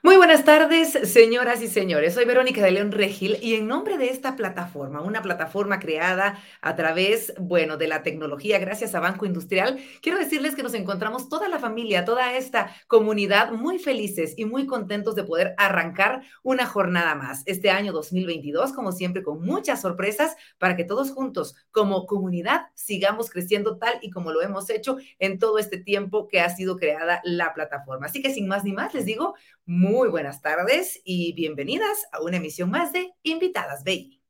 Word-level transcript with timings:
Muy 0.00 0.16
buenas 0.16 0.44
tardes, 0.44 0.92
señoras 1.10 1.60
y 1.60 1.66
señores. 1.66 2.14
Soy 2.14 2.24
Verónica 2.24 2.62
de 2.62 2.70
León 2.70 2.92
Regil 2.92 3.36
y 3.42 3.54
en 3.54 3.66
nombre 3.66 3.98
de 3.98 4.10
esta 4.10 4.36
plataforma, 4.36 5.00
una 5.00 5.22
plataforma 5.22 5.80
creada 5.80 6.38
a 6.62 6.76
través, 6.76 7.34
bueno, 7.36 7.76
de 7.76 7.88
la 7.88 8.04
tecnología 8.04 8.60
gracias 8.60 8.94
a 8.94 9.00
Banco 9.00 9.26
Industrial, 9.26 9.76
quiero 10.00 10.18
decirles 10.18 10.54
que 10.54 10.62
nos 10.62 10.74
encontramos 10.74 11.28
toda 11.28 11.48
la 11.48 11.58
familia, 11.58 12.04
toda 12.04 12.36
esta 12.36 12.72
comunidad 12.86 13.50
muy 13.50 13.80
felices 13.80 14.34
y 14.36 14.44
muy 14.44 14.66
contentos 14.66 15.16
de 15.16 15.24
poder 15.24 15.54
arrancar 15.58 16.22
una 16.44 16.64
jornada 16.64 17.16
más 17.16 17.42
este 17.46 17.70
año 17.70 17.92
2022, 17.92 18.72
como 18.74 18.92
siempre, 18.92 19.24
con 19.24 19.42
muchas 19.42 19.80
sorpresas 19.80 20.36
para 20.58 20.76
que 20.76 20.84
todos 20.84 21.10
juntos, 21.10 21.56
como 21.72 22.06
comunidad, 22.06 22.66
sigamos 22.74 23.30
creciendo 23.30 23.78
tal 23.78 23.98
y 24.00 24.10
como 24.10 24.30
lo 24.30 24.42
hemos 24.42 24.70
hecho 24.70 24.96
en 25.18 25.40
todo 25.40 25.58
este 25.58 25.76
tiempo 25.76 26.28
que 26.28 26.40
ha 26.40 26.50
sido 26.50 26.76
creada 26.76 27.20
la 27.24 27.52
plataforma. 27.52 28.06
Así 28.06 28.22
que 28.22 28.32
sin 28.32 28.46
más 28.46 28.62
ni 28.62 28.72
más, 28.72 28.94
les 28.94 29.04
digo, 29.04 29.34
muy 29.68 30.08
buenas 30.08 30.40
tardes 30.40 30.98
y 31.04 31.34
bienvenidas 31.34 32.08
a 32.10 32.22
una 32.22 32.38
emisión 32.38 32.70
más 32.70 32.90
de 32.90 33.12
Invitadas 33.22 33.84
Baby. 33.84 34.22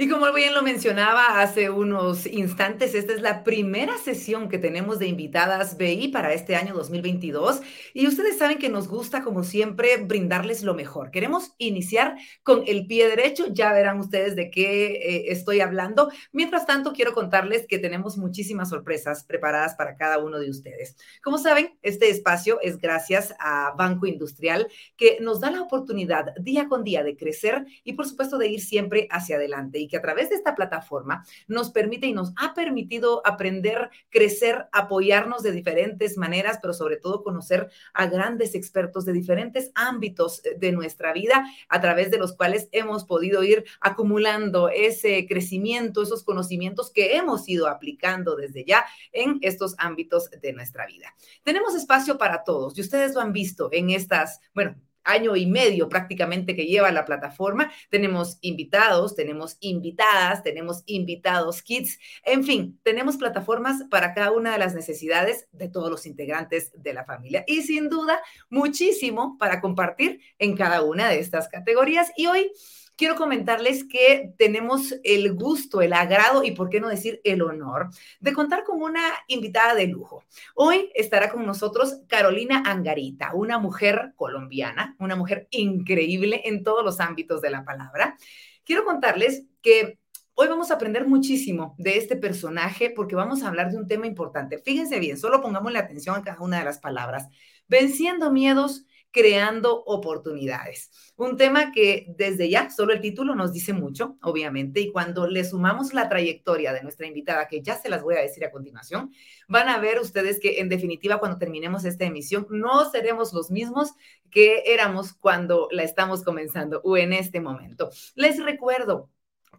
Y 0.00 0.08
como 0.08 0.32
bien 0.32 0.54
lo 0.54 0.62
mencionaba 0.62 1.42
hace 1.42 1.68
unos 1.68 2.24
instantes, 2.24 2.94
esta 2.94 3.12
es 3.12 3.20
la 3.20 3.44
primera 3.44 3.98
sesión 3.98 4.48
que 4.48 4.56
tenemos 4.56 4.98
de 4.98 5.06
invitadas 5.06 5.76
BI 5.76 6.08
para 6.08 6.32
este 6.32 6.56
año 6.56 6.72
2022 6.72 7.60
y 7.92 8.06
ustedes 8.06 8.38
saben 8.38 8.56
que 8.56 8.70
nos 8.70 8.88
gusta, 8.88 9.22
como 9.22 9.42
siempre, 9.42 9.98
brindarles 9.98 10.62
lo 10.62 10.72
mejor. 10.72 11.10
Queremos 11.10 11.52
iniciar 11.58 12.16
con 12.42 12.62
el 12.66 12.86
pie 12.86 13.08
derecho, 13.08 13.48
ya 13.52 13.74
verán 13.74 14.00
ustedes 14.00 14.36
de 14.36 14.50
qué 14.50 14.86
eh, 14.86 15.24
estoy 15.32 15.60
hablando. 15.60 16.10
Mientras 16.32 16.64
tanto, 16.64 16.94
quiero 16.94 17.12
contarles 17.12 17.66
que 17.66 17.78
tenemos 17.78 18.16
muchísimas 18.16 18.70
sorpresas 18.70 19.24
preparadas 19.24 19.74
para 19.74 19.96
cada 19.96 20.16
uno 20.16 20.38
de 20.38 20.48
ustedes. 20.48 20.96
Como 21.22 21.36
saben, 21.36 21.78
este 21.82 22.08
espacio 22.08 22.58
es 22.62 22.78
gracias 22.78 23.34
a 23.38 23.74
Banco 23.76 24.06
Industrial 24.06 24.66
que 24.96 25.18
nos 25.20 25.40
da 25.40 25.50
la 25.50 25.60
oportunidad 25.60 26.34
día 26.40 26.68
con 26.68 26.84
día 26.84 27.04
de 27.04 27.18
crecer 27.18 27.66
y, 27.84 27.92
por 27.92 28.08
supuesto, 28.08 28.38
de 28.38 28.48
ir 28.48 28.62
siempre 28.62 29.06
hacia 29.10 29.36
adelante. 29.36 29.78
Y 29.78 29.89
que 29.90 29.96
a 29.96 30.02
través 30.02 30.30
de 30.30 30.36
esta 30.36 30.54
plataforma 30.54 31.24
nos 31.46 31.70
permite 31.70 32.06
y 32.06 32.12
nos 32.12 32.32
ha 32.36 32.54
permitido 32.54 33.20
aprender, 33.26 33.90
crecer, 34.08 34.68
apoyarnos 34.72 35.42
de 35.42 35.52
diferentes 35.52 36.16
maneras, 36.16 36.58
pero 36.62 36.72
sobre 36.72 36.96
todo 36.96 37.22
conocer 37.22 37.68
a 37.92 38.06
grandes 38.06 38.54
expertos 38.54 39.04
de 39.04 39.12
diferentes 39.12 39.70
ámbitos 39.74 40.44
eh, 40.44 40.56
de 40.58 40.72
nuestra 40.72 41.12
vida, 41.12 41.44
a 41.68 41.80
través 41.80 42.10
de 42.10 42.18
los 42.18 42.34
cuales 42.34 42.68
hemos 42.72 43.04
podido 43.04 43.42
ir 43.42 43.64
acumulando 43.80 44.68
ese 44.68 45.26
crecimiento, 45.26 46.02
esos 46.02 46.24
conocimientos 46.24 46.90
que 46.90 47.16
hemos 47.16 47.48
ido 47.48 47.66
aplicando 47.66 48.36
desde 48.36 48.64
ya 48.64 48.84
en 49.12 49.38
estos 49.42 49.74
ámbitos 49.78 50.30
de 50.30 50.52
nuestra 50.52 50.86
vida. 50.86 51.14
Tenemos 51.42 51.74
espacio 51.74 52.16
para 52.16 52.44
todos 52.44 52.78
y 52.78 52.80
ustedes 52.80 53.14
lo 53.14 53.20
han 53.20 53.32
visto 53.32 53.68
en 53.72 53.90
estas, 53.90 54.40
bueno, 54.54 54.76
año 55.04 55.36
y 55.36 55.46
medio 55.46 55.88
prácticamente 55.88 56.54
que 56.54 56.66
lleva 56.66 56.90
la 56.92 57.04
plataforma. 57.04 57.70
Tenemos 57.90 58.38
invitados, 58.40 59.14
tenemos 59.14 59.56
invitadas, 59.60 60.42
tenemos 60.42 60.82
invitados 60.86 61.62
kits, 61.62 61.98
en 62.24 62.44
fin, 62.44 62.78
tenemos 62.82 63.16
plataformas 63.16 63.84
para 63.90 64.14
cada 64.14 64.32
una 64.32 64.52
de 64.52 64.58
las 64.58 64.74
necesidades 64.74 65.48
de 65.52 65.68
todos 65.68 65.90
los 65.90 66.06
integrantes 66.06 66.72
de 66.74 66.94
la 66.94 67.04
familia 67.04 67.44
y 67.46 67.62
sin 67.62 67.88
duda 67.88 68.20
muchísimo 68.48 69.36
para 69.38 69.60
compartir 69.60 70.20
en 70.38 70.56
cada 70.56 70.82
una 70.82 71.08
de 71.08 71.18
estas 71.18 71.48
categorías. 71.48 72.12
Y 72.16 72.26
hoy 72.26 72.52
quiero 73.00 73.16
comentarles 73.16 73.84
que 73.84 74.34
tenemos 74.36 74.94
el 75.04 75.32
gusto, 75.32 75.80
el 75.80 75.94
agrado 75.94 76.44
y, 76.44 76.50
por 76.50 76.68
qué 76.68 76.82
no 76.82 76.88
decir, 76.90 77.18
el 77.24 77.40
honor 77.40 77.88
de 78.20 78.34
contar 78.34 78.62
con 78.62 78.82
una 78.82 79.00
invitada 79.26 79.74
de 79.74 79.86
lujo. 79.86 80.22
Hoy 80.54 80.92
estará 80.94 81.30
con 81.30 81.46
nosotros 81.46 82.02
Carolina 82.08 82.62
Angarita, 82.66 83.30
una 83.32 83.58
mujer 83.58 84.12
colombiana, 84.16 84.96
una 84.98 85.16
mujer 85.16 85.48
increíble 85.50 86.42
en 86.44 86.62
todos 86.62 86.84
los 86.84 87.00
ámbitos 87.00 87.40
de 87.40 87.48
la 87.48 87.64
palabra. 87.64 88.18
Quiero 88.64 88.84
contarles 88.84 89.46
que 89.62 89.98
Hoy 90.34 90.48
vamos 90.48 90.70
a 90.70 90.74
aprender 90.74 91.06
muchísimo 91.06 91.74
de 91.76 91.98
este 91.98 92.16
personaje 92.16 92.88
porque 92.88 93.14
vamos 93.14 93.42
a 93.42 93.48
hablar 93.48 93.70
de 93.70 93.76
un 93.76 93.86
tema 93.86 94.06
importante. 94.06 94.56
Fíjense 94.56 94.98
bien, 94.98 95.18
solo 95.18 95.42
pongamos 95.42 95.70
la 95.70 95.80
atención 95.80 96.16
a 96.16 96.22
cada 96.22 96.40
una 96.40 96.60
de 96.60 96.64
las 96.64 96.78
palabras. 96.78 97.28
Venciendo 97.68 98.32
miedos 98.32 98.86
creando 99.12 99.82
oportunidades. 99.84 100.90
Un 101.16 101.36
tema 101.36 101.72
que 101.72 102.06
desde 102.16 102.48
ya, 102.48 102.70
solo 102.70 102.92
el 102.92 103.00
título 103.00 103.34
nos 103.34 103.52
dice 103.52 103.72
mucho, 103.72 104.16
obviamente, 104.22 104.80
y 104.80 104.92
cuando 104.92 105.26
le 105.26 105.44
sumamos 105.44 105.92
la 105.92 106.08
trayectoria 106.08 106.72
de 106.72 106.82
nuestra 106.82 107.06
invitada, 107.06 107.48
que 107.48 107.62
ya 107.62 107.76
se 107.76 107.88
las 107.88 108.02
voy 108.02 108.16
a 108.16 108.20
decir 108.20 108.44
a 108.44 108.50
continuación, 108.50 109.12
van 109.48 109.68
a 109.68 109.78
ver 109.78 110.00
ustedes 110.00 110.40
que 110.40 110.60
en 110.60 110.68
definitiva 110.68 111.18
cuando 111.18 111.38
terminemos 111.38 111.84
esta 111.84 112.04
emisión 112.04 112.46
no 112.50 112.90
seremos 112.90 113.32
los 113.32 113.50
mismos 113.50 113.92
que 114.30 114.62
éramos 114.66 115.12
cuando 115.12 115.68
la 115.70 115.82
estamos 115.82 116.22
comenzando 116.22 116.80
o 116.84 116.96
en 116.96 117.12
este 117.12 117.40
momento. 117.40 117.90
Les 118.14 118.42
recuerdo, 118.42 119.10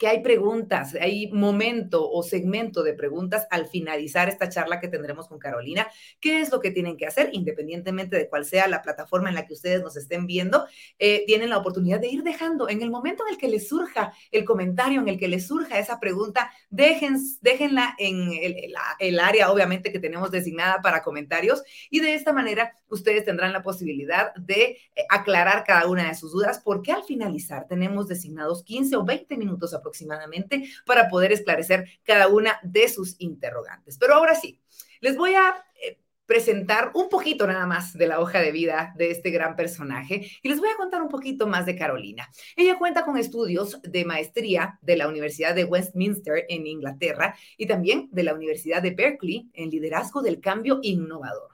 que 0.02 0.08
hay 0.08 0.24
preguntas, 0.24 0.96
hay 1.00 1.32
momento 1.32 2.10
o 2.10 2.24
segmento 2.24 2.82
de 2.82 2.96
preguntas 2.96 3.46
al 3.52 3.68
finalizar 3.68 4.30
esta 4.30 4.50
charla 4.50 4.80
que 4.80 4.88
tendremos 4.88 5.28
con 5.28 5.38
Carolina. 5.38 5.88
¿Qué 6.20 6.42
es 6.42 6.52
lo 6.52 6.60
que 6.60 6.72
tienen 6.72 6.98
que 6.98 7.06
hacer? 7.06 7.30
Independientemente 7.34 8.16
de 8.18 8.28
cuál 8.28 8.44
sea 8.46 8.68
la 8.68 8.82
plataforma 8.82 9.30
en 9.30 9.36
la 9.36 9.46
que 9.46 9.54
ustedes 9.54 9.84
nos 9.84 9.96
estén 9.96 10.26
viendo, 10.26 10.66
eh, 10.98 11.24
tienen 11.28 11.52
la 11.52 11.60
oportunidad 11.60 12.00
de 12.00 12.08
ir 12.08 12.24
dejando 12.24 12.68
en 12.68 12.82
el 12.82 12.90
momento 12.90 13.24
en 13.28 13.36
el 13.36 13.40
que 13.40 13.48
les 13.48 13.68
surja 13.68 14.12
el 14.32 14.44
comentario, 14.44 15.02
en 15.02 15.08
el 15.08 15.20
que 15.20 15.28
les 15.28 15.46
surja 15.46 15.78
esa 15.78 16.00
pregunta, 16.00 16.52
dejen, 16.72 17.18
déjenla 17.42 17.94
en 18.00 18.32
el, 18.32 18.74
el 18.98 19.20
área, 19.20 19.52
obviamente, 19.52 19.92
que 19.92 20.00
tenemos 20.00 20.32
designada 20.32 20.82
para 20.82 21.04
comentarios 21.04 21.62
y 21.92 22.00
de 22.00 22.16
esta 22.16 22.34
manera 22.34 22.76
ustedes 22.90 23.24
tendrán 23.24 23.54
la 23.54 23.62
posibilidad 23.62 24.34
de 24.34 24.64
eh, 24.64 24.80
aclarar 25.12 25.64
cada 25.64 25.86
una 25.86 26.08
de 26.08 26.16
sus 26.16 26.32
dudas, 26.32 26.60
porque 26.66 26.92
al 26.92 27.04
finalizar 27.04 27.68
tenemos 27.68 28.08
designados 28.08 28.64
15 28.64 28.96
o 28.96 29.06
20 29.06 29.38
minutos 29.38 29.76
aproximadamente 29.76 29.91
para 30.86 31.10
poder 31.10 31.32
esclarecer 31.32 31.88
cada 32.04 32.28
una 32.28 32.60
de 32.64 32.90
sus 32.90 33.16
interrogantes. 33.20 33.98
Pero 33.98 34.16
ahora 34.16 34.36
sí, 34.36 34.60
les 35.00 35.18
voy 35.18 35.34
a 35.34 35.64
eh, 35.82 36.00
presentar 36.26 36.92
un 36.94 37.10
poquito 37.10 37.46
nada 37.46 37.68
más 37.68 37.94
de 37.94 38.08
la 38.08 38.20
hoja 38.22 38.40
de 38.40 38.54
vida 38.54 38.94
de 38.96 39.12
este 39.12 39.32
gran 39.32 39.56
personaje 39.56 40.32
y 40.42 40.48
les 40.48 40.60
voy 40.60 40.70
a 40.70 40.78
contar 40.78 41.02
un 41.02 41.10
poquito 41.10 41.46
más 41.46 41.66
de 41.66 41.76
Carolina. 41.76 42.30
Ella 42.56 42.78
cuenta 42.78 43.04
con 43.04 43.18
estudios 43.18 43.82
de 43.82 44.06
maestría 44.06 44.80
de 44.82 44.96
la 44.96 45.10
Universidad 45.10 45.54
de 45.54 45.66
Westminster 45.66 46.46
en 46.48 46.68
Inglaterra 46.68 47.36
y 47.58 47.66
también 47.66 48.08
de 48.12 48.24
la 48.24 48.34
Universidad 48.34 48.82
de 48.82 48.92
Berkeley 48.92 49.50
en 49.54 49.70
liderazgo 49.72 50.22
del 50.22 50.40
cambio 50.40 50.80
innovador. 50.84 51.51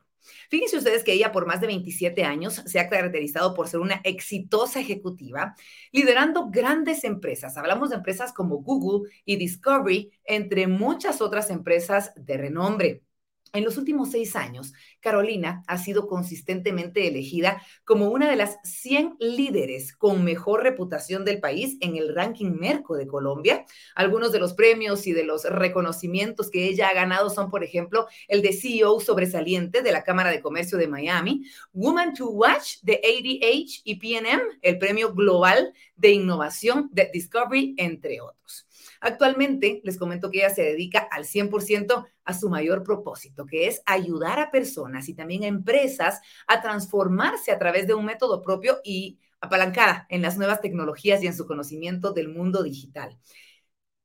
Fíjense 0.49 0.77
ustedes 0.77 1.03
que 1.03 1.13
ella 1.13 1.31
por 1.31 1.45
más 1.45 1.61
de 1.61 1.67
27 1.67 2.23
años 2.23 2.61
se 2.65 2.79
ha 2.79 2.89
caracterizado 2.89 3.53
por 3.53 3.67
ser 3.67 3.79
una 3.79 4.01
exitosa 4.03 4.79
ejecutiva, 4.79 5.55
liderando 5.91 6.49
grandes 6.49 7.03
empresas. 7.03 7.57
Hablamos 7.57 7.89
de 7.89 7.97
empresas 7.97 8.33
como 8.33 8.57
Google 8.57 9.09
y 9.25 9.37
Discovery, 9.37 10.11
entre 10.25 10.67
muchas 10.67 11.21
otras 11.21 11.49
empresas 11.49 12.11
de 12.15 12.37
renombre. 12.37 13.03
En 13.53 13.63
los 13.63 13.77
últimos 13.77 14.11
seis 14.11 14.35
años, 14.35 14.73
Carolina 14.99 15.63
ha 15.67 15.77
sido 15.77 16.07
consistentemente 16.07 17.07
elegida 17.07 17.61
como 17.85 18.09
una 18.09 18.29
de 18.29 18.35
las 18.35 18.57
100 18.63 19.17
líderes 19.19 19.93
con 19.93 20.23
mejor 20.23 20.63
reputación 20.63 21.25
del 21.25 21.39
país 21.39 21.77
en 21.81 21.95
el 21.95 22.13
ranking 22.13 22.51
Merco 22.51 22.95
de 22.95 23.07
Colombia. 23.07 23.65
Algunos 23.95 24.31
de 24.31 24.39
los 24.39 24.53
premios 24.53 25.07
y 25.07 25.13
de 25.13 25.23
los 25.23 25.45
reconocimientos 25.45 26.49
que 26.49 26.65
ella 26.65 26.89
ha 26.89 26.93
ganado 26.93 27.29
son, 27.29 27.49
por 27.49 27.63
ejemplo, 27.63 28.07
el 28.27 28.41
de 28.41 28.53
CEO 28.53 28.99
sobresaliente 28.99 29.81
de 29.81 29.91
la 29.91 30.03
Cámara 30.03 30.31
de 30.31 30.41
Comercio 30.41 30.77
de 30.77 30.87
Miami, 30.87 31.45
Woman 31.73 32.13
to 32.13 32.29
Watch 32.29 32.77
de 32.81 32.95
ADH 32.95 33.81
y 33.83 33.95
PNM, 33.95 34.41
el 34.61 34.77
premio 34.77 35.13
global 35.13 35.73
de 35.95 36.11
innovación 36.11 36.89
de 36.91 37.09
Discovery, 37.11 37.75
entre 37.77 38.21
otros. 38.21 38.66
Actualmente 39.01 39.81
les 39.83 39.97
comento 39.97 40.29
que 40.29 40.39
ella 40.39 40.49
se 40.49 40.63
dedica 40.63 40.99
al 41.11 41.25
100% 41.25 42.05
a 42.23 42.33
su 42.33 42.49
mayor 42.49 42.83
propósito, 42.83 43.45
que 43.45 43.67
es 43.67 43.81
ayudar 43.85 44.39
a 44.39 44.51
personas 44.51 45.07
y 45.09 45.13
también 45.13 45.43
a 45.43 45.47
empresas 45.47 46.21
a 46.47 46.61
transformarse 46.61 47.51
a 47.51 47.59
través 47.59 47.87
de 47.87 47.93
un 47.93 48.05
método 48.05 48.41
propio 48.41 48.79
y 48.83 49.19
apalancada 49.39 50.05
en 50.09 50.21
las 50.21 50.37
nuevas 50.37 50.61
tecnologías 50.61 51.23
y 51.23 51.27
en 51.27 51.35
su 51.35 51.45
conocimiento 51.45 52.11
del 52.11 52.29
mundo 52.29 52.63
digital. 52.63 53.17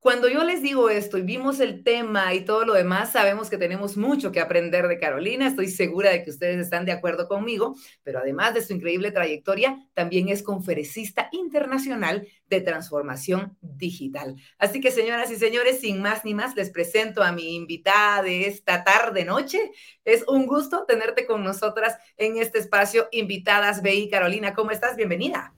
Cuando 0.02 0.28
yo 0.28 0.42
les 0.42 0.62
digo 0.62 0.90
esto 0.90 1.16
y 1.16 1.22
vimos 1.22 1.60
el 1.60 1.84
tema 1.84 2.34
y 2.34 2.44
todo 2.44 2.64
lo 2.64 2.72
demás, 2.72 3.12
sabemos 3.12 3.48
que 3.48 3.56
tenemos 3.56 3.96
mucho 3.96 4.32
que 4.32 4.40
aprender 4.40 4.88
de 4.88 4.98
Carolina. 4.98 5.46
Estoy 5.46 5.68
segura 5.68 6.10
de 6.10 6.24
que 6.24 6.30
ustedes 6.30 6.58
están 6.58 6.84
de 6.84 6.90
acuerdo 6.90 7.28
conmigo, 7.28 7.76
pero 8.02 8.18
además 8.18 8.52
de 8.52 8.62
su 8.62 8.72
increíble 8.72 9.12
trayectoria, 9.12 9.78
también 9.94 10.28
es 10.28 10.42
conferencista 10.42 11.28
internacional 11.30 12.26
de 12.48 12.60
transformación 12.60 13.56
digital. 13.60 14.34
Así 14.58 14.80
que, 14.80 14.90
señoras 14.90 15.30
y 15.30 15.36
señores, 15.36 15.78
sin 15.78 16.02
más 16.02 16.24
ni 16.24 16.34
más, 16.34 16.56
les 16.56 16.70
presento 16.70 17.22
a 17.22 17.30
mi 17.30 17.54
invitada 17.54 18.24
de 18.24 18.48
esta 18.48 18.82
tarde 18.82 19.24
noche. 19.24 19.70
Es 20.04 20.24
un 20.26 20.46
gusto 20.46 20.84
tenerte 20.84 21.26
con 21.26 21.44
nosotras 21.44 21.96
en 22.16 22.38
este 22.38 22.58
espacio. 22.58 23.06
Invitadas, 23.12 23.82
Bey 23.82 24.08
Carolina, 24.10 24.52
¿cómo 24.52 24.72
estás? 24.72 24.96
Bienvenida. 24.96 25.54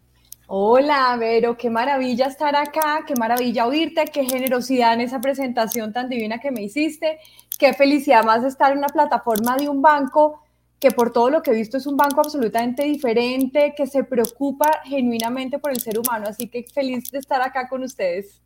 Hola, 0.46 1.16
Vero, 1.18 1.56
qué 1.56 1.70
maravilla 1.70 2.26
estar 2.26 2.54
acá, 2.54 3.04
qué 3.06 3.14
maravilla 3.14 3.66
oírte, 3.66 4.04
qué 4.12 4.26
generosidad 4.26 4.92
en 4.92 5.00
esa 5.00 5.18
presentación 5.20 5.92
tan 5.94 6.10
divina 6.10 6.38
que 6.38 6.50
me 6.50 6.62
hiciste, 6.62 7.18
qué 7.58 7.72
felicidad 7.72 8.24
más 8.24 8.44
estar 8.44 8.72
en 8.72 8.78
una 8.78 8.88
plataforma 8.88 9.56
de 9.56 9.70
un 9.70 9.80
banco 9.80 10.42
que 10.78 10.90
por 10.90 11.12
todo 11.14 11.30
lo 11.30 11.42
que 11.42 11.50
he 11.52 11.54
visto 11.54 11.78
es 11.78 11.86
un 11.86 11.96
banco 11.96 12.20
absolutamente 12.20 12.84
diferente, 12.84 13.72
que 13.74 13.86
se 13.86 14.04
preocupa 14.04 14.82
genuinamente 14.84 15.58
por 15.58 15.70
el 15.70 15.80
ser 15.80 15.98
humano, 15.98 16.26
así 16.28 16.46
que 16.48 16.62
feliz 16.64 17.10
de 17.10 17.20
estar 17.20 17.40
acá 17.40 17.66
con 17.66 17.82
ustedes. 17.82 18.43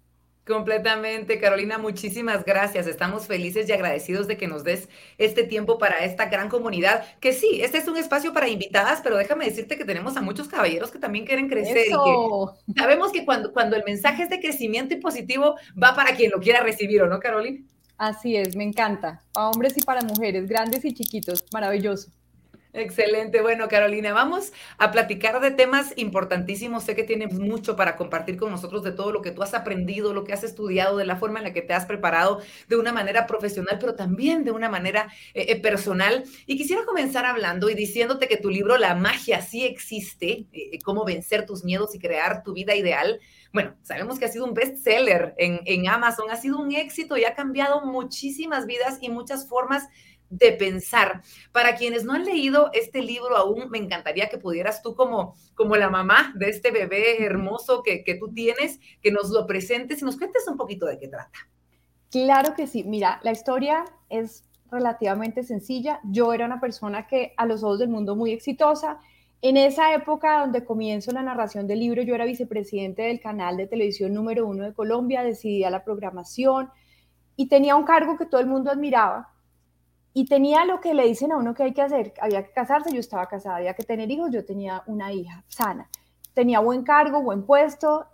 Completamente, 0.49 1.39
Carolina, 1.39 1.77
muchísimas 1.77 2.43
gracias. 2.43 2.87
Estamos 2.87 3.27
felices 3.27 3.69
y 3.69 3.73
agradecidos 3.73 4.27
de 4.27 4.39
que 4.39 4.49
nos 4.49 4.65
des 4.65 4.89
este 5.19 5.45
tiempo 5.45 5.77
para 5.77 5.99
esta 5.99 6.27
gran 6.27 6.49
comunidad. 6.49 7.05
Que 7.21 7.35
sí, 7.35 7.61
este 7.61 7.77
es 7.77 7.87
un 7.87 7.99
espacio 7.99 8.33
para 8.33 8.49
invitadas, 8.49 9.01
pero 9.03 9.19
déjame 9.19 9.45
decirte 9.45 9.77
que 9.77 9.85
tenemos 9.85 10.17
a 10.17 10.23
muchos 10.23 10.49
caballeros 10.49 10.91
que 10.91 10.99
también 10.99 11.27
quieren 11.27 11.51
crecer 11.51 11.89
y 11.89 11.91
que 11.91 12.81
sabemos 12.81 13.13
que 13.13 13.27
cuando, 13.27 13.53
cuando 13.53 13.77
el 13.77 13.85
mensaje 13.85 14.23
es 14.23 14.31
de 14.31 14.41
crecimiento 14.41 14.95
y 14.95 15.01
positivo 15.01 15.57
va 15.81 15.95
para 15.95 16.17
quien 16.17 16.31
lo 16.31 16.41
quiera 16.41 16.63
recibir, 16.63 17.03
¿o 17.03 17.09
no, 17.09 17.21
Carolina? 17.21 17.63
Así 17.99 18.35
es, 18.35 18.57
me 18.57 18.65
encanta. 18.65 19.23
Para 19.35 19.51
hombres 19.51 19.77
y 19.77 19.83
para 19.83 20.01
mujeres, 20.01 20.49
grandes 20.49 20.83
y 20.87 20.95
chiquitos, 20.95 21.45
maravilloso. 21.53 22.11
Excelente. 22.75 23.41
Bueno, 23.41 23.67
Carolina, 23.67 24.13
vamos 24.13 24.53
a 24.77 24.91
platicar 24.91 25.41
de 25.41 25.51
temas 25.51 25.95
importantísimos. 25.97 26.85
Sé 26.85 26.95
que 26.95 27.03
tienes 27.03 27.33
mucho 27.33 27.77
para 27.77 27.97
compartir 27.97 28.37
con 28.37 28.51
nosotros 28.51 28.83
de 28.83 28.93
todo 28.93 29.11
lo 29.11 29.23
que 29.23 29.31
tú 29.31 29.43
has 29.43 29.55
aprendido, 29.55 30.13
lo 30.13 30.25
que 30.25 30.35
has 30.35 30.45
estudiado, 30.45 30.99
de 30.99 31.07
la 31.07 31.17
forma 31.17 31.39
en 31.39 31.47
la 31.47 31.55
que 31.55 31.63
te 31.63 31.73
has 31.73 31.87
preparado 31.87 32.43
de 32.69 32.77
una 32.77 32.93
manera 32.93 33.27
profesional, 33.27 33.79
pero 33.81 33.95
también 33.95 34.45
de 34.45 34.51
una 34.51 34.69
manera 34.69 35.11
eh, 35.33 35.47
eh, 35.49 35.61
personal. 35.61 36.25
Y 36.45 36.59
quisiera 36.59 36.85
comenzar 36.85 37.25
hablando 37.25 37.71
y 37.71 37.75
diciéndote 37.75 38.29
que 38.29 38.37
tu 38.37 38.51
libro 38.51 38.77
La 38.77 38.95
magia 38.95 39.41
sí 39.41 39.65
existe, 39.65 40.47
eh, 40.53 40.79
cómo 40.85 41.07
vencer 41.07 41.47
tus 41.47 41.65
miedos 41.65 41.95
y 41.95 41.99
crear 41.99 42.43
tu 42.43 42.53
vida 42.53 42.75
ideal. 42.75 43.19
Bueno, 43.51 43.77
sabemos 43.83 44.19
que 44.19 44.27
ha 44.27 44.29
sido 44.29 44.45
un 44.45 44.53
bestseller 44.53 45.35
en, 45.39 45.61
en 45.65 45.89
Amazon, 45.89 46.31
ha 46.31 46.37
sido 46.37 46.59
un 46.59 46.73
éxito 46.73 47.17
y 47.17 47.25
ha 47.25 47.35
cambiado 47.35 47.81
muchísimas 47.87 48.67
vidas 48.67 48.99
y 49.01 49.09
muchas 49.09 49.49
formas 49.49 49.89
de 50.31 50.53
pensar. 50.53 51.23
Para 51.53 51.77
quienes 51.77 52.05
no 52.05 52.13
han 52.13 52.25
leído 52.25 52.71
este 52.73 53.03
libro 53.03 53.37
aún, 53.37 53.71
me 53.71 53.79
encantaría 53.79 54.29
que 54.29 54.39
pudieras 54.39 54.83
tú 54.83 54.95
como, 54.95 55.35
como 55.55 55.77
la 55.77 55.91
mamá 55.91 56.33
de 56.37 56.51
este 56.51 56.71
bebé 56.71 57.25
hermoso 57.25 57.83
que, 57.83 58.05
que 58.05 58.15
tú 58.15 58.33
tienes, 58.33 58.81
que 59.03 59.11
nos 59.11 59.31
lo 59.31 59.47
presentes 59.47 60.03
y 60.03 60.05
nos 60.05 60.17
cuentes 60.17 60.47
un 60.49 60.57
poquito 60.57 60.87
de 60.87 60.99
qué 60.99 61.09
trata. 61.09 61.39
Claro 62.11 62.55
que 62.55 62.67
sí. 62.67 62.85
Mira, 62.85 63.21
la 63.23 63.33
historia 63.33 63.85
es 64.09 64.45
relativamente 64.71 65.43
sencilla. 65.43 66.01
Yo 66.05 66.33
era 66.33 66.47
una 66.47 66.61
persona 66.61 67.07
que 67.07 67.35
a 67.37 67.47
los 67.47 67.63
ojos 67.63 67.79
del 67.79 67.89
mundo 67.89 68.17
muy 68.17 68.33
exitosa. 68.33 68.99
En 69.41 69.57
esa 69.57 69.95
época 69.95 70.41
donde 70.41 70.65
comienzo 70.65 71.13
la 71.13 71.23
narración 71.23 71.67
del 71.67 71.81
libro, 71.81 72.03
yo 72.03 72.15
era 72.15 72.25
vicepresidente 72.25 73.03
del 73.03 73.21
canal 73.21 73.57
de 73.57 73.67
televisión 73.67 74.13
número 74.13 74.47
uno 74.47 74.65
de 74.65 74.75
Colombia, 74.75 75.23
decidía 75.23 75.71
la 75.71 75.85
programación 75.85 76.71
y 77.37 77.49
tenía 77.49 77.77
un 77.77 77.85
cargo 77.85 78.17
que 78.17 78.27
todo 78.27 78.41
el 78.41 78.49
mundo 78.49 78.71
admiraba 78.71 79.33
y 80.15 80.27
tenía 80.27 80.65
lo 80.65 80.81
que 80.81 80.95
le 80.95 81.07
dicen 81.07 81.33
a 81.33 81.37
uno 81.37 81.55
que 81.55 81.63
hay 81.65 81.73
que 81.73 81.83
hacer, 81.83 82.15
había 82.21 82.45
que 82.45 82.53
casarse, 82.53 82.93
yo 82.93 83.01
estaba 83.01 83.27
casada, 83.27 83.57
había 83.57 83.75
que 83.75 83.85
tener 83.85 84.11
hijos, 84.11 84.31
yo 84.33 84.45
tenía 84.45 84.83
una 84.87 85.13
hija 85.13 85.45
sana, 85.49 85.89
tenía 86.35 86.61
buen 86.61 86.83
cargo, 86.83 87.23
buen 87.23 87.45
puesto, 87.45 88.07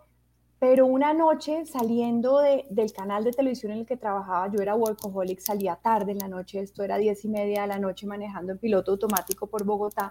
pero 0.58 0.86
una 0.86 1.12
noche 1.12 1.66
saliendo 1.66 2.40
del 2.40 2.92
canal 2.92 3.24
de 3.24 3.32
televisión 3.32 3.72
en 3.72 3.78
el 3.80 3.86
que 3.86 3.96
trabajaba, 3.96 4.50
yo 4.50 4.60
era 4.60 4.74
workaholic, 4.74 5.40
salía 5.40 5.76
tarde 5.76 6.12
en 6.12 6.18
la 6.18 6.28
noche, 6.28 6.60
esto 6.60 6.82
era 6.82 6.96
diez 6.96 7.24
y 7.24 7.28
media 7.28 7.62
de 7.62 7.68
la 7.68 7.78
noche 7.78 8.06
manejando 8.06 8.52
en 8.52 8.58
piloto 8.58 8.92
automático 8.92 9.46
por 9.46 9.64
Bogotá, 9.64 10.10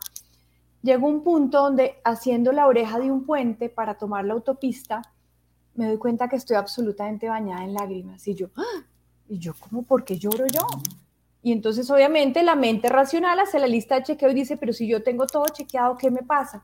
llegó 0.81 1.07
un 1.07 1.23
punto 1.23 1.61
donde 1.61 1.95
haciendo 2.03 2.51
la 2.51 2.67
oreja 2.67 2.99
de 2.99 3.11
un 3.11 3.25
puente 3.25 3.69
para 3.69 3.97
tomar 3.97 4.25
la 4.25 4.33
autopista, 4.33 5.01
me 5.75 5.87
doy 5.87 5.97
cuenta 5.97 6.27
que 6.27 6.35
estoy 6.35 6.55
absolutamente 6.55 7.27
bañada 7.27 7.63
en 7.63 7.73
lágrimas 7.73 8.27
y 8.27 8.35
yo, 8.35 8.49
¡ah! 8.55 8.85
y 9.27 9.39
yo, 9.39 9.53
¿cómo? 9.59 9.83
¿Por 9.83 10.03
qué 10.03 10.17
lloro 10.17 10.45
yo? 10.45 10.61
Y 11.43 11.51
entonces 11.51 11.91
obviamente 11.91 12.41
la 12.41 12.55
mente 12.55 12.87
racional 12.87 13.37
hace 13.39 13.59
la 13.59 13.67
lista 13.67 13.95
de 13.95 14.03
chequeo 14.03 14.31
y 14.31 14.33
dice, 14.33 14.55
pero 14.55 14.71
si 14.71 14.87
yo 14.87 15.03
tengo 15.03 15.27
todo 15.27 15.43
chequeado, 15.51 15.97
¿qué 15.97 16.09
me 16.09 16.23
pasa? 16.23 16.63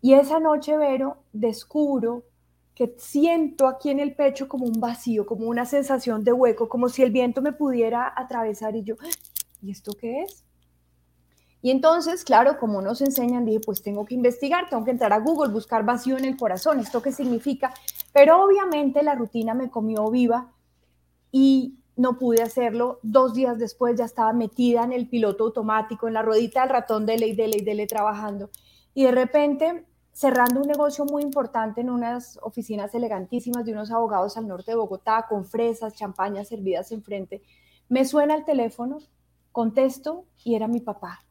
Y 0.00 0.14
esa 0.14 0.40
noche, 0.40 0.78
Vero, 0.78 1.18
descubro 1.32 2.24
que 2.74 2.94
siento 2.96 3.66
aquí 3.66 3.90
en 3.90 4.00
el 4.00 4.14
pecho 4.14 4.48
como 4.48 4.64
un 4.64 4.80
vacío, 4.80 5.26
como 5.26 5.46
una 5.46 5.66
sensación 5.66 6.24
de 6.24 6.32
hueco, 6.32 6.68
como 6.68 6.88
si 6.88 7.02
el 7.02 7.10
viento 7.10 7.42
me 7.42 7.52
pudiera 7.52 8.12
atravesar 8.16 8.76
y 8.76 8.84
yo, 8.84 8.94
ah, 9.00 9.08
¿y 9.60 9.72
esto 9.72 9.92
qué 9.92 10.22
es? 10.22 10.44
Y 11.60 11.70
entonces, 11.70 12.24
claro, 12.24 12.56
como 12.58 12.80
nos 12.80 13.00
enseñan, 13.00 13.44
dije, 13.44 13.60
pues 13.60 13.82
tengo 13.82 14.06
que 14.06 14.14
investigar, 14.14 14.70
tengo 14.70 14.84
que 14.84 14.92
entrar 14.92 15.12
a 15.12 15.18
Google, 15.18 15.52
buscar 15.52 15.84
vacío 15.84 16.16
en 16.16 16.24
el 16.24 16.36
corazón, 16.36 16.78
¿esto 16.78 17.02
qué 17.02 17.10
significa? 17.10 17.74
Pero 18.12 18.44
obviamente 18.44 19.02
la 19.02 19.16
rutina 19.16 19.54
me 19.54 19.68
comió 19.68 20.08
viva 20.08 20.52
y 21.32 21.74
no 21.98 22.16
pude 22.16 22.42
hacerlo. 22.42 23.00
Dos 23.02 23.34
días 23.34 23.58
después 23.58 23.98
ya 23.98 24.04
estaba 24.04 24.32
metida 24.32 24.84
en 24.84 24.92
el 24.92 25.08
piloto 25.08 25.44
automático, 25.44 26.06
en 26.06 26.14
la 26.14 26.22
ruedita 26.22 26.60
del 26.60 26.70
ratón 26.70 27.04
de 27.04 27.18
ley, 27.18 27.34
de 27.34 27.48
ley, 27.48 27.60
de 27.60 27.74
ley, 27.74 27.86
trabajando. 27.88 28.50
Y 28.94 29.02
de 29.02 29.10
repente, 29.10 29.84
cerrando 30.12 30.60
un 30.60 30.68
negocio 30.68 31.04
muy 31.04 31.24
importante 31.24 31.80
en 31.80 31.90
unas 31.90 32.38
oficinas 32.42 32.94
elegantísimas 32.94 33.64
de 33.64 33.72
unos 33.72 33.90
abogados 33.90 34.36
al 34.36 34.46
norte 34.46 34.70
de 34.70 34.76
Bogotá, 34.76 35.26
con 35.28 35.44
fresas, 35.44 35.94
champañas 35.94 36.46
servidas 36.48 36.92
enfrente, 36.92 37.42
me 37.88 38.04
suena 38.04 38.36
el 38.36 38.44
teléfono, 38.44 38.98
contesto 39.50 40.24
y 40.44 40.54
era 40.54 40.68
mi 40.68 40.80
papá. 40.80 41.24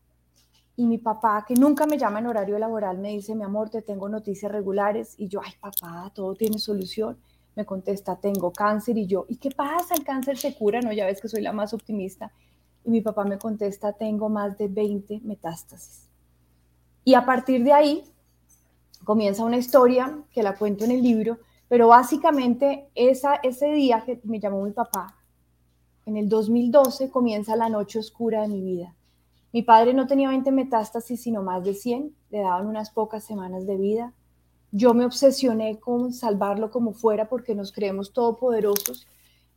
Y 0.76 0.86
mi 0.86 0.98
papá, 0.98 1.46
que 1.48 1.56
nunca 1.56 1.86
me 1.86 1.98
llama 1.98 2.20
en 2.20 2.28
horario 2.28 2.60
laboral, 2.60 2.98
me 2.98 3.10
dice, 3.10 3.36
mi 3.36 3.44
amor, 3.44 3.70
te 3.70 3.82
tengo 3.82 4.10
noticias 4.10 4.52
regulares. 4.52 5.16
Y 5.18 5.30
yo, 5.30 5.40
ay, 5.44 5.54
papá, 5.62 6.12
todo 6.14 6.36
tiene 6.36 6.60
solución 6.60 7.18
me 7.58 7.66
contesta, 7.66 8.16
tengo 8.16 8.54
cáncer 8.54 9.00
y 9.00 9.08
yo, 9.08 9.26
¿y 9.28 9.38
qué 9.38 9.50
pasa? 9.50 9.96
¿El 9.96 10.04
cáncer 10.04 10.38
se 10.38 10.54
cura? 10.54 10.80
No, 10.80 10.94
ya 10.94 11.08
ves 11.08 11.20
que 11.20 11.28
soy 11.28 11.42
la 11.42 11.54
más 11.54 11.74
optimista. 11.74 12.32
Y 12.86 12.92
mi 12.92 13.02
papá 13.02 13.26
me 13.26 13.40
contesta, 13.40 13.94
tengo 13.94 14.30
más 14.30 14.60
de 14.60 14.68
20 14.68 15.22
metástasis. 15.24 16.08
Y 17.04 17.16
a 17.16 17.26
partir 17.26 17.64
de 17.64 17.74
ahí 17.74 18.04
comienza 19.04 19.44
una 19.44 19.58
historia 19.58 20.20
que 20.32 20.44
la 20.44 20.56
cuento 20.56 20.86
en 20.86 20.92
el 20.92 21.02
libro, 21.02 21.40
pero 21.68 21.88
básicamente 21.88 22.90
esa, 22.94 23.38
ese 23.38 23.72
día 23.72 24.04
que 24.06 24.22
me 24.24 24.40
llamó 24.40 24.62
mi 24.62 24.72
papá, 24.72 25.16
en 26.06 26.16
el 26.16 26.30
2012 26.30 27.10
comienza 27.10 27.56
la 27.56 27.70
noche 27.70 27.98
oscura 27.98 28.44
de 28.44 28.50
mi 28.50 28.62
vida. 28.62 28.94
Mi 29.52 29.64
padre 29.64 29.96
no 29.96 30.06
tenía 30.06 30.30
20 30.30 30.52
metástasis, 30.52 31.24
sino 31.24 31.42
más 31.42 31.64
de 31.64 31.74
100, 31.74 32.16
le 32.30 32.40
daban 32.40 32.68
unas 32.68 32.92
pocas 32.92 33.24
semanas 33.24 33.66
de 33.66 33.78
vida 33.78 34.14
yo 34.72 34.94
me 34.94 35.06
obsesioné 35.06 35.80
con 35.80 36.14
salvarlo 36.14 36.72
como 36.72 36.94
fuera 36.94 37.30
porque 37.30 37.56
nos 37.56 37.72
creemos 37.72 38.14
todopoderosos. 38.14 39.08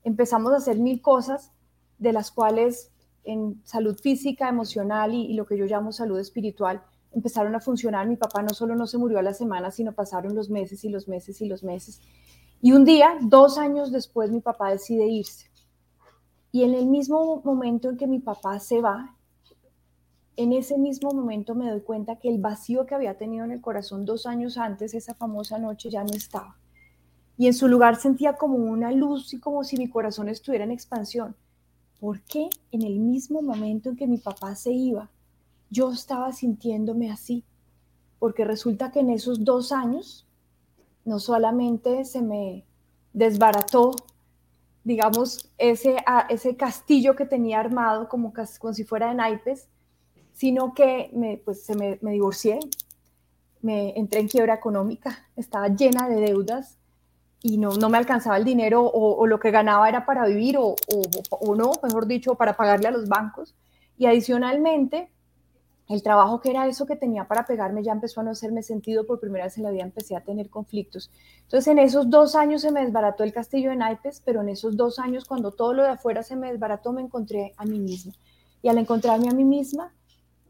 Empezamos 0.05 0.53
a 0.53 0.57
hacer 0.57 0.79
mil 0.79 1.01
cosas 1.03 1.53
de 1.99 2.13
las 2.13 2.31
cuales 2.31 2.91
en 3.25 3.61
salud 3.65 3.99
física, 3.99 4.49
emocional 4.49 5.13
y, 5.15 5.35
lo 5.35 5.47
que 5.47 5.59
yo 5.59 5.67
llamo 5.67 5.93
salud 5.93 6.19
espiritual 6.19 6.83
empezaron 7.13 7.55
a 7.55 7.61
funcionar. 7.61 8.07
Mi 8.07 8.17
papá 8.17 8.43
no 8.43 8.51
solo 8.51 8.75
no 8.77 8.87
se 8.87 8.99
murió 8.99 9.19
a 9.19 9.23
la 9.23 9.35
semana, 9.35 9.71
sino 9.71 9.93
pasaron 9.93 10.35
los 10.35 10.49
meses 10.49 10.85
y 10.85 10.89
los 10.89 11.09
meses 11.09 11.41
y 11.41 11.47
los 11.47 11.63
meses. 11.63 12.01
Y 12.63 12.73
un 12.73 12.85
día, 12.85 13.19
dos 13.21 13.59
años 13.59 13.91
después, 13.91 14.31
mi 14.31 14.41
papá 14.41 14.71
decide 14.71 15.07
irse. 15.07 15.51
Y 16.53 16.65
en 16.65 16.75
el 16.75 16.87
mismo 16.87 17.41
momento 17.45 17.91
en 17.91 17.97
que 17.97 18.07
mi 18.07 18.19
papá 18.19 18.59
se 18.61 18.81
va, 18.81 19.17
en 20.43 20.55
ese 20.55 20.79
mismo 20.79 21.11
momento 21.11 21.55
me 21.55 21.71
doy 21.71 21.83
cuenta 21.83 22.17
que 22.17 22.31
el 22.31 22.39
vacío 22.39 22.87
que 22.87 22.95
había 22.95 23.19
tenido 23.19 23.45
en 23.45 23.53
el 23.53 23.61
corazón 23.61 24.07
dos 24.07 24.25
años 24.25 24.57
antes, 24.57 24.95
esa 24.95 25.15
famosa 25.15 25.59
noche, 25.59 25.91
ya 25.91 26.03
no 26.03 26.15
estaba. 26.15 26.57
Y 27.37 27.47
en 27.47 27.53
su 27.53 27.69
lugar 27.69 27.97
sentía 27.97 28.33
como 28.37 28.57
una 28.57 28.91
luz 28.91 29.35
y 29.35 29.39
como 29.39 29.65
si 29.65 29.77
mi 29.77 29.91
corazón 29.91 30.31
estuviera 30.31 30.65
en 30.65 30.71
expansión. 30.71 31.37
¿Por 32.01 32.23
qué 32.23 32.49
en 32.73 32.83
el 32.85 33.01
mismo 33.01 33.43
momento 33.43 33.91
en 33.91 33.97
que 33.97 34.07
mi 34.07 34.17
papá 34.17 34.55
se 34.57 34.73
iba, 34.73 35.11
yo 35.69 35.93
estaba 35.93 36.33
sintiéndome 36.33 37.11
así? 37.11 37.45
Porque 38.19 38.47
resulta 38.47 38.91
que 38.91 39.01
en 39.01 39.11
esos 39.11 39.45
dos 39.45 39.73
años 39.73 40.27
no 41.05 41.19
solamente 41.19 42.07
se 42.07 42.23
me 42.23 42.65
desbarató, 43.13 43.93
digamos, 44.85 45.51
ese, 45.59 45.97
ese 46.31 46.57
castillo 46.57 47.15
que 47.15 47.27
tenía 47.27 47.61
armado 47.61 48.09
como, 48.09 48.33
como 48.59 48.73
si 48.73 48.85
fuera 48.85 49.09
de 49.09 49.17
naipes, 49.17 49.69
sino 50.41 50.73
que 50.73 51.11
me, 51.13 51.37
pues, 51.37 51.65
se 51.65 51.75
me, 51.75 51.99
divorcié, 52.01 52.59
me 53.61 53.93
entré 53.99 54.21
en 54.21 54.29
quiebra 54.29 54.55
económica, 54.55 55.29
estaba 55.37 55.69
llena 55.69 56.09
de 56.09 56.19
deudas 56.19 56.79
y 57.43 57.59
no, 57.59 57.73
no 57.75 57.91
me 57.91 57.99
alcanzaba 57.99 58.39
el 58.39 58.45
dinero 58.45 58.83
o, 58.83 59.27
lo 59.27 59.39
que 59.39 59.51
ganaba 59.51 59.87
era 59.87 60.07
para 60.07 60.25
vivir 60.25 60.57
o, 60.57 60.77
o, 61.29 61.55
no, 61.55 61.73
mejor 61.83 62.07
dicho, 62.07 62.37
para 62.37 62.57
pagarle 62.57 62.89
a 62.89 62.91
los 62.91 63.07
bancos. 63.07 63.55
Y 63.99 64.07
adicionalmente, 64.07 65.11
el 65.91 66.03
trabajo 66.03 66.41
que 66.41 66.49
era 66.49 66.67
eso 66.67 66.87
que 66.87 66.97
tenía 66.97 67.29
para 67.29 67.45
pegarme 67.45 67.83
ya 67.83 67.93
empezó 67.93 68.23
a 68.23 68.25
no 68.25 68.31
hacerme 68.31 68.63
sentido, 68.63 69.07
por 69.07 69.21
primera 69.21 69.45
vez 69.45 69.59
en 69.59 69.65
la 69.65 69.71
vida 69.71 69.83
empecé 69.83 70.17
a 70.17 70.25
tener 70.25 70.49
conflictos. 70.49 71.11
Entonces 71.43 71.69
en 71.69 71.81
esos 71.81 72.09
dos 72.09 72.35
años 72.35 72.63
se 72.63 72.73
me 72.73 72.81
desbarató 72.81 73.25
el 73.25 73.35
castillo 73.35 73.69
de 73.69 73.77
naipes, 73.77 74.23
pero 74.25 74.41
en 74.41 74.49
esos 74.49 74.75
dos 74.75 74.99
años 74.99 75.27
cuando 75.27 75.53
todo 75.53 75.75
lo 75.75 75.83
de 75.83 75.91
afuera 75.91 76.23
se 76.23 76.35
me 76.35 76.51
desbarató 76.51 76.95
me 76.95 77.03
encontré 77.03 77.53
a 77.59 77.67
mí 77.67 77.79
misma. 77.79 78.15
Y 78.63 78.69
al 78.69 78.79
encontrarme 78.79 79.29
a 79.29 79.35
mí 79.35 79.45
misma, 79.45 79.93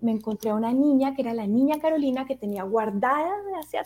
me 0.00 0.12
encontré 0.12 0.50
a 0.50 0.54
una 0.54 0.72
niña 0.72 1.14
que 1.14 1.22
era 1.22 1.34
la 1.34 1.46
niña 1.46 1.78
Carolina 1.80 2.26
que 2.26 2.36
tenía 2.36 2.62
guardada 2.62 3.30
de 3.42 3.56
hace 3.58 3.78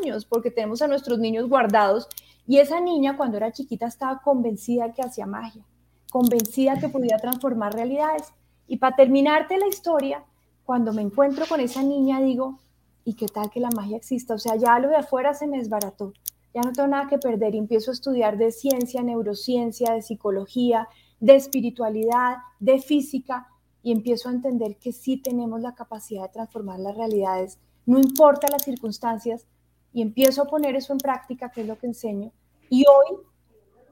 años, 0.00 0.24
porque 0.24 0.50
tenemos 0.50 0.82
a 0.82 0.88
nuestros 0.88 1.18
niños 1.18 1.48
guardados. 1.48 2.08
Y 2.46 2.58
esa 2.58 2.80
niña 2.80 3.16
cuando 3.16 3.36
era 3.36 3.52
chiquita 3.52 3.86
estaba 3.86 4.20
convencida 4.20 4.92
que 4.92 5.02
hacía 5.02 5.26
magia, 5.26 5.64
convencida 6.10 6.78
que 6.78 6.88
podía 6.88 7.16
transformar 7.16 7.74
realidades. 7.74 8.32
Y 8.66 8.76
para 8.76 8.96
terminarte 8.96 9.58
la 9.58 9.66
historia, 9.66 10.24
cuando 10.64 10.92
me 10.92 11.02
encuentro 11.02 11.46
con 11.46 11.60
esa 11.60 11.82
niña 11.82 12.20
digo, 12.20 12.58
¿y 13.04 13.14
qué 13.14 13.26
tal 13.26 13.50
que 13.50 13.60
la 13.60 13.70
magia 13.70 13.96
exista? 13.96 14.34
O 14.34 14.38
sea, 14.38 14.56
ya 14.56 14.78
lo 14.78 14.88
de 14.88 14.96
afuera 14.96 15.34
se 15.34 15.46
me 15.46 15.58
desbarató, 15.58 16.12
ya 16.54 16.62
no 16.62 16.72
tengo 16.72 16.88
nada 16.88 17.08
que 17.08 17.18
perder 17.18 17.54
y 17.54 17.58
empiezo 17.58 17.90
a 17.90 17.94
estudiar 17.94 18.38
de 18.38 18.52
ciencia, 18.52 19.02
neurociencia, 19.02 19.92
de 19.92 20.02
psicología, 20.02 20.88
de 21.20 21.34
espiritualidad, 21.34 22.36
de 22.60 22.80
física 22.80 23.48
y 23.84 23.92
empiezo 23.92 24.28
a 24.28 24.32
entender 24.32 24.76
que 24.78 24.92
sí 24.92 25.18
tenemos 25.18 25.60
la 25.60 25.74
capacidad 25.74 26.22
de 26.22 26.30
transformar 26.30 26.80
las 26.80 26.96
realidades, 26.96 27.58
no 27.84 28.00
importa 28.00 28.48
las 28.50 28.64
circunstancias, 28.64 29.46
y 29.92 30.00
empiezo 30.00 30.42
a 30.42 30.46
poner 30.46 30.74
eso 30.74 30.92
en 30.94 30.98
práctica, 30.98 31.50
que 31.50 31.60
es 31.60 31.68
lo 31.68 31.78
que 31.78 31.86
enseño. 31.86 32.32
Y 32.70 32.84
hoy, 32.86 33.18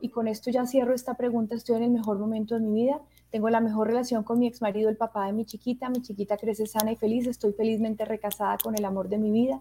y 0.00 0.08
con 0.08 0.26
esto 0.26 0.50
ya 0.50 0.66
cierro 0.66 0.94
esta 0.94 1.14
pregunta, 1.14 1.54
estoy 1.54 1.76
en 1.76 1.82
el 1.84 1.90
mejor 1.90 2.18
momento 2.18 2.54
de 2.54 2.62
mi 2.62 2.72
vida, 2.72 3.02
tengo 3.30 3.50
la 3.50 3.61
mejor 3.61 3.88
relación 3.88 4.25
con 4.25 4.38
mi 4.38 4.46
ex 4.46 4.62
marido, 4.62 4.88
el 4.88 4.96
papá 4.96 5.26
de 5.26 5.34
mi 5.34 5.44
chiquita, 5.44 5.90
mi 5.90 6.00
chiquita 6.00 6.38
crece 6.38 6.66
sana 6.66 6.90
y 6.90 6.96
feliz, 6.96 7.26
estoy 7.26 7.52
felizmente 7.52 8.06
recasada 8.06 8.56
con 8.56 8.75
el 8.75 8.87
amor 8.87 9.11
de 9.11 9.18
mi 9.18 9.30
vida, 9.30 9.61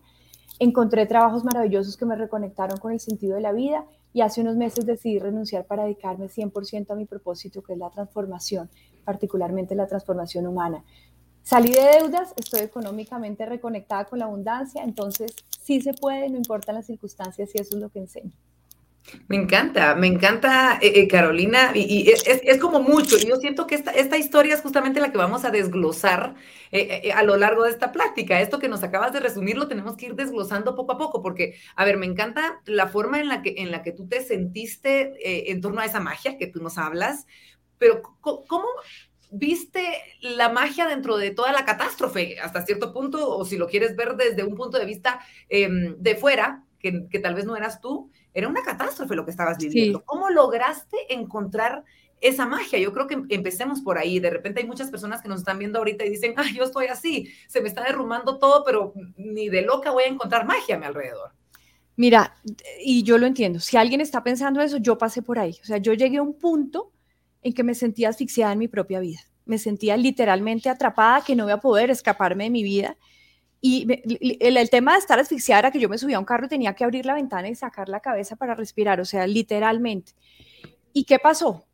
encontré 0.60 1.06
trabajos 1.06 1.44
maravillosos 1.44 1.98
que 1.98 2.06
me 2.06 2.16
reconectaron 2.16 2.80
con 2.80 2.94
el 2.94 3.02
sentido 3.02 3.36
de 3.36 3.42
la 3.42 3.52
vida 3.52 3.86
y 4.14 4.22
hace 4.22 4.42
unos 4.42 4.56
meses 4.56 4.86
decidí 4.86 5.20
renunciar 5.20 5.66
para 5.66 5.84
dedicarme 5.84 6.28
100% 6.28 6.92
a 6.92 6.96
mi 6.96 7.06
propósito, 7.06 7.62
que 7.62 7.74
es 7.74 7.80
la 7.80 7.90
transformación, 7.90 8.70
particularmente 9.06 9.76
la 9.76 9.88
transformación 9.88 10.48
humana. 10.48 10.84
Salí 11.44 11.72
de 11.72 12.00
deudas, 12.00 12.34
estoy 12.38 12.62
económicamente 12.62 13.46
reconectada 13.46 14.06
con 14.06 14.20
la 14.20 14.26
abundancia, 14.26 14.84
entonces 14.84 15.36
sí 15.62 15.82
se 15.82 15.94
puede, 15.94 16.30
no 16.30 16.38
importan 16.38 16.76
las 16.76 16.86
circunstancias 16.86 17.50
y 17.54 17.62
eso 17.62 17.76
es 17.76 17.82
lo 17.82 17.90
que 17.90 18.00
enseño. 18.00 18.34
Me 19.28 19.36
encanta, 19.36 19.96
me 19.96 20.08
encanta, 20.08 20.78
eh, 20.82 20.94
eh, 20.96 21.08
Carolina, 21.08 21.72
y, 21.74 22.10
es, 22.10 22.60
como 22.60 22.82
mucho. 22.82 23.18
Yo 23.18 23.36
siento 23.38 23.68
que 23.68 23.76
esta, 23.76 23.92
esta 23.92 24.18
historia 24.18 24.54
es 24.54 24.62
justamente 24.62 25.02
la 25.02 25.12
que 25.12 25.18
vamos 25.18 25.44
a 25.44 25.52
desglosar 25.52 26.36
eh, 26.72 27.12
a 27.14 27.24
lo 27.24 27.36
largo 27.36 27.64
de 27.64 27.72
esta 27.72 27.92
plática. 27.92 28.40
Esto 28.40 28.60
que 28.60 28.70
nos 28.70 28.84
acabas 28.84 29.12
de 29.12 29.20
resumir 29.20 29.58
lo 29.58 29.68
tenemos 29.68 29.98
que 29.98 30.08
ir 30.08 30.16
desglosando 30.16 30.76
poco 30.76 30.94
a 30.94 30.98
poco, 30.98 31.22
porque, 31.22 31.56
a 31.76 31.84
ver, 31.84 31.98
me 31.98 32.06
encanta 32.06 32.62
la 32.66 32.88
forma 32.88 33.20
en 33.20 33.28
la 33.28 33.42
que, 33.42 33.56
en 33.58 33.72
la 33.72 33.84
que 33.84 33.92
tú 33.92 34.08
te 34.08 34.22
sentiste 34.22 35.52
en 35.52 35.62
torno 35.62 35.82
a 35.82 35.86
esa 35.86 36.00
magia 36.00 36.38
que 36.38 36.48
tú 36.48 36.62
nos 36.62 36.78
hablas, 36.78 37.26
pero 37.78 38.02
¿cómo 38.22 38.68
viste 39.32 39.84
la 40.22 40.50
magia 40.50 40.88
dentro 40.88 41.18
de 41.18 41.32
toda 41.32 41.52
la 41.52 41.66
catástrofe 41.66 42.40
hasta 42.40 42.66
cierto 42.66 42.94
punto, 42.94 43.36
o 43.36 43.46
si 43.46 43.58
lo 43.58 43.68
quieres 43.68 43.96
ver 43.96 44.16
desde 44.16 44.44
un 44.44 44.56
punto 44.56 44.78
de 44.78 44.86
vista 44.86 45.20
em, 45.50 45.96
de 45.98 46.16
fuera, 46.16 46.64
que 46.80 47.20
tal 47.20 47.36
vez 47.36 47.46
no 47.46 47.56
eras 47.56 47.82
tú? 47.82 48.12
Era 48.34 48.48
una 48.48 48.64
catástrofe 48.64 49.16
lo 49.16 49.26
que 49.26 49.32
estabas 49.32 49.58
viviendo. 49.58 50.04
¿Cómo 50.06 50.30
lograste 50.30 50.98
encontrar 51.10 51.84
esa 52.22 52.46
magia? 52.46 52.80
Yo 52.80 52.94
creo 52.94 53.08
que 53.08 53.22
empecemos 53.30 53.82
por 53.82 53.98
ahí. 53.98 54.20
De 54.20 54.30
repente 54.30 54.62
hay 54.62 54.68
muchas 54.68 54.90
personas 54.90 55.22
que 55.22 55.28
nos 55.28 55.40
están 55.40 55.60
viendo 55.60 55.80
ahorita 55.80 56.06
y 56.06 56.10
dicen, 56.10 56.34
ay, 56.38 56.56
yo 56.56 56.64
estoy 56.64 56.88
así, 56.88 57.30
se 57.48 57.62
me 57.62 57.68
está 57.68 57.84
derrumbando 57.84 58.38
todo, 58.40 58.64
pero 58.64 58.94
ni 59.18 59.50
de 59.50 59.64
loca 59.64 59.92
voy 59.92 60.04
a 60.04 60.08
encontrar 60.08 60.46
magia 60.46 60.76
a 60.76 60.80
mi 60.80 60.86
alrededor. 60.86 61.32
Mira, 61.98 62.36
y 62.80 63.04
yo 63.04 63.18
lo 63.18 63.28
entiendo. 63.28 63.60
Si 63.60 63.78
alguien 63.78 64.02
está 64.02 64.24
pensando 64.24 64.62
eso, 64.62 64.78
yo 64.78 64.98
pasé 64.98 65.22
por 65.22 65.38
ahí. 65.38 65.58
O 65.62 65.66
sea, 65.66 65.78
yo 65.78 65.94
llegué 65.94 66.18
a 66.18 66.24
un 66.24 66.38
punto 66.38 66.92
en 67.44 67.54
que 67.54 67.64
me 67.64 67.76
sentía 67.76 68.10
asfixiada 68.10 68.54
en 68.54 68.60
mi 68.60 68.68
propia 68.68 69.00
vida. 69.00 69.20
Me 69.46 69.58
sentía 69.58 69.98
literalmente 69.98 70.70
atrapada, 70.70 71.24
que 71.24 71.36
no 71.36 71.44
iba 71.46 71.56
a 71.56 71.60
poder 71.60 71.90
escaparme 71.90 72.46
de 72.46 72.50
mi 72.50 72.64
vida 72.64 72.98
y 73.64 73.88
el, 74.40 74.70
tema 74.72 74.94
de 74.94 75.00
estar 75.00 75.20
asfixiada 75.20 75.60
era 75.60 75.72
que 75.72 75.80
yo 75.80 75.88
me 75.88 76.00
subía 76.00 76.18
a 76.18 76.20
un 76.20 76.26
carro 76.26 76.48
y 76.48 76.50
tenía 76.50 76.74
que 76.74 76.84
abrir 76.84 77.06
la 77.06 77.14
ventana 77.14 77.48
y 77.48 77.54
sacar 77.54 77.90
la 77.90 78.00
cabeza 78.00 78.36
para 78.36 78.56
respirar, 78.56 79.00
o 79.00 79.06
sea, 79.06 79.28
literalmente. 79.28 80.14
¿Y 80.94 81.04
qué 81.04 81.20
pasó? 81.20 81.68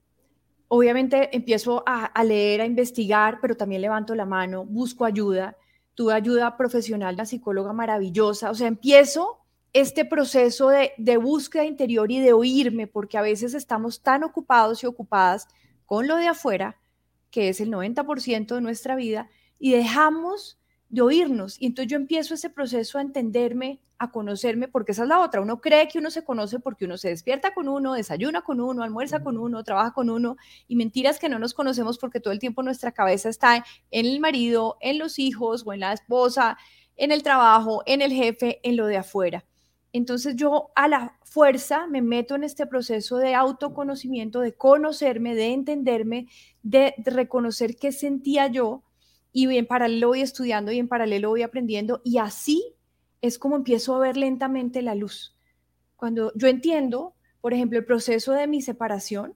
Obviamente 0.67 1.33
empiezo 1.33 1.83
a, 1.87 2.23
leer, 2.25 2.59
a 2.59 2.65
investigar, 2.65 3.39
pero 3.41 3.55
también 3.55 3.81
levanto 3.81 4.15
la 4.15 4.25
mano, 4.25 4.65
busco 4.65 5.05
ayuda, 5.05 5.55
tuve 5.95 6.13
ayuda 6.13 6.57
profesional, 6.57 7.15
la 7.15 7.25
psicóloga 7.25 7.71
maravillosa, 7.71 8.51
o 8.51 8.55
sea, 8.55 8.67
empiezo 8.67 9.39
este 9.71 10.03
proceso 10.03 10.67
de, 10.67 10.91
de 10.97 11.15
búsqueda 11.15 11.63
interior 11.63 12.11
y 12.11 12.19
de 12.19 12.33
oírme, 12.33 12.87
porque 12.87 13.17
a 13.17 13.21
veces 13.21 13.53
estamos 13.53 14.01
tan 14.01 14.25
ocupados 14.25 14.83
y 14.83 14.87
ocupadas 14.87 15.47
con 15.85 16.05
lo 16.05 16.17
de 16.17 16.27
afuera, 16.27 16.81
que 17.31 17.47
es 17.47 17.61
el 17.61 17.71
90% 17.71 18.55
de 18.55 18.61
nuestra 18.61 18.97
vida, 18.97 19.29
y 19.57 19.71
dejamos 19.71 20.59
de 20.89 21.01
oírnos. 21.01 21.61
Y 21.61 21.67
entonces 21.67 21.91
yo 21.91 21.97
empiezo 21.97 22.33
ese 22.33 22.49
proceso 22.49 22.97
a 22.97 23.01
entenderme, 23.01 23.79
a 23.99 24.11
conocerme, 24.11 24.67
porque 24.67 24.91
esa 24.91 25.03
es 25.03 25.09
la 25.09 25.19
otra. 25.19 25.41
Uno 25.41 25.59
cree 25.59 25.87
que 25.87 25.99
uno 25.99 26.11
se 26.11 26.23
conoce 26.23 26.59
porque 26.59 26.85
uno 26.85 26.97
se 26.97 27.09
despierta 27.09 27.53
con 27.53 27.67
uno, 27.67 27.93
desayuna 27.93 28.41
con 28.41 28.61
uno, 28.61 28.83
almuerza 28.83 29.23
con 29.23 29.37
uno, 29.37 29.63
trabaja 29.63 29.91
con 29.91 30.09
uno. 30.09 30.37
Y 30.67 30.75
mentiras 30.75 31.19
que 31.19 31.29
no 31.29 31.39
nos 31.39 31.53
conocemos 31.53 31.97
porque 31.97 32.19
todo 32.19 32.33
el 32.33 32.39
tiempo 32.39 32.63
nuestra 32.63 32.91
cabeza 32.91 33.29
está 33.29 33.65
en 33.91 34.05
el 34.05 34.19
marido, 34.19 34.77
en 34.81 34.99
los 34.99 35.19
hijos 35.19 35.63
o 35.65 35.73
en 35.73 35.81
la 35.81 35.93
esposa, 35.93 36.57
en 36.95 37.11
el 37.11 37.23
trabajo, 37.23 37.83
en 37.85 38.01
el 38.01 38.11
jefe, 38.11 38.59
en 38.63 38.77
lo 38.77 38.85
de 38.87 38.97
afuera. 38.97 39.45
Entonces 39.93 40.35
yo 40.35 40.69
a 40.75 40.87
la 40.87 41.17
fuerza 41.23 41.87
me 41.87 42.01
meto 42.01 42.35
en 42.35 42.43
este 42.43 42.67
proceso 42.67 43.17
de 43.17 43.33
autoconocimiento, 43.35 44.41
de 44.41 44.53
conocerme, 44.53 45.33
de 45.33 45.53
entenderme, 45.53 46.27
de 46.61 46.93
reconocer 46.97 47.77
qué 47.77 47.91
sentía 47.91 48.47
yo 48.47 48.83
y 49.31 49.55
en 49.55 49.67
paralelo 49.67 50.09
voy 50.09 50.21
estudiando 50.21 50.71
y 50.71 50.79
en 50.79 50.87
paralelo 50.87 51.29
voy 51.29 51.43
aprendiendo 51.43 52.01
y 52.03 52.17
así 52.17 52.75
es 53.21 53.39
como 53.39 53.55
empiezo 53.55 53.95
a 53.95 53.99
ver 53.99 54.17
lentamente 54.17 54.81
la 54.81 54.95
luz. 54.95 55.35
Cuando 55.95 56.31
yo 56.35 56.47
entiendo, 56.47 57.15
por 57.41 57.53
ejemplo, 57.53 57.79
el 57.79 57.85
proceso 57.85 58.33
de 58.33 58.47
mi 58.47 58.61
separación, 58.61 59.35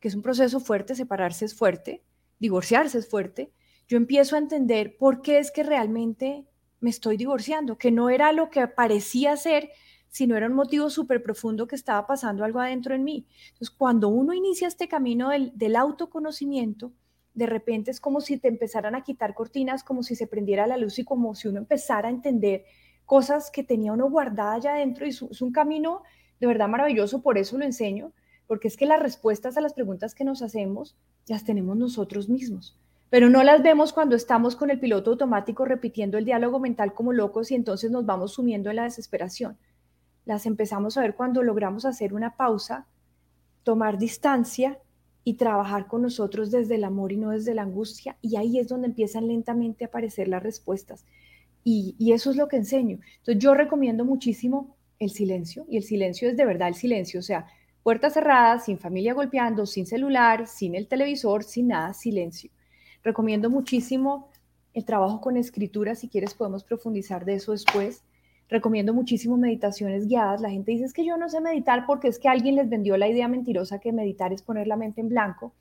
que 0.00 0.08
es 0.08 0.14
un 0.14 0.22
proceso 0.22 0.60
fuerte, 0.60 0.94
separarse 0.94 1.44
es 1.44 1.54
fuerte, 1.54 2.02
divorciarse 2.38 2.98
es 2.98 3.08
fuerte, 3.08 3.52
yo 3.88 3.96
empiezo 3.96 4.34
a 4.34 4.40
entender 4.40 4.96
por 4.98 5.22
qué 5.22 5.38
es 5.38 5.50
que 5.50 5.62
realmente 5.62 6.46
me 6.80 6.90
estoy 6.90 7.16
divorciando, 7.16 7.78
que 7.78 7.90
no 7.90 8.10
era 8.10 8.32
lo 8.32 8.50
que 8.50 8.66
parecía 8.66 9.36
ser, 9.36 9.70
sino 10.08 10.36
era 10.36 10.46
un 10.46 10.54
motivo 10.54 10.90
súper 10.90 11.22
profundo 11.22 11.66
que 11.66 11.76
estaba 11.76 12.06
pasando 12.06 12.44
algo 12.44 12.60
adentro 12.60 12.94
en 12.94 13.04
mí. 13.04 13.26
Entonces, 13.48 13.70
cuando 13.70 14.08
uno 14.08 14.32
inicia 14.32 14.68
este 14.68 14.88
camino 14.88 15.30
del, 15.30 15.52
del 15.56 15.76
autoconocimiento, 15.76 16.92
de 17.36 17.46
repente 17.46 17.90
es 17.90 18.00
como 18.00 18.20
si 18.20 18.38
te 18.38 18.48
empezaran 18.48 18.94
a 18.94 19.02
quitar 19.02 19.34
cortinas, 19.34 19.84
como 19.84 20.02
si 20.02 20.16
se 20.16 20.26
prendiera 20.26 20.66
la 20.66 20.78
luz 20.78 20.98
y 20.98 21.04
como 21.04 21.34
si 21.34 21.48
uno 21.48 21.58
empezara 21.58 22.08
a 22.08 22.10
entender 22.10 22.64
cosas 23.04 23.50
que 23.50 23.62
tenía 23.62 23.92
uno 23.92 24.10
guardada 24.10 24.54
allá 24.54 24.72
adentro 24.72 25.06
y 25.06 25.10
es 25.10 25.42
un 25.42 25.52
camino 25.52 26.02
de 26.40 26.46
verdad 26.46 26.68
maravilloso, 26.68 27.22
por 27.22 27.36
eso 27.36 27.58
lo 27.58 27.64
enseño, 27.64 28.12
porque 28.46 28.68
es 28.68 28.76
que 28.76 28.86
las 28.86 29.00
respuestas 29.00 29.56
a 29.56 29.60
las 29.60 29.74
preguntas 29.74 30.14
que 30.14 30.24
nos 30.24 30.40
hacemos 30.40 30.96
las 31.28 31.44
tenemos 31.44 31.76
nosotros 31.76 32.30
mismos, 32.30 32.78
pero 33.10 33.28
no 33.28 33.42
las 33.42 33.62
vemos 33.62 33.92
cuando 33.92 34.16
estamos 34.16 34.56
con 34.56 34.70
el 34.70 34.80
piloto 34.80 35.10
automático 35.10 35.66
repitiendo 35.66 36.16
el 36.16 36.24
diálogo 36.24 36.58
mental 36.58 36.94
como 36.94 37.12
locos 37.12 37.50
y 37.50 37.54
entonces 37.54 37.90
nos 37.90 38.06
vamos 38.06 38.32
sumiendo 38.32 38.70
en 38.70 38.76
la 38.76 38.84
desesperación. 38.84 39.58
Las 40.24 40.46
empezamos 40.46 40.96
a 40.96 41.02
ver 41.02 41.14
cuando 41.14 41.42
logramos 41.42 41.84
hacer 41.84 42.14
una 42.14 42.34
pausa, 42.34 42.86
tomar 43.62 43.98
distancia 43.98 44.78
y 45.28 45.34
trabajar 45.34 45.88
con 45.88 46.02
nosotros 46.02 46.52
desde 46.52 46.76
el 46.76 46.84
amor 46.84 47.10
y 47.10 47.16
no 47.16 47.30
desde 47.30 47.52
la 47.52 47.62
angustia. 47.62 48.16
Y 48.22 48.36
ahí 48.36 48.60
es 48.60 48.68
donde 48.68 48.86
empiezan 48.86 49.26
lentamente 49.26 49.82
a 49.82 49.88
aparecer 49.88 50.28
las 50.28 50.40
respuestas. 50.40 51.04
Y, 51.64 51.96
eso 52.12 52.30
es 52.30 52.36
lo 52.36 52.46
que 52.46 52.54
enseño. 52.54 53.00
Entonces 53.18 53.42
yo 53.42 53.52
recomiendo 53.52 54.04
muchísimo 54.04 54.76
el 55.00 55.10
silencio 55.10 55.66
y 55.68 55.78
el 55.78 55.82
silencio 55.82 56.30
es 56.30 56.36
de 56.36 56.44
verdad 56.44 56.68
el 56.68 56.76
silencio, 56.76 57.18
o 57.18 57.24
sea, 57.24 57.48
puertas 57.82 58.14
cerradas, 58.14 58.66
sin 58.66 58.78
familia 58.78 59.14
golpeando, 59.14 59.66
sin 59.66 59.84
celular, 59.84 60.46
sin 60.46 60.76
el 60.76 60.86
televisor, 60.86 61.42
sin 61.42 61.66
nada, 61.68 61.92
silencio. 61.92 62.52
Recomiendo 63.02 63.50
muchísimo 63.50 64.30
el 64.74 64.84
trabajo 64.84 65.20
con 65.20 65.36
escritura, 65.36 65.96
si 65.96 66.08
quieres 66.08 66.34
podemos 66.34 66.62
profundizar 66.62 67.24
de 67.24 67.34
eso 67.34 67.50
después 67.50 68.04
Recomiendo 68.48 68.94
muchísimo 68.94 69.36
meditaciones 69.36 70.06
guiadas. 70.06 70.40
La 70.40 70.50
gente 70.50 70.72
dice 70.72 70.84
es 70.84 70.92
que 70.92 71.04
yo 71.04 71.16
no 71.16 71.28
sé 71.28 71.40
meditar 71.40 71.84
porque 71.86 72.08
es 72.08 72.18
que 72.18 72.28
alguien 72.28 72.54
les 72.54 72.68
vendió 72.68 72.96
la 72.96 73.08
idea 73.08 73.28
mentirosa 73.28 73.80
que 73.80 73.92
meditar 73.92 74.32
es 74.32 74.42
poner 74.42 74.66
la 74.66 74.76
mente 74.76 75.00
en 75.00 75.08
blanco. 75.08 75.52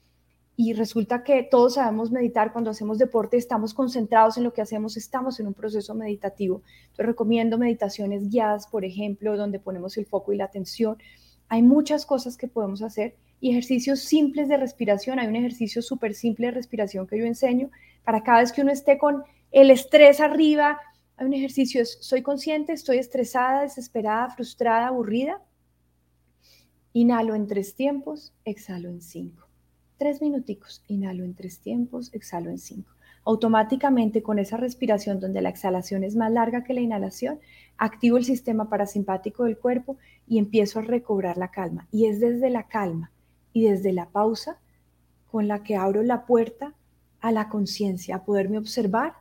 Y 0.58 0.74
resulta 0.74 1.24
que 1.24 1.44
todos 1.44 1.74
sabemos 1.74 2.12
meditar 2.12 2.54
cuando 2.54 2.70
hacemos 2.70 2.98
deporte, 2.98 3.36
estamos 3.36 3.74
concentrados 3.74 4.38
en 4.38 4.46
lo 4.46 4.54
que 4.54 4.62
hacemos, 4.62 4.96
estamos 4.96 5.40
en 5.40 5.48
un 5.48 5.54
proceso 5.54 5.94
meditativo. 5.96 6.62
Recomiendo 6.98 7.58
meditaciones 7.58 8.30
guiadas, 8.30 8.68
por 8.68 8.86
ejemplo, 8.86 9.36
donde 9.36 9.60
ponemos 9.60 9.98
el 9.98 10.06
foco 10.06 10.32
y 10.32 10.38
la 10.38 10.46
atención. 10.46 10.98
Hay 11.50 11.62
muchas 11.62 12.06
cosas 12.06 12.38
que 12.38 12.48
podemos 12.48 12.82
hacer 12.82 13.16
y 13.42 13.52
ejercicios 13.52 14.00
simples 14.00 14.48
de 14.48 14.58
respiración. 14.58 15.20
Hay 15.20 15.28
un 15.28 15.36
ejercicio 15.36 15.82
súper 15.82 16.14
simple 16.14 16.48
de 16.48 16.52
respiración 16.54 17.06
que 17.06 17.18
yo 17.18 17.26
enseño 17.26 17.70
para 18.06 18.24
cada 18.24 18.40
vez 18.40 18.54
que 18.54 18.62
uno 18.62 18.72
esté 18.72 18.98
con 18.98 19.24
el 19.52 19.72
estrés 19.72 20.22
arriba, 20.22 20.80
hay 21.18 21.26
un 21.26 21.34
ejercicio, 21.34 21.84
soy 21.86 22.22
consciente, 22.22 22.74
estoy 22.74 22.98
estresada, 22.98 23.62
desesperada, 23.62 24.30
frustrada, 24.30 24.88
aburrida. 24.88 25.42
Inhalo 26.94 27.36
en 27.36 27.48
tres 27.48 27.76
tiempos, 27.76 28.34
exhalo 28.44 28.90
en 28.90 29.02
cinco. 29.02 29.48
Tres 29.98 30.22
minuticos, 30.22 30.84
inhalo 30.88 31.24
en 31.24 31.34
tres 31.34 31.60
tiempos, 31.60 32.10
exhalo 32.14 32.50
en 32.50 32.58
cinco. 32.58 32.92
automáticamente 33.26 34.22
con 34.22 34.38
esa 34.38 34.56
respiración 34.56 35.20
donde 35.20 35.42
la 35.42 35.50
exhalación 35.50 36.04
es 36.04 36.16
más 36.16 36.32
larga 36.32 36.64
que 36.64 36.76
la 36.76 36.82
inhalación, 36.82 37.40
activo 37.76 38.18
el 38.18 38.24
sistema 38.24 38.70
parasimpático 38.70 39.44
del 39.44 39.58
cuerpo 39.58 39.98
y 40.28 40.38
empiezo 40.38 40.80
a 40.80 40.84
recobrar 40.84 41.38
la 41.38 41.50
calma. 41.50 41.88
Y 41.92 42.06
es 42.06 42.20
desde 42.20 42.50
la 42.52 42.68
calma 42.68 43.12
y 43.52 43.64
desde 43.64 43.94
la 43.94 44.10
pausa 44.10 44.60
con 45.32 45.48
la 45.48 45.64
que 45.64 45.76
abro 45.76 46.04
la 46.04 46.26
puerta 46.26 46.76
a 47.20 47.32
la 47.32 47.50
conciencia, 47.50 48.18
a 48.18 48.24
poderme 48.24 48.60
observar, 48.60 49.16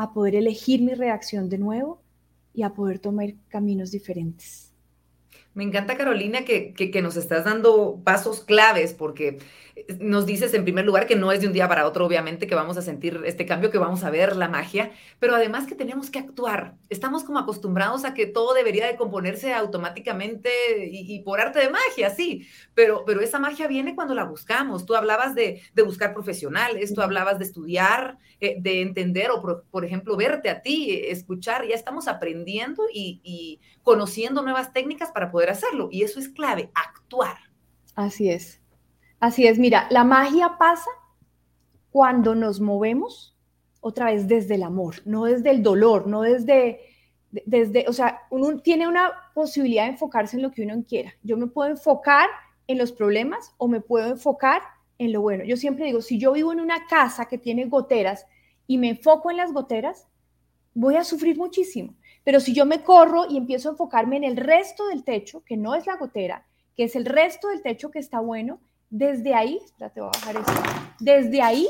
a 0.00 0.14
poder 0.14 0.34
elegir 0.34 0.80
mi 0.80 0.94
reacción 0.94 1.50
de 1.50 1.58
nuevo 1.58 2.00
y 2.54 2.62
a 2.62 2.70
poder 2.70 3.00
tomar 3.00 3.34
caminos 3.48 3.90
diferentes. 3.90 4.72
Me 5.52 5.62
encanta, 5.62 5.98
Carolina, 5.98 6.42
que, 6.46 6.72
que, 6.72 7.02
nos 7.02 7.16
estás 7.16 7.44
dando 7.44 8.00
pasos 8.02 8.40
claves, 8.40 8.94
porque 8.94 9.40
nos 9.98 10.26
dices 10.26 10.54
en 10.54 10.64
primer 10.64 10.84
lugar 10.84 11.06
que 11.06 11.16
no 11.16 11.32
es 11.32 11.40
de 11.40 11.46
un 11.46 11.52
día 11.52 11.68
para 11.68 11.86
otro, 11.86 12.06
obviamente, 12.06 12.46
que 12.46 12.54
vamos 12.54 12.76
a 12.76 12.82
sentir 12.82 13.20
este 13.24 13.46
cambio, 13.46 13.70
que 13.70 13.78
vamos 13.78 14.04
a 14.04 14.10
ver 14.10 14.36
la 14.36 14.48
magia, 14.48 14.92
pero 15.18 15.34
además 15.34 15.66
que 15.66 15.74
tenemos 15.74 16.10
que 16.10 16.18
actuar. 16.18 16.74
Estamos 16.88 17.24
como 17.24 17.38
acostumbrados 17.38 18.04
a 18.04 18.14
que 18.14 18.26
todo 18.26 18.54
debería 18.54 18.86
de 18.86 18.96
componerse 18.96 19.52
automáticamente 19.52 20.50
y, 20.90 21.20
por 21.20 21.40
arte 21.40 21.60
de 21.60 21.70
magia, 21.70 22.10
sí, 22.10 22.46
pero, 22.74 23.04
pero 23.04 23.20
esa 23.20 23.38
magia 23.38 23.66
viene 23.66 23.94
cuando 23.94 24.14
la 24.14 24.24
buscamos. 24.24 24.86
Tú 24.86 24.94
hablabas 24.94 25.34
de, 25.34 25.62
de 25.74 25.82
buscar 25.82 26.12
profesionales, 26.12 26.94
tú 26.94 27.02
hablabas 27.02 27.38
de 27.38 27.44
estudiar, 27.44 28.18
eh, 28.40 28.56
de 28.58 28.82
entender 28.82 29.30
o, 29.30 29.40
por, 29.40 29.64
por, 29.70 29.84
ejemplo, 29.84 30.16
verte 30.16 30.50
a 30.50 30.62
ti, 30.62 31.00
escuchar. 31.06 31.66
Ya 31.66 31.74
estamos 31.74 32.08
aprendiendo 32.08 32.84
y, 32.92 33.20
y 33.22 33.60
conociendo 33.82 34.42
nuevas 34.42 34.72
técnicas 34.72 35.10
para 35.10 35.30
poder 35.30 35.50
hacerlo. 35.50 35.88
Y 35.90 36.02
eso 36.02 36.18
es 36.18 36.28
clave, 36.28 36.70
actuar. 36.74 37.38
Así 37.94 38.30
es. 38.30 38.59
Así 39.20 39.46
es. 39.46 39.58
Mira, 39.58 39.86
la 39.90 40.02
magia 40.02 40.56
pasa 40.58 40.90
cuando 41.90 42.34
nos 42.34 42.60
movemos 42.60 43.36
otra 43.80 44.06
vez 44.06 44.26
desde 44.26 44.54
el 44.54 44.62
amor, 44.62 44.96
no 45.04 45.24
desde 45.24 45.50
el 45.50 45.62
dolor, 45.62 46.06
no 46.06 46.22
desde, 46.22 46.80
desde, 47.30 47.86
o 47.88 47.92
sea, 47.92 48.22
uno 48.30 48.58
tiene 48.60 48.88
una 48.88 49.10
posibilidad 49.34 49.84
de 49.84 49.90
enfocarse 49.90 50.36
en 50.36 50.42
lo 50.42 50.50
que 50.50 50.62
uno 50.62 50.82
quiera. 50.86 51.12
Yo 51.22 51.36
me 51.36 51.46
puedo 51.46 51.70
enfocar 51.70 52.28
en 52.66 52.78
los 52.78 52.92
problemas 52.92 53.54
o 53.58 53.68
me 53.68 53.80
puedo 53.80 54.08
enfocar 54.08 54.62
en 54.98 55.12
lo 55.12 55.20
bueno. 55.20 55.44
Yo 55.44 55.56
siempre 55.56 55.86
digo, 55.86 56.00
si 56.00 56.18
yo 56.18 56.32
vivo 56.32 56.52
en 56.52 56.60
una 56.60 56.86
casa 56.86 57.26
que 57.26 57.38
tiene 57.38 57.66
goteras 57.66 58.26
y 58.66 58.78
me 58.78 58.90
enfoco 58.90 59.30
en 59.30 59.36
las 59.36 59.52
goteras, 59.52 60.06
voy 60.72 60.96
a 60.96 61.04
sufrir 61.04 61.36
muchísimo. 61.36 61.94
Pero 62.24 62.40
si 62.40 62.54
yo 62.54 62.64
me 62.66 62.82
corro 62.82 63.24
y 63.28 63.36
empiezo 63.36 63.68
a 63.68 63.72
enfocarme 63.72 64.16
en 64.16 64.24
el 64.24 64.36
resto 64.36 64.86
del 64.88 65.04
techo, 65.04 65.42
que 65.44 65.56
no 65.56 65.74
es 65.74 65.86
la 65.86 65.96
gotera, 65.96 66.46
que 66.76 66.84
es 66.84 66.96
el 66.96 67.06
resto 67.06 67.48
del 67.48 67.62
techo 67.62 67.90
que 67.90 67.98
está 67.98 68.20
bueno, 68.20 68.60
desde 68.90 69.34
ahí, 69.34 69.60
espérate, 69.64 70.00
voy 70.00 70.10
a 70.12 70.18
bajar 70.18 70.36
esto, 70.36 70.52
desde 70.98 71.42
ahí 71.42 71.68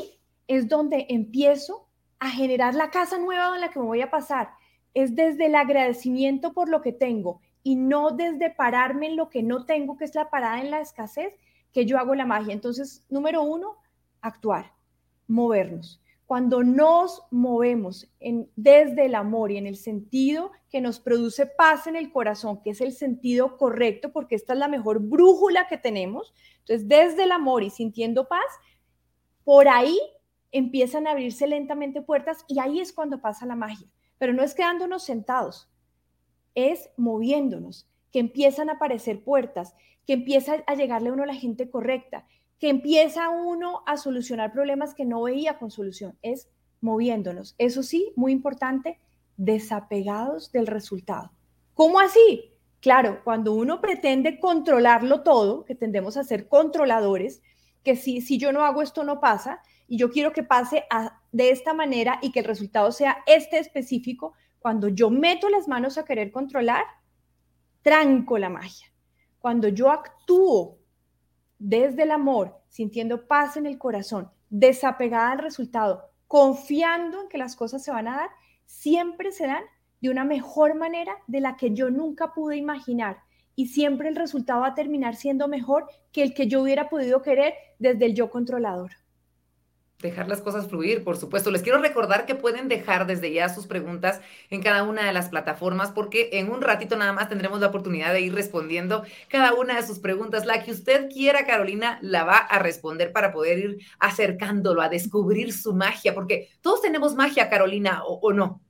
es 0.48 0.68
donde 0.68 1.06
empiezo 1.10 1.86
a 2.18 2.30
generar 2.30 2.74
la 2.74 2.90
casa 2.90 3.18
nueva 3.18 3.54
en 3.54 3.60
la 3.60 3.70
que 3.70 3.78
me 3.78 3.86
voy 3.86 4.00
a 4.00 4.10
pasar. 4.10 4.50
Es 4.94 5.14
desde 5.14 5.46
el 5.46 5.54
agradecimiento 5.54 6.52
por 6.52 6.68
lo 6.68 6.82
que 6.82 6.92
tengo 6.92 7.40
y 7.62 7.76
no 7.76 8.10
desde 8.10 8.50
pararme 8.50 9.06
en 9.06 9.16
lo 9.16 9.28
que 9.28 9.42
no 9.42 9.64
tengo, 9.64 9.96
que 9.96 10.04
es 10.04 10.14
la 10.14 10.28
parada 10.30 10.60
en 10.60 10.70
la 10.70 10.80
escasez, 10.80 11.34
que 11.72 11.86
yo 11.86 11.98
hago 11.98 12.14
la 12.14 12.26
magia. 12.26 12.52
Entonces, 12.52 13.04
número 13.08 13.42
uno, 13.42 13.76
actuar, 14.20 14.72
movernos 15.28 16.02
cuando 16.30 16.62
nos 16.62 17.24
movemos 17.32 18.08
desde 18.54 19.06
el 19.06 19.16
amor 19.16 19.50
y 19.50 19.56
en 19.56 19.66
el 19.66 19.74
sentido 19.74 20.52
que 20.70 20.80
nos 20.80 21.00
produce 21.00 21.44
paz 21.44 21.88
en 21.88 21.96
el 21.96 22.12
corazón, 22.12 22.62
que 22.62 22.70
es 22.70 22.80
el 22.80 22.92
sentido 22.92 23.56
correcto, 23.56 24.12
porque 24.12 24.36
esta 24.36 24.52
es 24.52 24.60
la 24.60 24.68
mejor 24.68 25.00
brújula 25.00 25.66
que 25.66 25.76
tenemos, 25.76 26.32
entonces 26.60 26.86
desde 26.86 27.24
el 27.24 27.32
amor 27.32 27.64
y 27.64 27.70
sintiendo 27.70 28.28
paz, 28.28 28.46
por 29.42 29.66
ahí 29.66 29.98
empiezan 30.52 31.08
a 31.08 31.10
abrirse 31.10 31.48
lentamente 31.48 32.00
puertas 32.00 32.44
y 32.46 32.60
ahí 32.60 32.78
es 32.78 32.92
cuando 32.92 33.20
pasa 33.20 33.44
la 33.44 33.56
magia, 33.56 33.88
pero 34.16 34.32
no 34.32 34.44
es 34.44 34.54
quedándonos 34.54 35.02
sentados, 35.02 35.68
es 36.54 36.90
moviéndonos, 36.96 37.90
que 38.12 38.20
empiezan 38.20 38.70
a 38.70 38.74
aparecer 38.74 39.24
puertas, 39.24 39.74
que 40.06 40.12
empieza 40.12 40.62
a 40.68 40.76
llegarle 40.76 41.08
a 41.08 41.12
uno 41.12 41.26
la 41.26 41.34
gente 41.34 41.68
correcta, 41.68 42.24
que 42.60 42.68
empieza 42.68 43.30
uno 43.30 43.82
a 43.86 43.96
solucionar 43.96 44.52
problemas 44.52 44.94
que 44.94 45.06
no 45.06 45.22
veía 45.22 45.58
con 45.58 45.70
solución, 45.70 46.18
es 46.22 46.48
moviéndonos. 46.82 47.54
Eso 47.58 47.82
sí, 47.82 48.12
muy 48.16 48.32
importante, 48.32 49.00
desapegados 49.38 50.52
del 50.52 50.66
resultado. 50.66 51.32
¿Cómo 51.72 51.98
así? 51.98 52.52
Claro, 52.80 53.22
cuando 53.24 53.54
uno 53.54 53.80
pretende 53.80 54.38
controlarlo 54.38 55.22
todo, 55.22 55.64
que 55.64 55.74
tendemos 55.74 56.18
a 56.18 56.24
ser 56.24 56.48
controladores, 56.48 57.42
que 57.82 57.96
si, 57.96 58.20
si 58.20 58.38
yo 58.38 58.52
no 58.52 58.62
hago 58.62 58.82
esto 58.82 59.04
no 59.04 59.20
pasa, 59.20 59.62
y 59.88 59.96
yo 59.96 60.10
quiero 60.10 60.32
que 60.32 60.42
pase 60.42 60.84
de 61.32 61.50
esta 61.50 61.72
manera 61.72 62.18
y 62.20 62.30
que 62.30 62.40
el 62.40 62.44
resultado 62.44 62.92
sea 62.92 63.24
este 63.26 63.58
específico, 63.58 64.34
cuando 64.58 64.88
yo 64.88 65.08
meto 65.10 65.48
las 65.48 65.66
manos 65.66 65.96
a 65.96 66.04
querer 66.04 66.30
controlar, 66.30 66.84
tranco 67.82 68.36
la 68.36 68.50
magia. 68.50 68.92
Cuando 69.38 69.68
yo 69.68 69.90
actúo 69.90 70.78
desde 71.58 72.04
el 72.04 72.10
amor, 72.10 72.59
sintiendo 72.70 73.26
paz 73.26 73.58
en 73.58 73.66
el 73.66 73.76
corazón, 73.76 74.30
desapegada 74.48 75.32
al 75.32 75.40
resultado, 75.40 76.10
confiando 76.26 77.20
en 77.20 77.28
que 77.28 77.36
las 77.36 77.56
cosas 77.56 77.84
se 77.84 77.90
van 77.90 78.08
a 78.08 78.16
dar, 78.16 78.30
siempre 78.64 79.32
se 79.32 79.46
dan 79.46 79.64
de 80.00 80.08
una 80.08 80.24
mejor 80.24 80.74
manera 80.74 81.12
de 81.26 81.40
la 81.40 81.56
que 81.56 81.74
yo 81.74 81.90
nunca 81.90 82.32
pude 82.32 82.56
imaginar. 82.56 83.18
Y 83.54 83.66
siempre 83.66 84.08
el 84.08 84.16
resultado 84.16 84.62
va 84.62 84.68
a 84.68 84.74
terminar 84.74 85.16
siendo 85.16 85.46
mejor 85.48 85.86
que 86.12 86.22
el 86.22 86.32
que 86.32 86.46
yo 86.46 86.62
hubiera 86.62 86.88
podido 86.88 87.20
querer 87.20 87.52
desde 87.78 88.06
el 88.06 88.14
yo 88.14 88.30
controlador 88.30 88.92
dejar 90.00 90.28
las 90.28 90.40
cosas 90.40 90.66
fluir, 90.68 91.04
por 91.04 91.16
supuesto. 91.16 91.50
Les 91.50 91.62
quiero 91.62 91.78
recordar 91.78 92.26
que 92.26 92.34
pueden 92.34 92.68
dejar 92.68 93.06
desde 93.06 93.32
ya 93.32 93.48
sus 93.48 93.66
preguntas 93.66 94.20
en 94.48 94.62
cada 94.62 94.82
una 94.82 95.04
de 95.06 95.12
las 95.12 95.28
plataformas 95.28 95.90
porque 95.90 96.30
en 96.32 96.50
un 96.50 96.62
ratito 96.62 96.96
nada 96.96 97.12
más 97.12 97.28
tendremos 97.28 97.60
la 97.60 97.68
oportunidad 97.68 98.12
de 98.12 98.22
ir 98.22 98.34
respondiendo 98.34 99.04
cada 99.28 99.54
una 99.54 99.76
de 99.76 99.86
sus 99.86 99.98
preguntas. 99.98 100.46
La 100.46 100.62
que 100.62 100.72
usted 100.72 101.10
quiera, 101.10 101.46
Carolina, 101.46 101.98
la 102.02 102.24
va 102.24 102.36
a 102.36 102.58
responder 102.58 103.12
para 103.12 103.32
poder 103.32 103.58
ir 103.58 103.78
acercándolo 103.98 104.82
a 104.82 104.88
descubrir 104.88 105.52
su 105.52 105.74
magia, 105.74 106.14
porque 106.14 106.48
todos 106.60 106.82
tenemos 106.82 107.14
magia, 107.14 107.50
Carolina, 107.50 108.02
o, 108.04 108.32
no. 108.32 108.60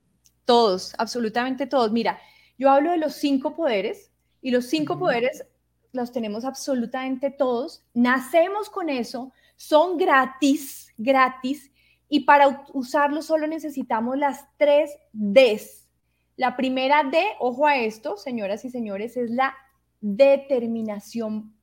Todos, 0.45 0.93
absolutamente 0.97 1.67
todos. 1.67 1.91
Mira, 1.91 2.19
yo 2.57 2.69
hablo 2.69 2.91
de 2.91 2.97
los 2.97 3.13
cinco 3.13 3.55
poderes 3.55 4.11
y 4.41 4.51
los 4.51 4.65
cinco 4.65 4.97
poderes 4.97 5.45
los 5.93 6.11
tenemos 6.11 6.45
absolutamente 6.45 7.31
todos. 7.31 7.83
Nacemos 7.93 8.69
con 8.69 8.89
eso, 8.89 9.31
son 9.61 9.97
gratis 9.97 10.81
gratis 11.01 11.71
y 12.07 12.21
para 12.21 12.65
usarlo 12.73 13.21
solo 13.21 13.47
necesitamos 13.47 14.17
las 14.17 14.45
tres 14.57 14.91
Ds. 15.13 15.87
La 16.35 16.57
primera 16.57 17.03
D, 17.03 17.23
ojo 17.39 17.65
a 17.65 17.77
esto, 17.77 18.17
señoras 18.17 18.65
y 18.65 18.69
señores, 18.69 19.15
es 19.15 19.31
la 19.31 19.55
determinación. 20.01 21.55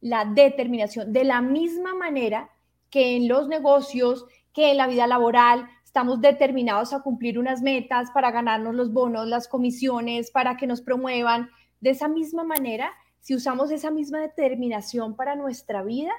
La 0.00 0.24
determinación. 0.24 1.12
De 1.12 1.24
la 1.24 1.40
misma 1.40 1.94
manera 1.94 2.50
que 2.90 3.16
en 3.16 3.26
los 3.26 3.48
negocios, 3.48 4.24
que 4.52 4.70
en 4.70 4.76
la 4.76 4.86
vida 4.86 5.06
laboral, 5.06 5.68
estamos 5.84 6.20
determinados 6.20 6.92
a 6.92 7.02
cumplir 7.02 7.38
unas 7.38 7.60
metas 7.62 8.10
para 8.12 8.30
ganarnos 8.30 8.74
los 8.74 8.92
bonos, 8.92 9.26
las 9.26 9.48
comisiones, 9.48 10.30
para 10.30 10.56
que 10.56 10.68
nos 10.68 10.80
promuevan. 10.80 11.50
De 11.80 11.90
esa 11.90 12.06
misma 12.06 12.44
manera, 12.44 12.92
si 13.18 13.34
usamos 13.34 13.72
esa 13.72 13.90
misma 13.90 14.20
determinación 14.20 15.16
para 15.16 15.34
nuestra 15.34 15.82
vida, 15.82 16.12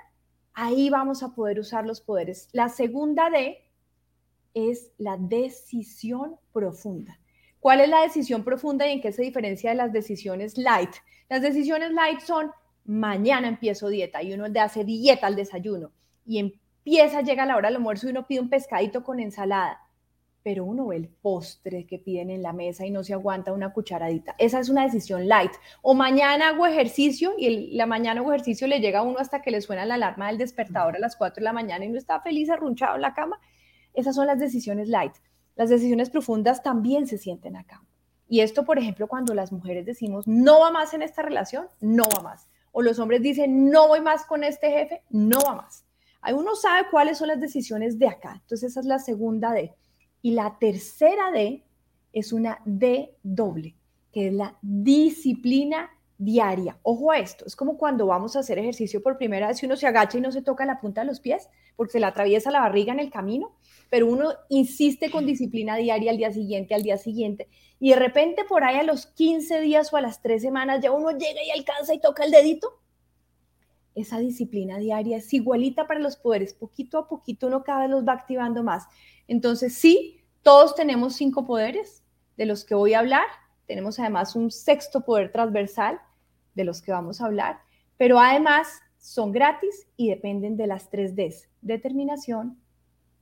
ahí 0.53 0.89
vamos 0.89 1.23
a 1.23 1.33
poder 1.35 1.59
usar 1.59 1.85
los 1.85 2.01
poderes. 2.01 2.49
La 2.51 2.69
segunda 2.69 3.29
D 3.29 3.57
es 4.53 4.91
la 4.97 5.17
decisión 5.17 6.37
profunda. 6.51 7.19
¿Cuál 7.59 7.81
es 7.81 7.89
la 7.89 8.01
decisión 8.01 8.43
profunda 8.43 8.87
y 8.87 8.93
en 8.93 9.01
qué 9.01 9.11
se 9.11 9.21
diferencia 9.21 9.69
de 9.71 9.75
las 9.75 9.91
decisiones 9.91 10.57
light? 10.57 10.91
Las 11.27 11.41
decisiones 11.41 11.91
light 11.91 12.21
son 12.21 12.51
mañana 12.85 13.47
empiezo 13.47 13.89
dieta 13.89 14.23
y 14.23 14.33
uno 14.33 14.49
de 14.49 14.59
hace 14.59 14.83
dieta 14.83 15.27
al 15.27 15.35
desayuno 15.35 15.91
y 16.25 16.39
empieza, 16.39 17.21
llega 17.21 17.45
la 17.45 17.57
hora 17.57 17.67
del 17.67 17.77
almuerzo 17.77 18.07
y 18.07 18.11
uno 18.11 18.25
pide 18.25 18.39
un 18.39 18.49
pescadito 18.49 19.03
con 19.03 19.19
ensalada 19.19 19.79
pero 20.43 20.63
uno 20.63 20.87
ve 20.87 20.95
el 20.95 21.09
postre 21.09 21.85
que 21.85 21.99
piden 21.99 22.29
en 22.29 22.41
la 22.41 22.53
mesa 22.53 22.85
y 22.85 22.91
no 22.91 23.03
se 23.03 23.13
aguanta 23.13 23.53
una 23.53 23.73
cucharadita. 23.73 24.35
Esa 24.37 24.59
es 24.59 24.69
una 24.69 24.83
decisión 24.83 25.27
light. 25.27 25.51
O 25.81 25.93
mañana 25.93 26.49
hago 26.49 26.65
ejercicio 26.65 27.33
y 27.37 27.75
la 27.75 27.85
mañana 27.85 28.21
hago 28.21 28.31
ejercicio 28.31 28.67
le 28.67 28.79
llega 28.79 28.99
a 28.99 29.03
uno 29.03 29.19
hasta 29.19 29.41
que 29.41 29.51
le 29.51 29.61
suena 29.61 29.85
la 29.85 29.95
alarma 29.95 30.27
del 30.27 30.37
despertador 30.37 30.95
a 30.95 30.99
las 30.99 31.15
4 31.15 31.41
de 31.41 31.43
la 31.43 31.53
mañana 31.53 31.85
y 31.85 31.89
no 31.89 31.97
está 31.97 32.21
feliz 32.21 32.49
arrunchado 32.49 32.95
en 32.95 33.01
la 33.01 33.13
cama. 33.13 33.39
Esas 33.93 34.15
son 34.15 34.27
las 34.27 34.39
decisiones 34.39 34.87
light. 34.87 35.13
Las 35.55 35.69
decisiones 35.69 36.09
profundas 36.09 36.63
también 36.63 37.05
se 37.05 37.17
sienten 37.17 37.57
acá. 37.57 37.83
Y 38.27 38.41
esto, 38.41 38.63
por 38.63 38.77
ejemplo, 38.77 39.07
cuando 39.07 39.33
las 39.33 39.51
mujeres 39.51 39.85
decimos, 39.85 40.27
no 40.27 40.59
va 40.59 40.71
más 40.71 40.93
en 40.93 41.01
esta 41.01 41.21
relación, 41.21 41.67
no 41.81 42.03
va 42.15 42.21
más. 42.21 42.47
O 42.71 42.81
los 42.81 42.99
hombres 42.99 43.21
dicen, 43.21 43.69
no 43.69 43.87
voy 43.87 44.01
más 44.01 44.25
con 44.25 44.43
este 44.43 44.69
jefe, 44.71 45.03
no 45.09 45.39
va 45.41 45.55
más. 45.55 45.83
Uno 46.33 46.55
sabe 46.55 46.87
cuáles 46.91 47.17
son 47.17 47.29
las 47.29 47.39
decisiones 47.39 47.97
de 47.97 48.07
acá. 48.07 48.39
Entonces 48.41 48.71
esa 48.71 48.81
es 48.81 48.85
la 48.85 48.99
segunda 48.99 49.51
de 49.51 49.73
y 50.21 50.31
la 50.31 50.57
tercera 50.59 51.31
D 51.31 51.63
es 52.13 52.33
una 52.33 52.59
D 52.65 53.15
doble, 53.23 53.75
que 54.11 54.27
es 54.27 54.33
la 54.33 54.57
disciplina 54.61 55.89
diaria. 56.17 56.77
Ojo 56.83 57.11
a 57.11 57.19
esto, 57.19 57.45
es 57.45 57.55
como 57.55 57.77
cuando 57.77 58.05
vamos 58.05 58.35
a 58.35 58.39
hacer 58.39 58.59
ejercicio 58.59 59.01
por 59.01 59.17
primera 59.17 59.47
vez 59.47 59.63
y 59.63 59.65
uno 59.65 59.77
se 59.77 59.87
agacha 59.87 60.17
y 60.17 60.21
no 60.21 60.31
se 60.31 60.41
toca 60.41 60.65
la 60.65 60.81
punta 60.81 61.01
de 61.01 61.07
los 61.07 61.21
pies 61.21 61.47
porque 61.77 61.93
se 61.93 61.99
le 62.01 62.07
atraviesa 62.07 62.51
la 62.51 62.59
barriga 62.59 62.91
en 62.91 62.99
el 62.99 63.09
camino. 63.09 63.55
pero 63.89 64.07
uno 64.07 64.33
insiste 64.49 65.09
con 65.09 65.25
disciplina 65.25 65.75
diaria 65.75 66.11
al 66.11 66.17
día 66.17 66.31
siguiente, 66.31 66.75
al 66.75 66.83
día 66.83 66.97
siguiente, 66.97 67.47
y 67.79 67.91
de 67.91 67.95
repente 67.95 68.43
por 68.43 68.63
ahí 68.63 68.77
a 68.77 68.83
los 68.83 69.07
15 69.07 69.61
días 69.61 69.91
o 69.93 69.97
a 69.97 70.01
las 70.01 70.21
3 70.21 70.41
semanas 70.41 70.81
ya 70.81 70.91
uno 70.91 71.11
llega 71.11 71.43
y 71.43 71.51
alcanza 71.51 71.93
y 71.93 71.99
toca 71.99 72.23
el 72.23 72.31
dedito. 72.31 72.79
Esa 73.99 74.17
disciplina 74.17 74.77
diaria 74.77 75.17
es 75.17 75.33
igualita 75.33 75.85
para 75.85 75.99
los 75.99 76.15
poderes, 76.15 76.53
poquito 76.53 76.97
a 76.97 77.09
poquito 77.09 77.47
uno 77.47 77.65
cada 77.65 77.81
vez 77.81 77.89
los 77.89 78.07
va 78.07 78.13
activando 78.13 78.63
más. 78.63 78.85
Entonces 79.27 79.73
sí, 79.73 80.21
todos 80.41 80.73
tenemos 80.73 81.17
cinco 81.17 81.45
poderes 81.45 82.01
de 82.37 82.45
los 82.45 82.63
que 82.63 82.75
voy 82.75 82.93
a 82.93 82.99
hablar, 82.99 83.25
tenemos 83.65 83.99
además 83.99 84.37
un 84.37 84.51
sexto 84.51 85.01
poder 85.01 85.33
transversal 85.33 85.99
de 86.55 86.63
los 86.63 86.81
que 86.81 86.93
vamos 86.93 87.19
a 87.19 87.25
hablar, 87.25 87.59
pero 87.97 88.19
además 88.19 88.69
son 88.99 89.33
gratis 89.33 89.89
y 89.97 90.09
dependen 90.09 90.55
de 90.55 90.67
las 90.67 90.89
tres 90.89 91.13
Ds, 91.13 91.49
determinación, 91.61 92.57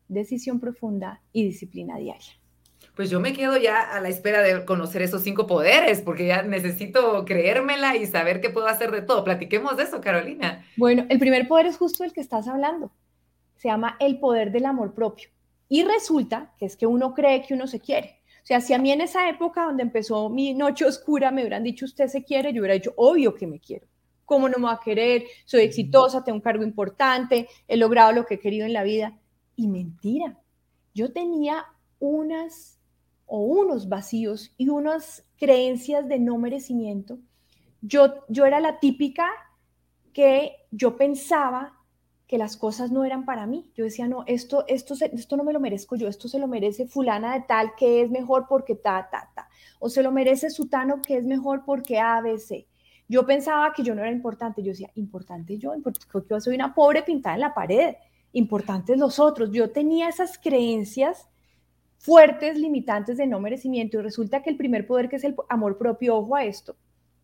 decisión 0.08 0.60
profunda 0.60 1.24
y 1.34 1.44
disciplina 1.44 1.98
diaria. 1.98 2.34
Pues 2.98 3.12
yo 3.12 3.20
me 3.20 3.32
quedo 3.32 3.58
ya 3.58 3.80
a 3.80 4.02
la 4.02 4.10
espera 4.10 4.42
de 4.42 4.66
conocer 4.66 5.04
esos 5.04 5.22
cinco 5.22 5.46
poderes, 5.46 6.02
porque 6.02 6.26
ya 6.26 6.42
necesito 6.42 7.26
creérmela 7.26 7.96
y 7.96 8.08
saber 8.08 8.42
que 8.42 8.50
puedo 8.50 8.66
hacer 8.66 8.90
de 8.90 9.04
todo. 9.04 9.24
Platiquemos 9.24 9.78
de 9.78 9.84
eso, 9.84 10.02
Carolina. 10.02 10.66
Bueno, 10.78 11.06
el 11.08 11.20
primer 11.20 11.48
poder 11.48 11.68
es 11.68 11.78
justo 11.78 12.04
el 12.04 12.12
que 12.12 12.22
estás 12.22 12.48
hablando. 12.48 12.90
Se 13.56 13.68
llama 13.68 13.98
el 14.00 14.18
poder 14.18 14.52
del 14.52 14.66
amor 14.66 14.96
propio. 14.96 15.30
Y 15.70 15.84
resulta 15.84 16.56
que 16.58 16.66
es 16.66 16.76
que 16.76 16.88
uno 16.88 17.14
cree 17.14 17.44
que 17.44 17.54
uno 17.54 17.68
se 17.68 17.80
quiere. 17.80 18.20
O 18.42 18.48
sea, 18.48 18.62
si 18.62 18.74
a 18.74 18.80
mí 18.80 18.92
en 18.92 19.02
esa 19.02 19.30
época 19.30 19.66
donde 19.66 19.84
empezó 19.84 20.28
mi 20.30 20.56
noche 20.56 20.84
oscura 20.84 21.30
me 21.30 21.42
hubieran 21.42 21.64
dicho 21.64 21.86
usted 21.86 22.08
se 22.08 22.24
quiere, 22.24 22.52
yo 22.52 22.62
hubiera 22.62 22.74
dicho, 22.74 22.96
obvio 22.98 23.36
que 23.36 23.46
me 23.46 23.60
quiero. 23.60 23.86
¿Cómo 24.26 24.50
no 24.50 24.58
me 24.58 24.66
va 24.66 24.74
a 24.74 24.80
querer? 24.80 25.24
Soy 25.46 25.62
exitosa, 25.62 26.24
tengo 26.24 26.38
un 26.38 26.42
cargo 26.42 26.64
importante, 26.64 27.48
he 27.68 27.78
logrado 27.78 28.12
lo 28.12 28.26
que 28.26 28.36
he 28.36 28.40
querido 28.40 28.66
en 28.66 28.74
la 28.74 28.82
vida. 28.82 29.20
Y 29.56 29.68
mentira, 29.68 30.36
yo 30.96 31.14
tenía 31.14 31.64
unas 32.00 32.77
o 33.28 33.42
unos 33.42 33.90
vacíos 33.90 34.54
y 34.58 34.70
unas 34.70 35.26
creencias 35.38 36.08
de 36.08 36.18
no 36.18 36.38
merecimiento. 36.38 37.20
Yo, 37.82 38.26
yo 38.30 38.46
era 38.46 38.60
la 38.60 38.80
típica 38.80 39.30
que 40.14 40.56
yo 40.72 40.98
pensaba 40.98 41.74
que 42.26 42.38
las 42.38 42.58
cosas 42.58 42.92
no 42.92 43.06
eran 43.06 43.26
para 43.26 43.46
mí. 43.46 43.72
Yo 43.76 43.84
decía, 43.84 44.08
no, 44.08 44.24
esto, 44.28 44.66
esto, 44.68 44.96
esto 45.00 45.38
no 45.38 45.44
me 45.44 45.54
lo 45.54 45.60
merezco 45.60 45.96
yo, 45.96 46.08
esto 46.08 46.28
se 46.28 46.40
lo 46.40 46.48
merece 46.48 46.88
fulana 46.88 47.34
de 47.34 47.42
tal 47.42 47.74
que 47.76 48.02
es 48.02 48.10
mejor 48.10 48.48
porque 48.50 48.76
ta, 48.76 49.08
ta, 49.10 49.30
ta. 49.36 49.48
O 49.80 49.90
se 49.90 50.04
lo 50.04 50.12
merece 50.12 50.50
sutano 50.50 51.02
que 51.02 51.18
es 51.18 51.24
mejor 51.24 51.64
porque 51.66 52.00
A, 52.00 52.20
B, 52.22 52.38
C. 52.40 52.68
Yo 53.08 53.26
pensaba 53.26 53.72
que 53.74 53.84
yo 53.84 53.96
no 53.96 54.02
era 54.02 54.12
importante. 54.12 54.62
Yo 54.62 54.72
decía, 54.72 54.92
importante 54.96 55.58
yo, 55.58 55.74
porque 55.82 56.00
yo 56.30 56.42
soy 56.42 56.56
una 56.56 56.74
pobre 56.74 57.04
pintada 57.04 57.36
en 57.36 57.42
la 57.42 57.54
pared. 57.54 57.96
Importantes 58.34 58.98
los 58.98 59.20
otros. 59.20 59.52
Yo 59.52 59.72
tenía 59.72 60.10
esas 60.10 60.38
creencias 60.38 61.30
fuertes, 61.98 62.58
limitantes 62.58 63.18
de 63.18 63.28
no 63.28 63.40
merecimiento. 63.40 63.98
Y 63.98 64.02
resulta 64.02 64.42
que 64.42 64.50
el 64.50 64.58
primer 64.58 64.88
poder, 64.88 65.10
que 65.10 65.18
es 65.18 65.24
el 65.24 65.36
amor 65.50 65.78
propio, 65.78 66.18
ojo 66.18 66.36
a 66.36 66.46
esto, 66.46 66.76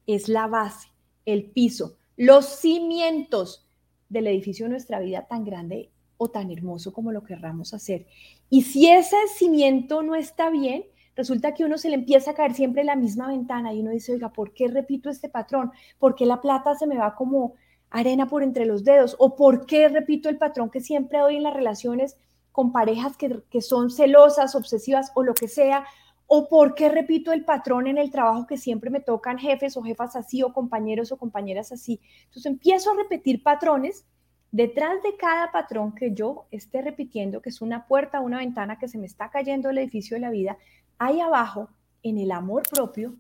es 0.08 0.28
la 0.28 0.48
base, 0.48 0.90
el 1.26 1.46
piso, 1.52 1.98
los 2.18 2.46
cimientos 2.46 3.68
del 4.10 4.28
edificio 4.28 4.66
de 4.66 4.72
nuestra 4.72 5.00
vida 5.00 5.26
tan 5.28 5.44
grande 5.44 5.90
o 6.18 6.30
tan 6.30 6.52
hermoso 6.52 6.94
como 6.94 7.12
lo 7.12 7.24
querramos 7.24 7.74
hacer. 7.74 8.06
Y 8.50 8.64
si 8.64 8.90
ese 8.90 9.18
cimiento 9.36 10.04
no 10.04 10.16
está 10.16 10.50
bien, 10.50 10.86
resulta 11.16 11.54
que 11.54 11.66
uno 11.66 11.78
se 11.78 11.90
le 11.90 11.96
empieza 11.96 12.32
a 12.32 12.34
caer 12.36 12.54
siempre 12.54 12.84
la 12.84 12.96
misma 12.96 13.28
ventana 13.28 13.74
y 13.74 13.82
uno 13.82 13.92
dice, 13.92 14.14
oiga, 14.14 14.30
¿por 14.30 14.54
qué 14.54 14.68
repito 14.68 15.10
este 15.10 15.30
patrón? 15.30 15.72
¿Por 16.00 16.16
qué 16.16 16.26
la 16.26 16.42
plata 16.42 16.76
se 16.76 16.88
me 16.88 16.98
va 16.98 17.16
como 17.16 17.54
arena 17.90 18.28
por 18.28 18.44
entre 18.44 18.66
los 18.66 18.84
dedos? 18.84 19.16
¿O 19.20 19.36
por 19.36 19.66
qué 19.66 19.90
repito 19.90 20.30
el 20.30 20.38
patrón 20.38 20.70
que 20.70 20.82
siempre 20.82 21.20
doy 21.20 21.38
en 21.38 21.44
las 21.44 21.54
relaciones 21.54 22.18
con 22.54 22.72
parejas 22.72 23.18
que, 23.18 23.42
que 23.50 23.62
son 23.62 23.92
celosas, 23.92 24.56
obsesivas 24.56 25.12
o 25.16 25.24
lo 25.24 25.34
que 25.34 25.50
sea? 25.50 25.86
¿O 26.28 26.48
por 26.48 26.76
qué 26.76 26.88
repito 26.88 27.34
el 27.34 27.44
patrón 27.44 27.88
en 27.88 27.98
el 27.98 28.10
trabajo 28.10 28.48
que 28.48 28.58
siempre 28.58 28.90
me 28.90 29.02
tocan 29.02 29.38
jefes 29.38 29.76
o 29.76 29.84
jefas 29.84 30.16
así 30.16 30.42
o 30.42 30.54
compañeros 30.54 31.12
o 31.12 31.18
compañeras 31.18 31.74
así? 31.74 32.00
Entonces 32.26 32.46
empiezo 32.46 32.92
a 32.92 32.96
repetir 32.96 33.44
patrones. 33.44 34.06
Detrás 34.52 35.02
de 35.04 35.18
cada 35.18 35.52
patrón 35.52 35.94
que 35.96 36.14
yo 36.14 36.46
esté 36.52 36.82
repitiendo, 36.82 37.42
que 37.42 37.50
es 37.50 37.62
una 37.62 37.88
puerta, 37.88 38.22
una 38.22 38.38
ventana 38.38 38.78
que 38.78 38.88
se 38.88 39.00
me 39.00 39.08
está 39.08 39.30
cayendo 39.32 39.70
el 39.70 39.80
edificio 39.80 40.16
de 40.16 40.22
la 40.22 40.30
vida, 40.30 40.58
ahí 41.00 41.20
abajo, 41.20 41.70
en 42.04 42.20
el 42.20 42.32
amor 42.32 42.64
propio, 42.70 43.16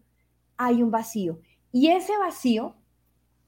hay 0.58 0.84
un 0.84 0.92
vacío. 0.92 1.40
Y 1.72 1.90
ese 1.90 2.16
vacío 2.18 2.76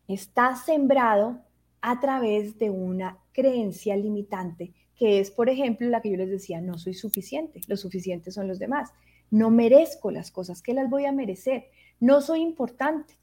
está 0.08 0.56
sembrado 0.56 1.40
a 1.82 2.00
través 2.00 2.58
de 2.58 2.72
una 2.72 3.20
creencia 3.32 3.96
limitante, 3.96 4.74
que 4.98 5.20
es, 5.20 5.32
por 5.32 5.50
ejemplo, 5.50 5.90
la 5.90 6.02
que 6.02 6.12
yo 6.12 6.18
les 6.18 6.30
decía, 6.30 6.62
no 6.62 6.78
soy 6.78 6.94
suficiente, 6.94 7.62
los 7.68 7.82
suficientes 7.82 8.34
son 8.34 8.48
los 8.48 8.60
demás, 8.60 8.92
no 9.30 9.50
merezco 9.50 10.12
las 10.12 10.32
cosas, 10.32 10.62
que 10.62 10.74
las 10.74 10.90
voy 10.90 11.06
a 11.06 11.12
merecer, 11.12 11.66
no 12.00 12.22
soy 12.22 12.42
importante, 12.42 13.16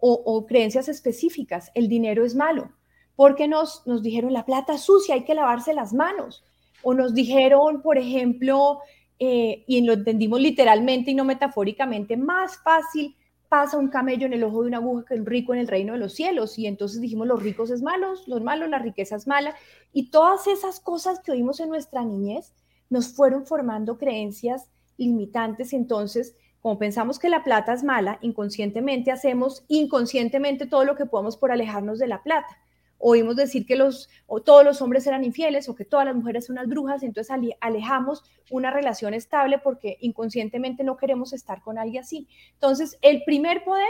o, 0.00 0.46
creencias 0.46 0.88
específicas, 0.88 1.72
el 1.74 1.88
dinero 1.88 2.24
es 2.24 2.36
malo, 2.36 2.70
porque 3.16 3.48
nos, 3.48 3.84
nos 3.84 4.00
dijeron 4.00 4.32
la 4.32 4.46
plata 4.46 4.78
sucia, 4.78 5.16
hay 5.16 5.24
que 5.24 5.34
lavarse 5.34 5.74
las 5.74 5.92
manos, 5.92 6.44
o 6.84 6.94
nos 6.94 7.14
dijeron, 7.14 7.82
por 7.82 7.98
ejemplo, 7.98 8.78
eh, 9.18 9.64
y 9.66 9.80
lo 9.80 9.94
entendimos 9.94 10.40
literalmente 10.40 11.10
y 11.10 11.14
no 11.14 11.24
metafóricamente, 11.24 12.16
más 12.16 12.62
fácil 12.62 13.16
pasa 13.48 13.78
un 13.78 13.88
camello 13.88 14.26
en 14.26 14.32
el 14.32 14.44
ojo 14.44 14.62
de 14.62 14.68
una 14.68 14.78
aguja 14.78 15.04
que 15.06 15.14
un 15.14 15.26
rico 15.26 15.54
en 15.54 15.60
el 15.60 15.68
reino 15.68 15.94
de 15.94 15.98
los 15.98 16.12
cielos. 16.12 16.58
Y 16.58 16.66
entonces 16.66 17.00
dijimos, 17.00 17.26
los 17.26 17.42
ricos 17.42 17.70
es 17.70 17.82
malos, 17.82 18.26
los 18.28 18.42
malos, 18.42 18.68
la 18.68 18.78
riqueza 18.78 19.16
es 19.16 19.26
mala. 19.26 19.54
Y 19.92 20.10
todas 20.10 20.46
esas 20.46 20.80
cosas 20.80 21.20
que 21.20 21.32
oímos 21.32 21.60
en 21.60 21.68
nuestra 21.68 22.04
niñez 22.04 22.52
nos 22.90 23.08
fueron 23.14 23.46
formando 23.46 23.98
creencias 23.98 24.68
limitantes. 24.96 25.72
Entonces, 25.72 26.34
como 26.60 26.78
pensamos 26.78 27.18
que 27.18 27.28
la 27.28 27.44
plata 27.44 27.72
es 27.72 27.84
mala, 27.84 28.18
inconscientemente 28.20 29.10
hacemos 29.10 29.64
inconscientemente 29.68 30.66
todo 30.66 30.84
lo 30.84 30.96
que 30.96 31.06
podamos 31.06 31.36
por 31.36 31.52
alejarnos 31.52 31.98
de 31.98 32.08
la 32.08 32.22
plata 32.22 32.58
oímos 32.98 33.36
decir 33.36 33.64
que 33.64 33.76
los, 33.76 34.08
o 34.26 34.40
todos 34.42 34.64
los 34.64 34.82
hombres 34.82 35.06
eran 35.06 35.24
infieles 35.24 35.68
o 35.68 35.74
que 35.74 35.84
todas 35.84 36.06
las 36.06 36.14
mujeres 36.14 36.46
son 36.46 36.54
unas 36.54 36.68
brujas, 36.68 37.02
entonces 37.02 37.34
alejamos 37.60 38.24
una 38.50 38.70
relación 38.70 39.14
estable 39.14 39.58
porque 39.58 39.96
inconscientemente 40.00 40.84
no 40.84 40.96
queremos 40.96 41.32
estar 41.32 41.62
con 41.62 41.78
alguien 41.78 42.02
así. 42.02 42.28
Entonces, 42.54 42.98
el 43.02 43.22
primer 43.24 43.64
poder 43.64 43.88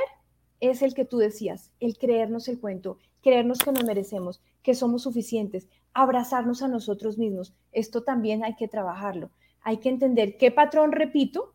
es 0.61 0.83
el 0.83 0.95
que 0.95 1.05
tú 1.05 1.19
decías, 1.19 1.73
el 1.81 1.97
creernos 1.97 2.49
el 2.49 2.61
cuento, 2.61 2.99
creernos 3.23 3.59
que 3.59 3.73
nos 3.73 3.85
merecemos, 3.85 4.43
que 4.63 4.75
somos 4.75 5.03
suficientes, 5.03 5.69
abrazarnos 5.95 6.63
a 6.63 6.69
nosotros 6.69 7.19
mismos. 7.19 7.55
Esto 7.73 8.03
también 8.03 8.45
hay 8.45 8.57
que 8.57 8.69
trabajarlo. 8.69 9.31
Hay 9.63 9.79
que 9.79 9.89
entender 9.89 10.37
qué 10.37 10.51
patrón 10.51 10.93
repito 10.93 11.55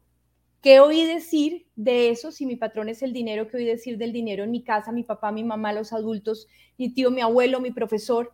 ¿Qué 0.64 0.80
oí 0.80 1.06
decir 1.06 1.68
de 1.76 2.10
eso? 2.10 2.32
Si 2.32 2.46
mi 2.46 2.56
patrón 2.56 2.88
es 2.88 3.04
el 3.04 3.12
dinero, 3.12 3.50
¿qué 3.50 3.58
oí 3.58 3.66
decir 3.66 3.98
del 3.98 4.14
dinero 4.14 4.46
en 4.46 4.52
mi 4.52 4.64
casa, 4.64 4.94
mi 4.94 5.04
papá, 5.04 5.30
mi 5.34 5.44
mamá, 5.44 5.74
los 5.74 5.92
adultos, 5.92 6.48
mi 6.78 6.94
tío, 6.94 7.12
mi 7.12 7.20
abuelo, 7.20 7.60
mi 7.60 7.72
profesor? 7.72 8.32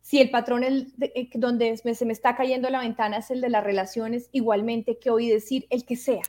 Si 0.00 0.20
el 0.20 0.30
patrón 0.30 0.64
el 0.64 0.92
eh, 0.98 1.30
donde 1.34 1.76
se 1.76 2.04
me 2.04 2.12
está 2.12 2.34
cayendo 2.34 2.68
la 2.68 2.80
ventana 2.80 3.18
es 3.18 3.30
el 3.30 3.40
de 3.40 3.48
las 3.48 3.62
relaciones, 3.62 4.28
igualmente, 4.32 4.98
¿qué 4.98 5.10
oí 5.10 5.30
decir? 5.30 5.68
El 5.70 5.84
que 5.84 5.94
sea, 5.94 6.22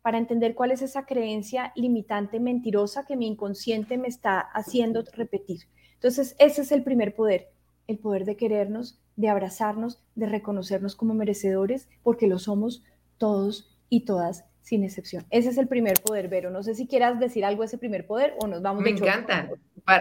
para 0.00 0.16
entender 0.16 0.54
cuál 0.54 0.70
es 0.70 0.80
esa 0.80 1.04
creencia 1.04 1.70
limitante, 1.76 2.40
mentirosa 2.40 3.04
que 3.04 3.16
mi 3.16 3.26
inconsciente 3.26 3.98
me 3.98 4.08
está 4.08 4.40
haciendo 4.40 5.04
repetir. 5.12 5.64
Entonces, 5.96 6.34
ese 6.38 6.62
es 6.62 6.72
el 6.72 6.82
primer 6.82 7.14
poder, 7.14 7.50
el 7.88 7.98
poder 7.98 8.24
de 8.24 8.38
querernos, 8.38 8.98
de 9.16 9.28
abrazarnos, 9.28 10.02
de 10.14 10.30
reconocernos 10.30 10.96
como 10.96 11.12
merecedores, 11.12 11.90
porque 12.02 12.26
lo 12.26 12.38
somos 12.38 12.82
todos 13.18 13.76
y 13.90 14.06
todas 14.06 14.46
sin 14.68 14.84
excepción. 14.84 15.24
Ese 15.30 15.48
es 15.48 15.56
el 15.56 15.66
primer 15.66 15.94
poder, 16.02 16.28
Vero. 16.28 16.50
No 16.50 16.62
sé 16.62 16.74
si 16.74 16.86
quieras 16.86 17.18
decir 17.18 17.42
algo 17.42 17.62
de 17.62 17.68
ese 17.68 17.78
primer 17.78 18.06
poder 18.06 18.34
o 18.38 18.46
nos 18.46 18.60
vamos. 18.60 18.82
Me 18.82 18.90
encanta. 18.90 19.48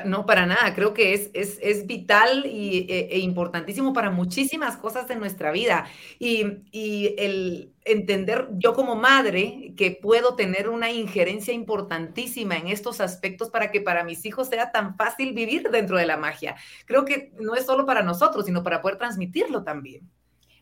no, 0.03 0.25
para 0.25 0.45
nada. 0.45 0.73
Creo 0.75 0.93
que 0.93 1.13
es, 1.13 1.29
es, 1.33 1.57
es 1.61 1.87
vital 1.87 2.45
y, 2.45 2.85
e, 2.89 3.07
e, 3.11 3.19
importantísimo 3.19 3.93
para 3.93 4.11
muchísimas 4.11 4.75
cosas 4.75 5.07
de 5.07 5.15
nuestra 5.15 5.51
vida. 5.51 5.85
Y, 6.19 6.45
y, 6.71 7.15
el 7.17 7.71
entender 7.85 8.49
yo 8.57 8.73
como 8.73 8.97
madre 8.97 9.73
que 9.77 9.91
puedo 9.91 10.35
tener 10.35 10.67
una 10.67 10.91
injerencia 10.91 11.53
importantísima 11.53 12.57
en 12.57 12.67
estos 12.67 12.99
aspectos 12.99 13.49
para 13.49 13.71
que 13.71 13.79
para 13.79 14.03
mis 14.03 14.25
hijos 14.25 14.49
sea 14.49 14.73
tan 14.73 14.97
fácil 14.97 15.31
vivir 15.31 15.69
dentro 15.71 15.97
de 15.97 16.05
la 16.05 16.17
magia. 16.17 16.57
Creo 16.85 17.05
que 17.05 17.31
no 17.39 17.55
es 17.55 17.65
solo 17.65 17.85
para 17.85 18.03
nosotros, 18.03 18.45
sino 18.45 18.63
para 18.63 18.81
poder 18.81 18.97
transmitirlo 18.97 19.63
también. 19.63 20.01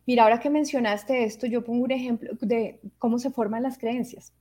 Mira, 0.05 0.23
ahora 0.23 0.39
que 0.39 0.49
mencionaste 0.49 1.23
esto, 1.23 1.47
yo 1.47 1.63
pongo 1.63 1.83
un 1.83 1.91
ejemplo 1.91 2.31
de 2.41 2.79
cómo 2.99 3.17
se 3.17 3.31
forman 3.31 3.63
las 3.63 3.77
creencias. 3.77 4.33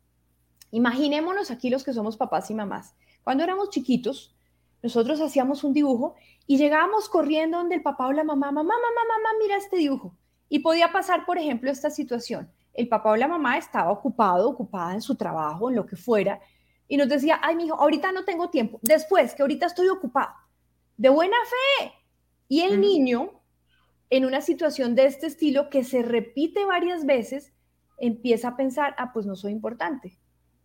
Imaginémonos 0.71 1.51
aquí 1.51 1.71
los 1.71 1.85
que 1.85 1.93
somos 1.93 2.17
papás 2.17 2.51
y 2.51 2.55
mamás. 2.55 2.95
Cuando 3.23 3.45
éramos 3.45 3.71
chiquitos, 3.71 4.35
nosotros 4.83 5.21
hacíamos 5.21 5.65
un 5.65 5.73
dibujo 5.73 6.15
y 6.47 6.59
llegábamos 6.59 7.09
corriendo 7.09 7.59
donde 7.59 7.77
el 7.77 7.83
papá 7.83 8.07
o 8.07 8.13
la 8.13 8.25
mamá, 8.25 8.53
mamá, 8.53 8.75
mamá, 8.75 9.03
mamá, 9.09 9.29
mira 9.41 9.57
este 9.57 9.77
dibujo. 9.77 10.15
Y 10.51 10.59
podía 10.59 10.93
pasar, 10.93 11.25
por 11.25 11.39
ejemplo, 11.39 11.71
esta 11.71 11.91
situación. 11.91 12.51
El 12.75 12.89
papá 12.89 13.13
o 13.13 13.17
la 13.17 13.29
mamá 13.29 13.57
estaba 13.57 13.91
ocupado, 13.91 14.51
ocupada 14.51 14.93
en 14.93 15.01
su 15.01 15.15
trabajo, 15.15 15.71
en 15.71 15.77
lo 15.77 15.87
que 15.87 15.97
fuera, 15.97 16.41
y 16.87 16.97
nos 16.97 17.09
decía, 17.09 17.41
ay, 17.43 17.57
mi 17.57 17.65
hijo, 17.65 17.77
ahorita 17.77 18.13
no 18.13 18.25
tengo 18.25 18.51
tiempo, 18.51 18.79
después, 18.83 19.35
que 19.35 19.43
ahorita 19.43 19.67
estoy 19.67 19.89
ocupado. 19.89 20.35
De 20.97 21.09
buena 21.09 21.37
fe. 21.79 21.93
Y 22.49 22.61
el 22.61 22.81
niño 22.81 23.31
en 24.17 24.25
una 24.25 24.41
situación 24.41 24.95
de 24.95 25.07
este 25.07 25.27
estilo 25.27 25.71
que 25.71 25.83
se 25.83 26.03
repite 26.03 26.65
varias 26.65 27.05
veces, 27.05 27.53
empieza 27.99 28.49
a 28.49 28.57
pensar, 28.57 28.95
ah, 28.99 29.13
pues 29.13 29.27
no 29.27 29.35
soy 29.35 29.53
importante. 29.53 30.19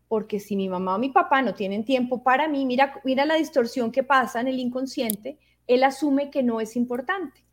Porque 0.07 0.39
si 0.39 0.55
mi 0.55 0.69
mamá 0.69 0.95
o 0.95 0.99
mi 0.99 1.09
papá 1.09 1.41
no 1.41 1.53
tienen 1.53 1.85
tiempo 1.85 2.23
para 2.23 2.47
mí, 2.47 2.65
mira, 2.65 3.01
mira 3.03 3.25
la 3.25 3.35
distorsión 3.35 3.91
que 3.91 4.03
pasa 4.03 4.41
en 4.41 4.47
el 4.49 4.59
inconsciente, 4.59 5.39
él 5.67 5.83
asume 5.83 6.29
que 6.29 6.43
no 6.43 6.61
es 6.61 6.75
importante. 6.75 7.43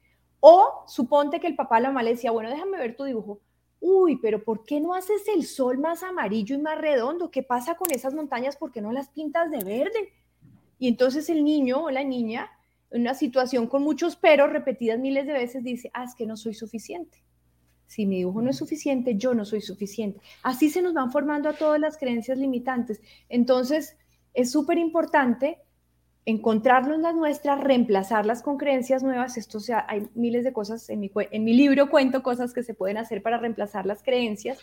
O 0.41 0.85
suponte 0.87 1.41
que 1.41 1.47
el 1.47 1.57
papá 1.57 1.79
o 1.79 1.81
la 1.81 1.89
mamá 1.89 2.03
le 2.03 2.11
decía, 2.11 2.31
bueno, 2.31 2.51
déjame 2.51 2.79
ver 2.79 2.95
tu 2.95 3.05
dibujo. 3.05 3.41
Uy, 3.81 4.19
pero 4.21 4.43
¿por 4.43 4.65
qué 4.65 4.81
no 4.81 4.95
haces 4.95 5.27
el 5.29 5.45
sol 5.45 5.79
más 5.79 6.03
amarillo 6.03 6.57
y 6.57 6.59
más 6.59 6.79
redondo? 6.79 7.31
¿Qué 7.31 7.43
pasa 7.43 7.77
con 7.77 7.91
esas 7.91 8.15
montañas? 8.15 8.57
¿Por 8.57 8.73
qué 8.73 8.81
no 8.81 8.93
las 8.93 9.09
pintas 9.09 9.51
de 9.51 9.65
verde? 9.65 10.13
Y 10.79 10.89
entonces 10.89 11.29
el 11.31 11.45
niño 11.45 11.85
o 11.85 11.91
la 11.91 12.05
niña, 12.05 12.51
una 12.91 13.15
situación 13.15 13.67
con 13.67 13.83
muchos 13.83 14.17
peros 14.17 14.51
repetidas 14.51 14.99
miles 14.99 15.27
de 15.27 15.33
veces, 15.33 15.65
dice, 15.65 15.91
ah, 15.95 16.05
es 16.05 16.15
que 16.15 16.27
no 16.27 16.37
soy 16.37 16.55
suficiente. 16.55 17.23
Si 17.87 18.07
mi 18.07 18.17
dibujo 18.17 18.43
no 18.43 18.51
es 18.51 18.57
suficiente, 18.57 19.17
yo 19.17 19.35
no 19.35 19.45
soy 19.45 19.61
suficiente. 19.61 20.21
Así 20.43 20.71
se 20.71 20.83
nos 20.83 20.93
van 20.93 21.13
formando 21.13 21.49
a 21.49 21.53
todas 21.53 21.81
las 21.81 21.97
creencias 21.99 22.39
limitantes. 22.39 23.01
Entonces, 23.29 23.97
es 24.35 24.51
súper 24.51 24.79
importante 24.79 25.59
encontrarnos 26.25 26.99
las 26.99 27.15
nuestras, 27.15 27.61
reemplazarlas 27.61 28.43
con 28.43 28.59
creencias 28.59 29.03
nuevas. 29.03 29.37
Esto 29.37 29.61
sea, 29.61 29.87
hay 29.89 30.09
miles 30.15 30.43
de 30.43 30.53
cosas, 30.53 30.91
en 30.91 31.01
mi, 31.01 31.11
en 31.15 31.45
mi 31.45 31.55
libro 31.55 31.89
cuento 31.89 32.23
cosas 32.23 32.53
que 32.53 32.65
se 32.65 32.75
pueden 32.75 32.97
hacer 32.97 33.23
para 33.23 33.39
reemplazar 33.39 33.87
las 33.87 34.03
creencias 34.03 34.59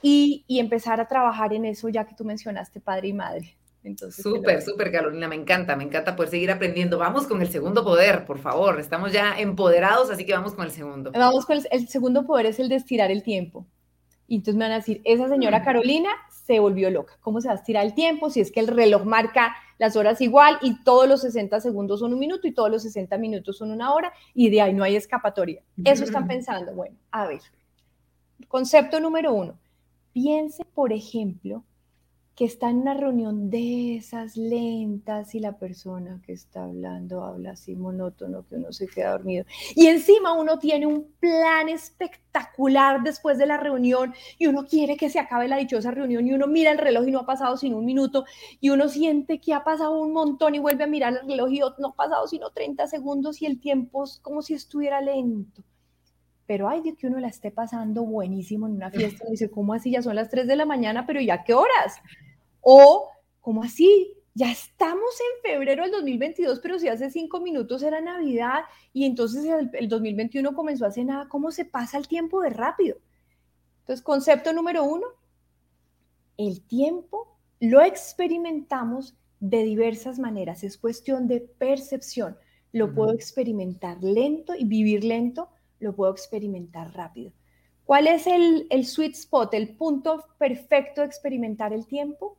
y, 0.00 0.44
y 0.46 0.58
empezar 0.58 1.00
a 1.00 1.08
trabajar 1.08 1.52
en 1.52 1.66
eso, 1.66 1.90
ya 1.90 2.06
que 2.06 2.14
tú 2.14 2.24
mencionaste 2.24 2.80
padre 2.80 3.08
y 3.08 3.12
madre. 3.12 3.56
Entonces, 3.86 4.20
súper, 4.20 4.62
súper, 4.62 4.90
Carolina, 4.90 5.28
me 5.28 5.36
encanta, 5.36 5.76
me 5.76 5.84
encanta 5.84 6.16
poder 6.16 6.30
seguir 6.30 6.50
aprendiendo. 6.50 6.98
Vamos 6.98 7.28
con 7.28 7.40
el 7.40 7.48
segundo 7.48 7.84
poder, 7.84 8.24
por 8.24 8.38
favor. 8.38 8.80
Estamos 8.80 9.12
ya 9.12 9.38
empoderados, 9.38 10.10
así 10.10 10.26
que 10.26 10.32
vamos 10.32 10.54
con 10.54 10.64
el 10.64 10.72
segundo. 10.72 11.12
Vamos 11.12 11.46
con 11.46 11.58
el, 11.70 11.88
segundo 11.88 12.26
poder, 12.26 12.46
es 12.46 12.58
el 12.58 12.68
de 12.68 12.74
estirar 12.74 13.12
el 13.12 13.22
tiempo. 13.22 13.64
Y 14.26 14.36
entonces 14.36 14.56
me 14.56 14.64
van 14.64 14.72
a 14.72 14.76
decir, 14.76 15.00
esa 15.04 15.28
señora 15.28 15.60
mm. 15.60 15.64
Carolina 15.64 16.10
se 16.44 16.58
volvió 16.58 16.90
loca. 16.90 17.16
¿Cómo 17.20 17.40
se 17.40 17.46
va 17.46 17.54
a 17.54 17.58
estirar 17.58 17.86
el 17.86 17.94
tiempo 17.94 18.28
si 18.28 18.40
es 18.40 18.50
que 18.50 18.58
el 18.58 18.66
reloj 18.66 19.04
marca 19.04 19.54
las 19.78 19.94
horas 19.94 20.20
igual 20.20 20.58
y 20.62 20.82
todos 20.82 21.08
los 21.08 21.20
60 21.20 21.60
segundos 21.60 22.00
son 22.00 22.12
un 22.12 22.18
minuto 22.18 22.48
y 22.48 22.52
todos 22.52 22.70
los 22.70 22.82
60 22.82 23.16
minutos 23.18 23.56
son 23.56 23.70
una 23.70 23.94
hora 23.94 24.12
y 24.34 24.50
de 24.50 24.62
ahí 24.62 24.74
no 24.74 24.82
hay 24.82 24.96
escapatoria? 24.96 25.62
Eso 25.84 26.02
están 26.02 26.26
pensando. 26.26 26.74
Bueno, 26.74 26.96
a 27.12 27.28
ver. 27.28 27.40
Concepto 28.48 28.98
número 28.98 29.32
uno. 29.32 29.56
Piense, 30.12 30.64
por 30.64 30.92
ejemplo, 30.92 31.62
que 32.36 32.44
está 32.44 32.68
en 32.68 32.82
una 32.82 32.92
reunión 32.92 33.48
de 33.48 33.96
esas 33.96 34.36
lentas 34.36 35.34
y 35.34 35.40
la 35.40 35.56
persona 35.56 36.20
que 36.26 36.34
está 36.34 36.64
hablando 36.64 37.24
habla 37.24 37.52
así 37.52 37.74
monótono 37.74 38.46
que 38.46 38.56
uno 38.56 38.72
se 38.72 38.86
queda 38.86 39.12
dormido. 39.12 39.46
Y 39.74 39.86
encima 39.86 40.34
uno 40.34 40.58
tiene 40.58 40.86
un 40.86 41.10
plan 41.18 41.70
espectacular 41.70 43.02
después 43.02 43.38
de 43.38 43.46
la 43.46 43.56
reunión 43.56 44.12
y 44.36 44.48
uno 44.48 44.66
quiere 44.66 44.98
que 44.98 45.08
se 45.08 45.18
acabe 45.18 45.48
la 45.48 45.56
dichosa 45.56 45.90
reunión 45.92 46.26
y 46.26 46.34
uno 46.34 46.46
mira 46.46 46.72
el 46.72 46.78
reloj 46.78 47.08
y 47.08 47.10
no 47.10 47.20
ha 47.20 47.26
pasado 47.26 47.56
sino 47.56 47.78
un 47.78 47.86
minuto 47.86 48.26
y 48.60 48.68
uno 48.68 48.90
siente 48.90 49.40
que 49.40 49.54
ha 49.54 49.64
pasado 49.64 49.98
un 49.98 50.12
montón 50.12 50.54
y 50.54 50.58
vuelve 50.58 50.84
a 50.84 50.88
mirar 50.88 51.14
el 51.14 51.26
reloj 51.26 51.50
y 51.50 51.60
no 51.78 51.88
ha 51.88 51.94
pasado 51.94 52.28
sino 52.28 52.50
30 52.50 52.86
segundos 52.86 53.40
y 53.40 53.46
el 53.46 53.58
tiempo 53.60 54.04
es 54.04 54.20
como 54.20 54.42
si 54.42 54.52
estuviera 54.52 55.00
lento 55.00 55.62
pero 56.46 56.68
ay, 56.68 56.82
de 56.82 56.94
que 56.94 57.06
uno 57.06 57.18
la 57.18 57.28
esté 57.28 57.50
pasando 57.50 58.02
buenísimo 58.04 58.66
en 58.66 58.74
una 58.74 58.90
fiesta, 58.92 59.24
y 59.28 59.32
dice, 59.32 59.50
¿cómo 59.50 59.74
así? 59.74 59.90
Ya 59.90 60.02
son 60.02 60.16
las 60.16 60.30
3 60.30 60.46
de 60.46 60.56
la 60.56 60.66
mañana, 60.66 61.06
pero 61.06 61.20
¿ya 61.20 61.44
qué 61.44 61.54
horas? 61.54 61.96
O, 62.60 63.08
¿cómo 63.40 63.62
así? 63.62 64.12
Ya 64.34 64.50
estamos 64.50 65.18
en 65.18 65.50
febrero 65.50 65.82
del 65.84 65.92
2022, 65.92 66.60
pero 66.60 66.78
si 66.78 66.88
hace 66.88 67.10
cinco 67.10 67.40
minutos 67.40 67.82
era 67.82 68.02
Navidad 68.02 68.64
y 68.92 69.06
entonces 69.06 69.46
el, 69.72 69.88
2021 69.88 70.52
comenzó 70.52 70.84
hace 70.84 71.04
nada, 71.04 71.26
¿cómo 71.28 71.50
se 71.50 71.64
pasa 71.64 71.96
el 71.96 72.06
tiempo 72.06 72.42
de 72.42 72.50
rápido? 72.50 72.98
Entonces, 73.80 74.04
concepto 74.04 74.52
número 74.52 74.84
uno, 74.84 75.06
el 76.36 76.60
tiempo 76.60 77.38
lo 77.60 77.80
experimentamos 77.80 79.16
de 79.40 79.62
diversas 79.62 80.18
maneras, 80.18 80.64
es 80.64 80.76
cuestión 80.76 81.28
de 81.28 81.40
percepción. 81.40 82.36
Lo 82.72 82.94
puedo 82.94 83.14
experimentar 83.14 84.02
lento 84.02 84.54
y 84.54 84.66
vivir 84.66 85.02
lento, 85.02 85.48
lo 85.80 85.94
puedo 85.94 86.12
experimentar 86.12 86.94
rápido. 86.94 87.32
¿Cuál 87.84 88.06
es 88.06 88.26
el, 88.26 88.66
el 88.70 88.84
sweet 88.84 89.14
spot, 89.14 89.54
el 89.54 89.76
punto 89.76 90.24
perfecto 90.38 91.02
de 91.02 91.06
experimentar 91.06 91.72
el 91.72 91.86
tiempo? 91.86 92.36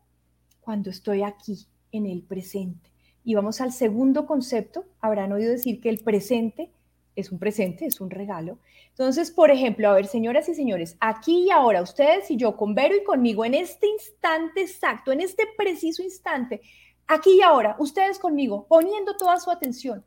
cuando 0.68 0.90
estoy 0.90 1.24
aquí, 1.24 1.66
en 1.94 2.06
el 2.06 2.24
presente. 2.24 2.92
Y 3.24 3.36
vamos 3.36 3.62
al 3.62 3.72
segundo 3.72 4.26
concepto. 4.26 4.84
Habrán 5.00 5.32
oído 5.32 5.50
decir 5.50 5.80
que 5.80 5.88
el 5.88 6.00
presente 6.00 6.74
es 7.16 7.32
un 7.32 7.40
presente, 7.40 7.86
es 7.86 8.02
un 8.02 8.10
regalo. 8.10 8.60
Entonces, 8.90 9.32
por 9.32 9.50
ejemplo, 9.50 9.88
a 9.88 9.94
ver, 9.94 10.08
señoras 10.08 10.50
y 10.50 10.56
señores, 10.56 10.98
aquí 11.00 11.46
y 11.46 11.52
ahora, 11.52 11.82
ustedes 11.82 12.30
y 12.32 12.36
yo, 12.36 12.58
con 12.58 12.76
Vero 12.76 12.98
y 12.98 13.06
conmigo, 13.06 13.46
en 13.46 13.54
este 13.54 13.88
instante 13.88 14.60
exacto, 14.60 15.14
en 15.14 15.22
este 15.22 15.46
preciso 15.58 16.04
instante, 16.04 16.60
aquí 17.08 17.38
y 17.38 17.42
ahora, 17.42 17.78
ustedes 17.80 18.20
conmigo, 18.20 18.68
poniendo 18.68 19.16
toda 19.16 19.40
su 19.40 19.50
atención, 19.50 20.04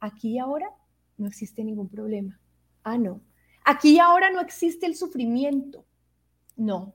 aquí 0.00 0.36
y 0.36 0.38
ahora 0.38 0.70
no 1.18 1.26
existe 1.26 1.62
ningún 1.62 1.90
problema. 1.90 2.40
Ah, 2.88 2.98
no. 2.98 3.20
Aquí 3.64 3.96
y 3.96 3.98
ahora 3.98 4.30
no 4.30 4.40
existe 4.40 4.86
el 4.86 4.96
sufrimiento. 4.96 5.84
No, 6.56 6.94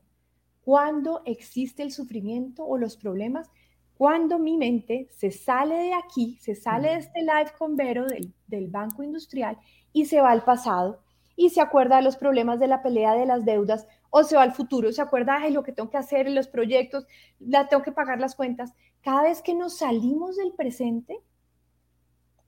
cuando 0.63 1.21
existe 1.25 1.83
el 1.83 1.91
sufrimiento 1.91 2.65
o 2.65 2.77
los 2.77 2.97
problemas, 2.97 3.49
cuando 3.95 4.39
mi 4.39 4.57
mente 4.57 5.07
se 5.11 5.29
sale 5.29 5.75
de 5.75 5.93
aquí, 5.93 6.37
se 6.41 6.55
sale 6.55 6.89
de 6.89 6.95
este 6.95 7.19
live 7.21 7.51
con 7.57 7.75
Vero 7.75 8.05
del, 8.07 8.67
Banco 8.69 9.03
Industrial 9.03 9.57
y 9.91 10.05
se 10.05 10.19
va 10.19 10.31
al 10.31 10.43
pasado 10.43 11.03
y 11.35 11.49
se 11.49 11.61
acuerda 11.61 11.97
de 11.97 12.01
los 12.03 12.17
problemas 12.17 12.59
de 12.59 12.67
la 12.67 12.81
pelea 12.81 13.13
de 13.13 13.25
las 13.25 13.45
deudas 13.45 13.87
o 14.09 14.23
se 14.23 14.35
va 14.35 14.43
al 14.43 14.53
futuro, 14.53 14.91
se 14.91 15.01
acuerda 15.01 15.39
de 15.39 15.51
lo 15.51 15.63
que 15.63 15.73
tengo 15.73 15.89
que 15.89 15.97
hacer 15.97 16.29
los 16.29 16.47
proyectos, 16.47 17.05
la 17.39 17.67
tengo 17.67 17.83
que 17.83 17.91
pagar 17.91 18.19
las 18.19 18.35
cuentas. 18.35 18.73
Cada 19.01 19.23
vez 19.23 19.41
que 19.41 19.53
nos 19.53 19.77
salimos 19.77 20.37
del 20.37 20.53
presente 20.53 21.19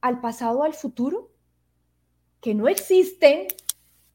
al 0.01 0.21
pasado 0.21 0.63
al 0.63 0.73
futuro, 0.73 1.34
que 2.45 2.53
no 2.53 2.67
existen, 2.67 3.47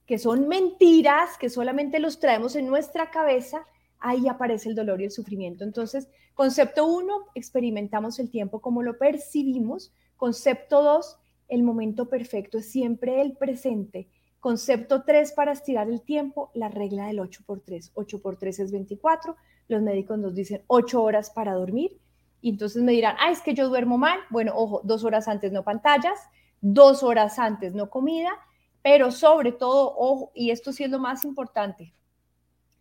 que 0.07 0.16
son 0.16 0.47
mentiras, 0.47 1.37
que 1.37 1.51
solamente 1.51 1.99
los 1.99 2.21
traemos 2.21 2.55
en 2.55 2.69
nuestra 2.69 3.11
cabeza, 3.11 3.66
ahí 3.99 4.29
aparece 4.29 4.69
el 4.69 4.77
dolor 4.77 5.01
y 5.01 5.07
el 5.07 5.11
sufrimiento. 5.11 5.64
Entonces, 5.64 6.07
concepto 6.35 6.87
uno, 6.87 7.25
experimentamos 7.35 8.21
el 8.21 8.31
tiempo 8.31 8.61
como 8.61 8.85
lo 8.85 8.99
percibimos. 8.99 9.93
Concepto 10.16 10.81
dos, 10.81 11.19
el 11.49 11.64
momento 11.64 12.09
perfecto 12.09 12.59
es 12.59 12.71
siempre 12.71 13.21
el 13.21 13.37
presente. 13.37 14.09
Concepto 14.38 15.03
tres, 15.03 15.33
para 15.33 15.51
estirar 15.51 15.88
el 15.88 16.01
tiempo, 16.01 16.53
la 16.55 16.69
regla 16.69 17.09
del 17.09 17.19
8 17.19 17.43
por 17.45 17.62
3. 17.62 17.90
8 17.95 18.23
por 18.23 18.37
3 18.37 18.61
es 18.61 18.71
24. 18.71 19.35
Los 19.66 19.83
médicos 19.83 20.21
nos 20.21 20.37
dicen 20.37 20.62
8 20.69 21.03
horas 21.03 21.31
para 21.31 21.55
dormir. 21.55 21.99
Y 22.40 22.51
entonces 22.51 22.81
me 22.81 22.93
dirán, 22.93 23.16
ah, 23.19 23.33
es 23.33 23.40
que 23.40 23.55
yo 23.55 23.69
duermo 23.69 23.99
mal. 23.99 24.21
Bueno, 24.31 24.53
ojo, 24.55 24.83
dos 24.85 25.03
horas 25.03 25.27
antes 25.27 25.51
no 25.51 25.64
pantallas, 25.64 26.21
dos 26.61 27.03
horas 27.03 27.38
antes 27.38 27.75
no 27.75 27.90
comida, 27.90 28.31
pero 28.83 29.11
sobre 29.11 29.53
todo, 29.53 29.94
ojo, 29.96 30.33
y 30.35 30.51
esto 30.51 30.73
sí 30.73 30.85
es 30.85 30.90
lo 30.90 30.99
más 30.99 31.25
importante, 31.25 31.94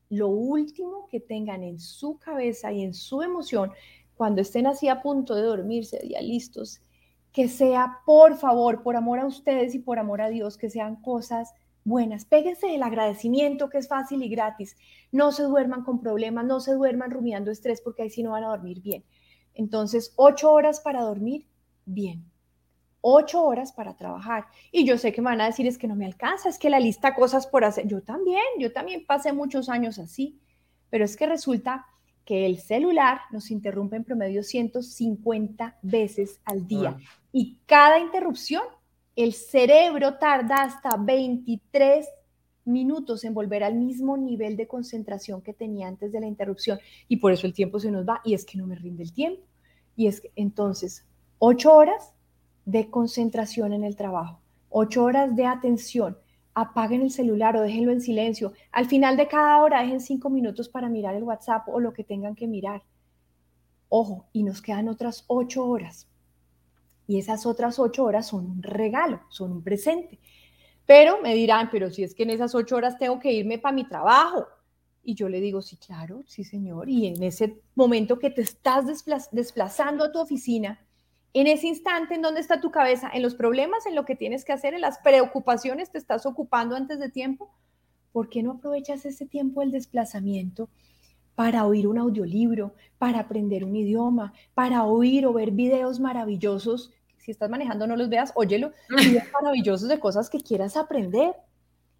lo 0.09 0.27
último 0.29 1.07
que 1.09 1.19
tengan 1.19 1.63
en 1.63 1.79
su 1.79 2.17
cabeza 2.17 2.71
y 2.71 2.83
en 2.83 2.93
su 2.93 3.21
emoción 3.21 3.71
cuando 4.15 4.41
estén 4.41 4.67
así 4.67 4.89
a 4.89 5.01
punto 5.01 5.35
de 5.35 5.43
dormirse, 5.43 6.05
ya 6.07 6.21
listos, 6.21 6.81
que 7.31 7.47
sea, 7.47 7.99
por 8.05 8.35
favor, 8.35 8.81
por 8.81 8.95
amor 8.95 9.19
a 9.19 9.25
ustedes 9.25 9.75
y 9.75 9.79
por 9.79 9.99
amor 9.99 10.21
a 10.21 10.29
Dios, 10.29 10.57
que 10.57 10.69
sean 10.69 10.97
cosas 11.01 11.53
buenas. 11.85 12.25
Péguense 12.25 12.73
el 12.73 12.83
agradecimiento 12.83 13.69
que 13.69 13.77
es 13.77 13.87
fácil 13.87 14.21
y 14.23 14.29
gratis. 14.29 14.75
No 15.11 15.31
se 15.31 15.43
duerman 15.43 15.83
con 15.83 16.01
problemas, 16.01 16.43
no 16.43 16.59
se 16.59 16.73
duerman 16.73 17.11
rumiando 17.11 17.49
estrés 17.51 17.81
porque 17.81 18.01
ahí 18.01 18.09
sí 18.09 18.23
no 18.23 18.31
van 18.31 18.43
a 18.43 18.49
dormir 18.49 18.81
bien. 18.81 19.05
Entonces, 19.53 20.11
ocho 20.17 20.51
horas 20.51 20.81
para 20.81 21.01
dormir, 21.03 21.47
bien 21.85 22.29
ocho 23.01 23.43
horas 23.43 23.71
para 23.71 23.95
trabajar. 23.95 24.45
Y 24.71 24.85
yo 24.85 24.97
sé 24.97 25.11
que 25.11 25.21
me 25.21 25.29
van 25.29 25.41
a 25.41 25.45
decir 25.45 25.67
es 25.67 25.77
que 25.77 25.87
no 25.87 25.95
me 25.95 26.05
alcanza, 26.05 26.49
es 26.49 26.59
que 26.59 26.69
la 26.69 26.79
lista 26.79 27.15
cosas 27.15 27.47
por 27.47 27.63
hacer. 27.63 27.87
Yo 27.87 28.01
también, 28.01 28.43
yo 28.59 28.71
también 28.71 29.05
pasé 29.05 29.33
muchos 29.33 29.69
años 29.69 29.99
así, 29.99 30.39
pero 30.89 31.05
es 31.05 31.15
que 31.15 31.25
resulta 31.25 31.85
que 32.25 32.45
el 32.45 32.59
celular 32.59 33.21
nos 33.31 33.49
interrumpe 33.49 33.95
en 33.95 34.03
promedio 34.03 34.43
150 34.43 35.77
veces 35.81 36.39
al 36.45 36.67
día. 36.67 36.97
Y 37.31 37.57
cada 37.65 37.99
interrupción, 37.99 38.63
el 39.15 39.33
cerebro 39.33 40.17
tarda 40.19 40.63
hasta 40.63 40.95
23 40.95 42.07
minutos 42.65 43.23
en 43.23 43.33
volver 43.33 43.63
al 43.63 43.75
mismo 43.75 44.15
nivel 44.15 44.55
de 44.57 44.67
concentración 44.67 45.41
que 45.41 45.53
tenía 45.53 45.87
antes 45.87 46.11
de 46.11 46.19
la 46.19 46.27
interrupción. 46.27 46.79
Y 47.07 47.17
por 47.17 47.31
eso 47.31 47.47
el 47.47 47.53
tiempo 47.53 47.79
se 47.79 47.89
nos 47.89 48.07
va. 48.07 48.21
Y 48.23 48.35
es 48.35 48.45
que 48.45 48.57
no 48.57 48.67
me 48.67 48.75
rinde 48.75 49.03
el 49.03 49.13
tiempo. 49.13 49.41
Y 49.95 50.07
es 50.07 50.21
que 50.21 50.31
entonces, 50.35 51.05
ocho 51.39 51.73
horas 51.73 52.13
de 52.69 52.89
concentración 52.89 53.73
en 53.73 53.83
el 53.83 53.95
trabajo, 53.95 54.41
ocho 54.69 55.03
horas 55.03 55.35
de 55.35 55.45
atención. 55.45 56.17
Apaguen 56.53 57.01
el 57.01 57.11
celular 57.11 57.55
o 57.55 57.61
déjenlo 57.61 57.91
en 57.91 58.01
silencio. 58.01 58.53
Al 58.71 58.85
final 58.85 59.17
de 59.17 59.27
cada 59.27 59.61
hora 59.61 59.81
dejen 59.81 60.01
cinco 60.01 60.29
minutos 60.29 60.69
para 60.69 60.89
mirar 60.89 61.15
el 61.15 61.23
WhatsApp 61.23 61.67
o 61.69 61.79
lo 61.79 61.93
que 61.93 62.03
tengan 62.03 62.35
que 62.35 62.47
mirar. 62.47 62.83
Ojo, 63.87 64.27
y 64.33 64.43
nos 64.43 64.61
quedan 64.61 64.87
otras 64.87 65.23
ocho 65.27 65.65
horas. 65.65 66.07
Y 67.07 67.17
esas 67.17 67.47
otras 67.47 67.79
ocho 67.79 68.03
horas 68.03 68.27
son 68.27 68.45
un 68.45 68.61
regalo, 68.61 69.21
son 69.29 69.51
un 69.51 69.63
presente. 69.63 70.19
Pero 70.85 71.21
me 71.21 71.33
dirán, 71.33 71.69
pero 71.71 71.89
si 71.89 72.03
es 72.03 72.13
que 72.13 72.23
en 72.23 72.31
esas 72.31 72.53
ocho 72.53 72.75
horas 72.75 72.99
tengo 72.99 73.19
que 73.19 73.31
irme 73.31 73.57
para 73.57 73.75
mi 73.75 73.87
trabajo. 73.87 74.45
Y 75.01 75.15
yo 75.15 75.27
le 75.27 75.39
digo, 75.41 75.61
sí, 75.63 75.77
claro, 75.77 76.23
sí, 76.27 76.43
señor. 76.43 76.87
Y 76.89 77.07
en 77.07 77.23
ese 77.23 77.61
momento 77.73 78.19
que 78.19 78.29
te 78.29 78.41
estás 78.41 78.85
desplazando 79.31 80.03
a 80.03 80.11
tu 80.11 80.19
oficina, 80.19 80.79
en 81.33 81.47
ese 81.47 81.67
instante, 81.67 82.15
¿en 82.15 82.21
dónde 82.21 82.41
está 82.41 82.59
tu 82.59 82.71
cabeza? 82.71 83.09
¿En 83.13 83.21
los 83.21 83.35
problemas, 83.35 83.85
en 83.85 83.95
lo 83.95 84.05
que 84.05 84.15
tienes 84.15 84.45
que 84.45 84.53
hacer, 84.53 84.73
en 84.73 84.81
las 84.81 84.97
preocupaciones 84.99 85.91
te 85.91 85.97
estás 85.97 86.25
ocupando 86.25 86.75
antes 86.75 86.99
de 86.99 87.09
tiempo? 87.09 87.51
¿Por 88.11 88.29
qué 88.29 88.41
no 88.41 88.53
aprovechas 88.53 89.05
ese 89.05 89.27
tiempo 89.27 89.61
del 89.61 89.71
desplazamiento 89.71 90.69
para 91.35 91.65
oír 91.65 91.87
un 91.87 91.99
audiolibro, 91.99 92.73
para 92.97 93.19
aprender 93.19 93.63
un 93.63 93.75
idioma, 93.75 94.33
para 94.55 94.83
oír 94.83 95.27
o 95.27 95.33
ver 95.33 95.51
videos 95.51 95.99
maravillosos? 95.99 96.91
Si 97.17 97.29
estás 97.29 97.49
manejando, 97.49 97.85
no 97.85 97.95
los 97.95 98.09
veas, 98.09 98.31
óyelo, 98.35 98.71
videos 98.89 99.27
maravillosos 99.39 99.87
de 99.87 99.99
cosas 99.99 100.29
que 100.29 100.39
quieras 100.39 100.77
aprender. 100.77 101.35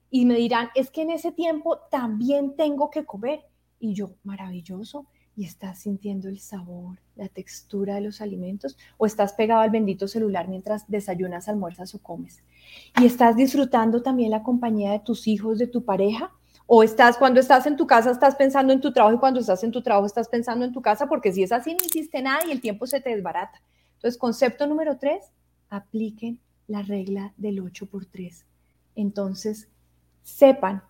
Y 0.10 0.26
me 0.26 0.36
dirán, 0.36 0.70
es 0.74 0.90
que 0.90 1.04
en 1.04 1.12
ese 1.12 1.32
tiempo 1.32 1.78
también 1.92 2.56
tengo 2.56 2.90
que 2.90 3.06
comer. 3.06 3.46
Y 3.80 3.94
yo, 3.94 4.10
maravilloso 4.24 5.06
y 5.40 5.46
estás 5.46 5.80
sintiendo 5.80 6.28
el 6.28 6.40
sabor, 6.40 7.00
la 7.16 7.30
textura 7.30 7.96
de 7.96 8.02
los 8.02 8.20
alimentos 8.20 8.78
o 8.98 9.06
estás 9.06 9.32
pegado 9.32 9.62
al 9.62 9.70
bendito 9.70 10.06
celular 10.06 10.50
mientras 10.50 10.86
desayunas, 10.90 11.48
almuerzas 11.48 11.96
o 11.96 12.00
comes. 12.00 12.44
Y 13.00 13.06
estás 13.06 13.38
disfrutando 13.38 14.02
también 14.02 14.32
la 14.32 14.44
compañía 14.44 14.92
de 14.92 15.00
tus 15.00 15.30
hijos, 15.30 15.58
de 15.58 15.68
tu 15.68 15.86
pareja. 15.86 16.34
O 16.68 16.84
estás, 16.84 17.16
cuando 17.16 17.40
estás 17.40 17.66
en 17.68 17.78
tu 17.78 17.88
casa, 17.88 18.12
estás 18.12 18.36
pensando 18.36 18.74
en 18.74 18.82
tu 18.82 18.92
trabajo 18.92 19.16
y 19.16 19.20
cuando 19.20 19.40
estás 19.40 19.64
en 19.64 19.72
tu 19.72 19.82
trabajo 19.82 20.06
estás 20.06 20.28
pensando 20.28 20.66
en 20.66 20.74
tu 20.74 20.82
casa, 20.82 21.08
porque 21.08 21.32
si 21.32 21.42
es 21.42 21.54
así, 21.54 21.72
no 21.72 21.86
hiciste 21.86 22.22
nada 22.22 22.46
y 22.46 22.52
el 22.52 22.60
tiempo 22.60 22.86
se 22.86 23.00
te 23.00 23.16
desbarata. 23.16 23.62
Entonces, 23.96 24.20
concepto 24.20 24.68
número 24.68 24.98
tres, 24.98 25.32
apliquen 25.70 26.42
la 26.68 26.82
regla 26.82 27.34
del 27.38 27.62
8 27.62 27.86
por 27.86 28.06
3. 28.08 28.46
Entonces, 28.98 29.70
sepan 30.22 30.84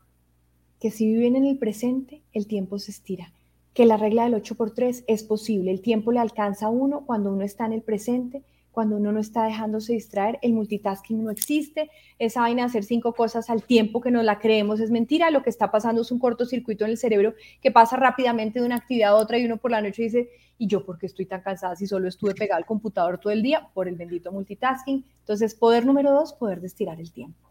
que 0.79 0.89
si 0.89 1.05
viven 1.05 1.35
en 1.35 1.45
el 1.45 1.59
presente, 1.59 2.23
el 2.33 2.47
tiempo 2.47 2.79
se 2.79 2.89
estira 2.89 3.31
que 3.79 3.85
la 3.85 3.95
regla 3.95 4.25
del 4.25 4.33
8 4.33 4.55
por 4.55 4.71
3 4.71 5.05
es 5.07 5.23
posible. 5.23 5.71
El 5.71 5.79
tiempo 5.79 6.11
le 6.11 6.19
alcanza 6.19 6.65
a 6.65 6.69
uno 6.69 7.05
cuando 7.05 7.31
uno 7.31 7.45
está 7.45 7.65
en 7.65 7.71
el 7.71 7.81
presente, 7.81 8.43
cuando 8.71 8.97
uno 8.97 9.13
no 9.13 9.21
está 9.21 9.45
dejándose 9.45 9.93
distraer, 9.93 10.37
el 10.41 10.51
multitasking 10.51 11.23
no 11.23 11.31
existe, 11.31 11.89
esa 12.17 12.41
vaina 12.41 12.63
de 12.63 12.65
hacer 12.65 12.83
cinco 12.83 13.13
cosas 13.13 13.49
al 13.49 13.63
tiempo 13.63 14.01
que 14.01 14.11
nos 14.11 14.25
la 14.25 14.37
creemos 14.37 14.81
es 14.81 14.91
mentira, 14.91 15.31
lo 15.31 15.43
que 15.43 15.49
está 15.49 15.71
pasando 15.71 16.01
es 16.01 16.11
un 16.11 16.19
cortocircuito 16.19 16.83
en 16.83 16.91
el 16.91 16.97
cerebro 16.97 17.35
que 17.61 17.71
pasa 17.71 17.95
rápidamente 17.95 18.59
de 18.59 18.65
una 18.65 18.75
actividad 18.75 19.11
a 19.11 19.15
otra 19.15 19.37
y 19.37 19.45
uno 19.45 19.55
por 19.55 19.71
la 19.71 19.81
noche 19.81 20.03
dice, 20.03 20.29
¿y 20.57 20.67
yo 20.67 20.85
por 20.85 20.99
qué 20.99 21.05
estoy 21.05 21.25
tan 21.25 21.39
cansada 21.39 21.77
si 21.77 21.87
solo 21.87 22.09
estuve 22.09 22.35
pegada 22.35 22.57
al 22.57 22.65
computador 22.65 23.17
todo 23.17 23.31
el 23.31 23.41
día? 23.41 23.69
Por 23.73 23.87
el 23.87 23.95
bendito 23.95 24.29
multitasking. 24.33 25.05
Entonces, 25.21 25.55
poder 25.55 25.85
número 25.85 26.11
dos, 26.11 26.33
poder 26.33 26.59
de 26.59 26.67
estirar 26.67 26.99
el 26.99 27.13
tiempo. 27.13 27.49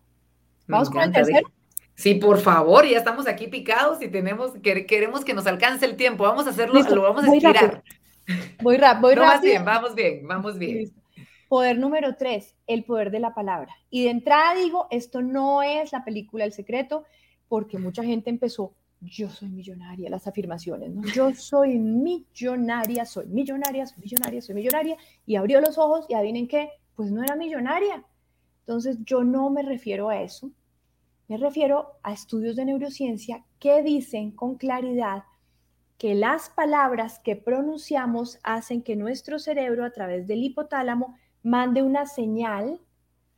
Vamos 0.67 0.91
con 0.91 1.01
el 1.01 1.11
tercero. 1.11 1.49
Sí, 1.99 2.15
por 2.15 2.39
favor, 2.39 2.87
ya 2.87 2.97
estamos 2.97 3.27
aquí 3.27 3.49
picados 3.49 4.01
y 4.01 4.07
tenemos, 4.07 4.53
queremos 4.63 5.25
que 5.25 5.35
nos 5.35 5.49
alcance 5.49 5.85
el 5.85 5.97
tiempo. 5.97 6.23
Vamos 6.23 6.47
a 6.47 6.51
hacerlo, 6.51 6.81
lo 6.81 7.03
vamos 7.03 7.25
a 7.25 7.35
estirar. 7.35 7.83
Voy, 8.63 8.77
rápido, 8.77 9.01
voy 9.01 9.15
rápido. 9.17 9.51
bien, 9.51 9.65
vamos 9.65 9.95
bien, 9.97 10.29
vamos 10.29 10.59
bien. 10.59 10.93
Poder 11.49 11.77
número 11.77 12.15
tres, 12.15 12.55
el 12.69 12.85
poder 12.85 13.11
de 13.11 13.19
la 13.19 13.35
palabra. 13.35 13.75
Y 13.91 14.05
de 14.05 14.11
entrada 14.11 14.55
digo, 14.55 14.87
esto 14.93 15.23
no 15.23 15.65
es 15.65 15.91
la 15.91 16.05
película 16.05 16.45
El 16.45 16.53
Secreto, 16.53 17.03
porque 17.49 17.79
mucha 17.79 18.05
gente 18.05 18.31
empezó, 18.31 18.75
yo 19.01 19.29
soy 19.29 19.49
millonaria, 19.49 20.09
las 20.09 20.29
afirmaciones, 20.29 20.91
¿no? 20.91 21.03
Yo 21.13 21.35
soy 21.35 21.81
millonaria, 21.81 23.07
soy 23.07 23.27
millonaria, 23.27 23.87
soy 23.87 24.05
millonaria, 24.05 24.41
soy 24.41 24.55
millonaria, 24.55 24.97
y 25.27 25.35
abrió 25.35 25.61
los 25.61 25.77
ojos 25.79 26.07
y 26.09 26.15
adivinen 26.15 26.47
qué, 26.47 26.71
pues 26.95 27.11
no 27.11 27.25
era 27.25 27.35
millonaria. 27.35 28.05
Entonces 28.61 28.99
yo 29.05 29.25
no 29.25 29.51
me 29.51 29.65
refiero 29.65 30.11
a 30.11 30.23
eso, 30.23 30.53
me 31.29 31.37
refiero 31.37 31.99
a 32.03 32.13
estudios 32.13 32.57
de 32.57 32.65
neurociencia 32.65 33.45
que 33.59 33.83
dicen 33.83 34.31
con 34.31 34.57
claridad 34.57 35.25
que 35.99 36.15
las 36.15 36.49
palabras 36.49 37.19
que 37.19 37.37
pronunciamos 37.37 38.39
hacen 38.43 38.83
que 38.83 38.97
nuestro 38.97 39.39
cerebro 39.39 39.85
a 39.85 39.91
través 39.91 40.27
del 40.27 40.43
hipotálamo 40.43 41.19
mande 41.43 41.83
una 41.83 42.07
señal 42.07 42.81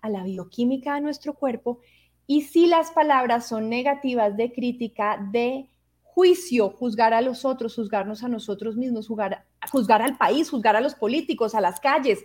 a 0.03 0.09
la 0.09 0.23
bioquímica 0.23 0.95
de 0.95 1.01
nuestro 1.01 1.35
cuerpo. 1.35 1.81
Y 2.27 2.43
si 2.43 2.67
las 2.67 2.93
palabras 2.93 3.49
son 3.49 3.69
negativas 3.69 4.37
de 4.37 4.53
crítica, 4.53 5.19
de 5.33 5.69
juicio, 6.03 6.71
juzgar 6.71 7.13
a 7.15 7.23
los 7.23 7.45
otros, 7.45 7.75
juzgarnos 7.75 8.23
a 8.23 8.29
nosotros 8.29 8.77
mismos, 8.77 9.09
juzgar, 9.09 9.47
juzgar 9.73 10.03
al 10.03 10.17
país, 10.17 10.51
juzgar 10.51 10.77
a 10.77 10.81
los 10.81 10.95
políticos, 10.95 11.55
a 11.55 11.61
las 11.61 11.81
calles, 11.81 12.21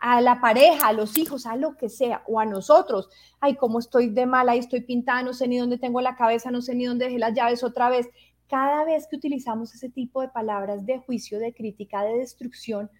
a 0.00 0.20
la 0.22 0.40
pareja, 0.40 0.88
a 0.88 0.92
los 0.92 1.18
hijos, 1.18 1.46
a 1.46 1.56
lo 1.56 1.76
que 1.76 1.88
sea, 1.88 2.22
o 2.26 2.40
a 2.40 2.46
nosotros. 2.46 3.10
Ay, 3.38 3.56
cómo 3.56 3.78
estoy 3.78 4.08
de 4.08 4.26
mala, 4.26 4.52
ahí 4.52 4.58
estoy 4.58 4.80
pintada, 4.80 5.22
no 5.22 5.34
sé 5.34 5.46
ni 5.46 5.58
dónde 5.58 5.78
tengo 5.78 6.00
la 6.00 6.16
cabeza, 6.16 6.50
no 6.50 6.62
sé 6.62 6.74
ni 6.74 6.86
dónde 6.86 7.04
dejé 7.04 7.18
las 7.18 7.34
llaves 7.34 7.62
otra 7.62 7.90
vez. 7.90 8.08
Cada 8.48 8.84
vez 8.84 9.06
que 9.06 9.16
utilizamos 9.16 9.74
ese 9.74 9.90
tipo 9.90 10.22
de 10.22 10.28
palabras 10.28 10.86
de 10.86 10.98
juicio, 10.98 11.38
de 11.38 11.52
crítica, 11.52 12.02
de 12.02 12.16
destrucción, 12.16 12.90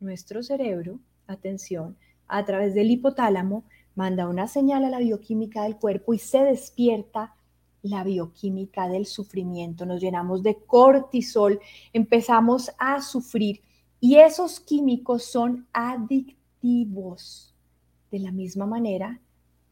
nuestro 0.00 0.42
cerebro, 0.42 0.98
atención, 1.26 1.96
a 2.26 2.44
través 2.44 2.74
del 2.74 2.90
hipotálamo, 2.90 3.64
manda 3.94 4.28
una 4.28 4.48
señal 4.48 4.84
a 4.84 4.90
la 4.90 4.98
bioquímica 4.98 5.62
del 5.62 5.76
cuerpo 5.76 6.12
y 6.12 6.18
se 6.18 6.42
despierta 6.42 7.34
la 7.82 8.02
bioquímica 8.02 8.88
del 8.88 9.06
sufrimiento. 9.06 9.86
Nos 9.86 10.00
llenamos 10.00 10.42
de 10.42 10.56
cortisol, 10.56 11.60
empezamos 11.92 12.72
a 12.78 13.00
sufrir 13.00 13.62
y 14.00 14.16
esos 14.16 14.60
químicos 14.60 15.24
son 15.24 15.66
adictivos 15.72 16.37
de 16.62 18.18
la 18.18 18.32
misma 18.32 18.66
manera 18.66 19.20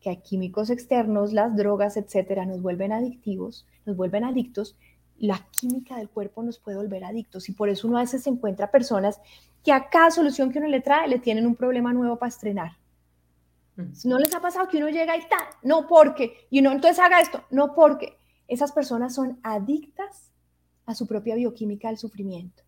que 0.00 0.10
hay 0.10 0.18
químicos 0.18 0.70
externos, 0.70 1.32
las 1.32 1.56
drogas, 1.56 1.96
etcétera, 1.96 2.46
nos 2.46 2.62
vuelven 2.62 2.92
adictivos, 2.92 3.66
nos 3.84 3.96
vuelven 3.96 4.24
adictos, 4.24 4.76
la 5.18 5.46
química 5.50 5.96
del 5.96 6.08
cuerpo 6.08 6.42
nos 6.42 6.58
puede 6.58 6.76
volver 6.76 7.04
adictos 7.04 7.48
y 7.48 7.52
por 7.52 7.68
eso 7.68 7.88
uno 7.88 7.98
a 7.98 8.02
veces 8.02 8.22
se 8.22 8.30
encuentra 8.30 8.70
personas 8.70 9.20
que 9.64 9.72
a 9.72 9.88
cada 9.88 10.10
solución 10.10 10.52
que 10.52 10.58
uno 10.58 10.68
le 10.68 10.80
trae 10.80 11.08
le 11.08 11.18
tienen 11.18 11.46
un 11.46 11.56
problema 11.56 11.92
nuevo 11.92 12.18
para 12.18 12.28
estrenar. 12.28 12.72
Mm. 13.76 13.92
¿No 14.04 14.18
les 14.18 14.34
ha 14.34 14.40
pasado 14.40 14.68
que 14.68 14.76
uno 14.78 14.88
llega 14.88 15.16
y 15.16 15.20
está? 15.20 15.36
No 15.62 15.86
porque, 15.86 16.46
y 16.50 16.60
uno 16.60 16.72
entonces 16.72 16.98
haga 16.98 17.20
esto, 17.20 17.44
no 17.50 17.74
porque. 17.74 18.16
Esas 18.48 18.70
personas 18.70 19.12
son 19.12 19.40
adictas 19.42 20.30
a 20.84 20.94
su 20.94 21.08
propia 21.08 21.34
bioquímica 21.34 21.88
del 21.88 21.98
sufrimiento. 21.98 22.62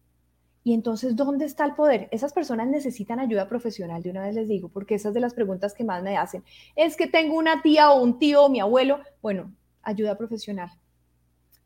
Y 0.64 0.74
entonces, 0.74 1.16
¿dónde 1.16 1.44
está 1.44 1.64
el 1.64 1.74
poder? 1.74 2.08
Esas 2.10 2.32
personas 2.32 2.68
necesitan 2.68 3.20
ayuda 3.20 3.48
profesional, 3.48 4.02
de 4.02 4.10
una 4.10 4.22
vez 4.22 4.34
les 4.34 4.48
digo, 4.48 4.68
porque 4.68 4.96
esas 4.96 5.14
de 5.14 5.20
las 5.20 5.34
preguntas 5.34 5.72
que 5.72 5.84
más 5.84 6.02
me 6.02 6.16
hacen. 6.16 6.44
Es 6.76 6.96
que 6.96 7.06
tengo 7.06 7.38
una 7.38 7.62
tía 7.62 7.90
o 7.90 8.02
un 8.02 8.18
tío 8.18 8.44
o 8.44 8.48
mi 8.50 8.60
abuelo. 8.60 9.00
Bueno, 9.22 9.54
ayuda 9.82 10.18
profesional. 10.18 10.70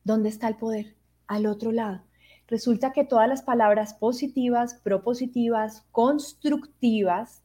¿Dónde 0.05 0.29
está 0.29 0.49
el 0.49 0.57
poder? 0.57 0.95
Al 1.27 1.47
otro 1.47 1.73
lado. 1.73 2.03
Resulta 2.47 2.93
que 2.93 3.05
todas 3.05 3.29
las 3.29 3.43
palabras 3.43 3.95
positivas, 3.95 4.75
propositivas, 4.75 5.87
constructivas, 5.91 7.43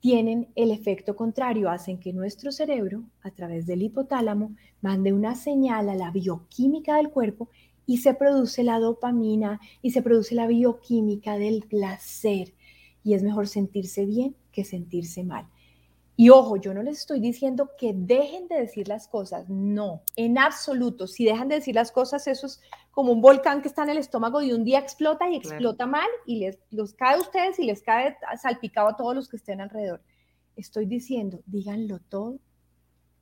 tienen 0.00 0.52
el 0.54 0.70
efecto 0.70 1.16
contrario, 1.16 1.68
hacen 1.68 1.98
que 1.98 2.12
nuestro 2.12 2.52
cerebro, 2.52 3.02
a 3.22 3.32
través 3.32 3.66
del 3.66 3.82
hipotálamo, 3.82 4.54
mande 4.80 5.12
una 5.12 5.34
señal 5.34 5.88
a 5.88 5.96
la 5.96 6.12
bioquímica 6.12 6.96
del 6.96 7.10
cuerpo 7.10 7.48
y 7.86 7.98
se 7.98 8.14
produce 8.14 8.64
la 8.64 8.80
dopamina 8.80 9.60
y 9.80 9.92
se 9.92 10.02
produce 10.02 10.34
la 10.34 10.46
bioquímica 10.46 11.38
del 11.38 11.62
placer. 11.62 12.54
Y 13.04 13.14
es 13.14 13.22
mejor 13.22 13.46
sentirse 13.46 14.04
bien 14.04 14.36
que 14.50 14.64
sentirse 14.64 15.22
mal. 15.22 15.48
Y 16.18 16.30
ojo, 16.30 16.56
yo 16.56 16.72
no 16.72 16.82
les 16.82 17.00
estoy 17.00 17.20
diciendo 17.20 17.70
que 17.78 17.92
dejen 17.94 18.48
de 18.48 18.56
decir 18.56 18.88
las 18.88 19.06
cosas, 19.06 19.50
no, 19.50 20.02
en 20.16 20.38
absoluto. 20.38 21.06
Si 21.06 21.24
dejan 21.24 21.48
de 21.48 21.56
decir 21.56 21.74
las 21.74 21.92
cosas, 21.92 22.26
eso 22.26 22.46
es 22.46 22.60
como 22.90 23.12
un 23.12 23.20
volcán 23.20 23.60
que 23.60 23.68
está 23.68 23.82
en 23.82 23.90
el 23.90 23.98
estómago 23.98 24.40
y 24.40 24.52
un 24.52 24.64
día 24.64 24.78
explota 24.78 25.28
y 25.28 25.36
explota 25.36 25.86
mal 25.86 26.08
y 26.24 26.38
les 26.38 26.58
los 26.70 26.94
cae 26.94 27.16
a 27.16 27.20
ustedes 27.20 27.58
y 27.58 27.64
les 27.64 27.82
cae 27.82 28.16
salpicado 28.40 28.88
a 28.88 28.96
todos 28.96 29.14
los 29.14 29.28
que 29.28 29.36
estén 29.36 29.60
alrededor. 29.60 30.02
Estoy 30.56 30.86
diciendo, 30.86 31.42
díganlo 31.44 31.98
todo, 31.98 32.38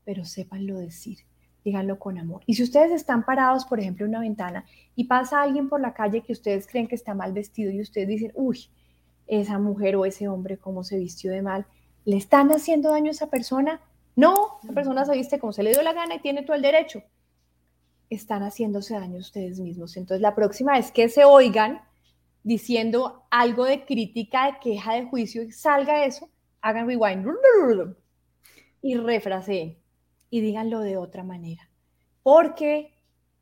pero 0.04 0.24
sépanlo 0.24 0.78
decir 0.78 1.18
díganlo 1.64 1.98
con 1.98 2.18
amor. 2.18 2.42
Y 2.46 2.54
si 2.54 2.62
ustedes 2.62 2.92
están 2.92 3.24
parados, 3.24 3.64
por 3.64 3.80
ejemplo, 3.80 4.04
en 4.04 4.10
una 4.10 4.20
ventana 4.20 4.64
y 4.94 5.04
pasa 5.04 5.42
alguien 5.42 5.68
por 5.68 5.80
la 5.80 5.94
calle 5.94 6.20
que 6.20 6.32
ustedes 6.32 6.66
creen 6.66 6.86
que 6.86 6.94
está 6.94 7.14
mal 7.14 7.32
vestido 7.32 7.72
y 7.72 7.80
ustedes 7.80 8.06
dicen, 8.06 8.32
uy, 8.34 8.68
esa 9.26 9.58
mujer 9.58 9.96
o 9.96 10.04
ese 10.04 10.28
hombre, 10.28 10.58
cómo 10.58 10.84
se 10.84 10.98
vistió 10.98 11.32
de 11.32 11.40
mal, 11.40 11.66
¿le 12.04 12.16
están 12.16 12.50
haciendo 12.52 12.90
daño 12.90 13.08
a 13.08 13.12
esa 13.12 13.30
persona? 13.30 13.80
No, 14.14 14.58
esa 14.62 14.74
persona 14.74 15.04
se 15.06 15.14
viste 15.14 15.38
como 15.38 15.52
se 15.52 15.62
le 15.62 15.70
dio 15.70 15.82
la 15.82 15.94
gana 15.94 16.16
y 16.16 16.20
tiene 16.20 16.42
todo 16.42 16.54
el 16.54 16.62
derecho. 16.62 17.02
Están 18.10 18.42
haciéndose 18.42 18.94
daño 18.94 19.18
ustedes 19.18 19.58
mismos. 19.58 19.96
Entonces, 19.96 20.20
la 20.20 20.34
próxima 20.34 20.74
vez 20.74 20.92
que 20.92 21.08
se 21.08 21.24
oigan 21.24 21.80
diciendo 22.42 23.24
algo 23.30 23.64
de 23.64 23.86
crítica, 23.86 24.46
de 24.46 24.58
queja, 24.60 24.94
de 24.94 25.06
juicio, 25.06 25.42
y 25.42 25.50
salga 25.50 26.04
eso, 26.04 26.28
hagan 26.60 26.86
rewind 26.86 27.26
y 28.82 28.96
refraseen 28.96 29.78
y 30.34 30.40
díganlo 30.40 30.80
de 30.80 30.96
otra 30.96 31.22
manera, 31.22 31.70
porque 32.24 32.92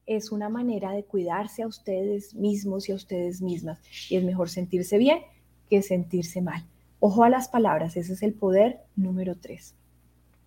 es 0.05 0.31
una 0.31 0.51
manera 0.51 0.93
de 0.93 1.05
cuidarse 1.05 1.63
a 1.63 1.67
ustedes 1.67 2.35
mismos 2.35 2.87
y 2.87 2.93
a 2.93 2.97
ustedes 2.97 3.41
mismas. 3.41 3.81
Y 4.11 4.17
es 4.17 4.25
mejor 4.25 4.51
sentirse 4.51 4.99
bien 4.99 5.23
que 5.71 5.81
sentirse 5.81 6.43
mal. 6.43 6.67
Ojo 7.01 7.25
a 7.25 7.31
las 7.31 7.49
palabras, 7.49 7.97
ese 7.97 8.13
es 8.13 8.23
el 8.23 8.35
poder 8.35 8.81
número 8.95 9.37
tres. 9.37 9.75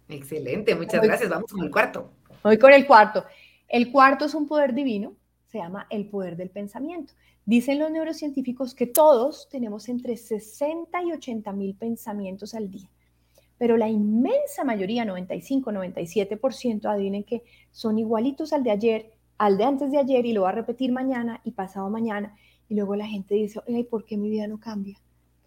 Excelente, 0.08 0.76
muchas 0.76 1.02
gracias. 1.02 1.32
Vamos 1.32 1.52
con 1.52 1.64
el 1.64 1.72
cuarto. 1.72 2.12
Voy 2.44 2.60
con 2.60 2.74
el 2.74 2.86
cuarto. 2.86 3.26
El 3.68 3.92
cuarto 3.92 4.26
es 4.26 4.36
un 4.36 4.48
poder 4.48 4.76
divino, 4.76 5.16
se 5.48 5.58
llama 5.58 5.88
el 5.90 6.08
poder 6.10 6.36
del 6.36 6.52
pensamiento. 6.52 7.14
Dicen 7.44 7.80
los 7.80 7.90
neurocientíficos 7.90 8.76
que 8.76 8.86
todos 8.86 9.50
tenemos 9.50 9.90
entre 9.90 10.16
60 10.16 11.02
y 11.06 11.12
80 11.12 11.52
mil 11.54 11.74
pensamientos 11.74 12.54
al 12.54 12.70
día, 12.70 12.92
pero 13.58 13.78
la 13.78 13.90
inmensa 13.90 14.64
mayoría, 14.64 15.06
95, 15.06 15.72
97%, 15.72 16.86
adivinen 16.86 17.24
que 17.24 17.44
son 17.72 17.98
igualitos 17.98 18.54
al 18.54 18.64
de 18.64 18.72
ayer, 18.72 19.12
al 19.38 19.58
de 19.58 19.64
antes 19.64 19.92
de 19.92 19.98
ayer 19.98 20.26
y 20.26 20.34
lo 20.34 20.44
va 20.44 20.50
a 20.50 20.54
repetir 20.54 20.92
mañana 20.92 21.42
y 21.44 21.52
pasado 21.52 21.90
mañana. 21.90 22.36
Y 22.68 22.76
luego 22.76 22.96
la 22.96 23.08
gente 23.08 23.36
dice, 23.36 23.62
ay, 23.68 23.84
¿por 23.84 24.06
qué 24.06 24.18
mi 24.18 24.30
vida 24.30 24.48
no 24.48 24.60
cambia? 24.60 24.98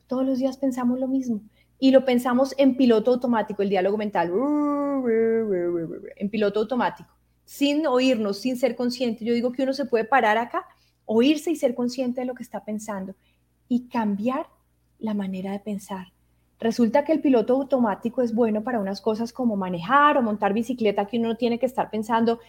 Todos 0.07 0.25
los 0.25 0.39
días 0.39 0.57
pensamos 0.57 0.99
lo 0.99 1.09
mismo 1.09 1.43
y 1.79 1.91
lo 1.91 2.05
pensamos 2.05 2.55
en 2.59 2.77
piloto 2.77 3.13
automático, 3.13 3.63
el 3.63 3.69
diálogo 3.69 3.99
mental, 3.99 4.33
en 6.17 6.31
piloto 6.31 6.61
automático, 6.61 7.11
sin 7.45 7.87
oírnos, 7.87 8.39
sin 8.39 8.57
ser 8.57 8.75
consciente. 8.75 9.25
Yo 9.25 9.35
digo 9.35 9.53
que 9.53 9.63
uno 9.63 9.73
se 9.73 9.85
puede 9.85 10.05
parar 10.05 10.39
acá, 10.39 10.67
oírse 11.05 11.51
y 11.51 11.57
ser 11.57 11.75
consciente 11.75 12.23
de 12.23 12.27
lo 12.27 12.35
que 12.35 12.43
está 12.43 12.65
pensando 12.65 13.15
y 13.69 13.89
cambiar 13.89 14.47
la 14.99 15.15
manera 15.15 15.53
de 15.53 15.61
pensar. 15.61 16.09
Resulta 16.61 17.05
que 17.05 17.13
el 17.13 17.21
piloto 17.21 17.55
automático 17.55 18.21
es 18.21 18.35
bueno 18.35 18.63
para 18.63 18.81
unas 18.81 19.01
cosas 19.01 19.33
como 19.33 19.57
manejar 19.57 20.17
o 20.17 20.23
montar 20.23 20.53
bicicleta, 20.53 21.07
que 21.07 21.19
uno 21.19 21.29
no 21.29 21.37
tiene 21.37 21.59
que 21.59 21.67
estar 21.67 21.89
pensando, 21.91 22.41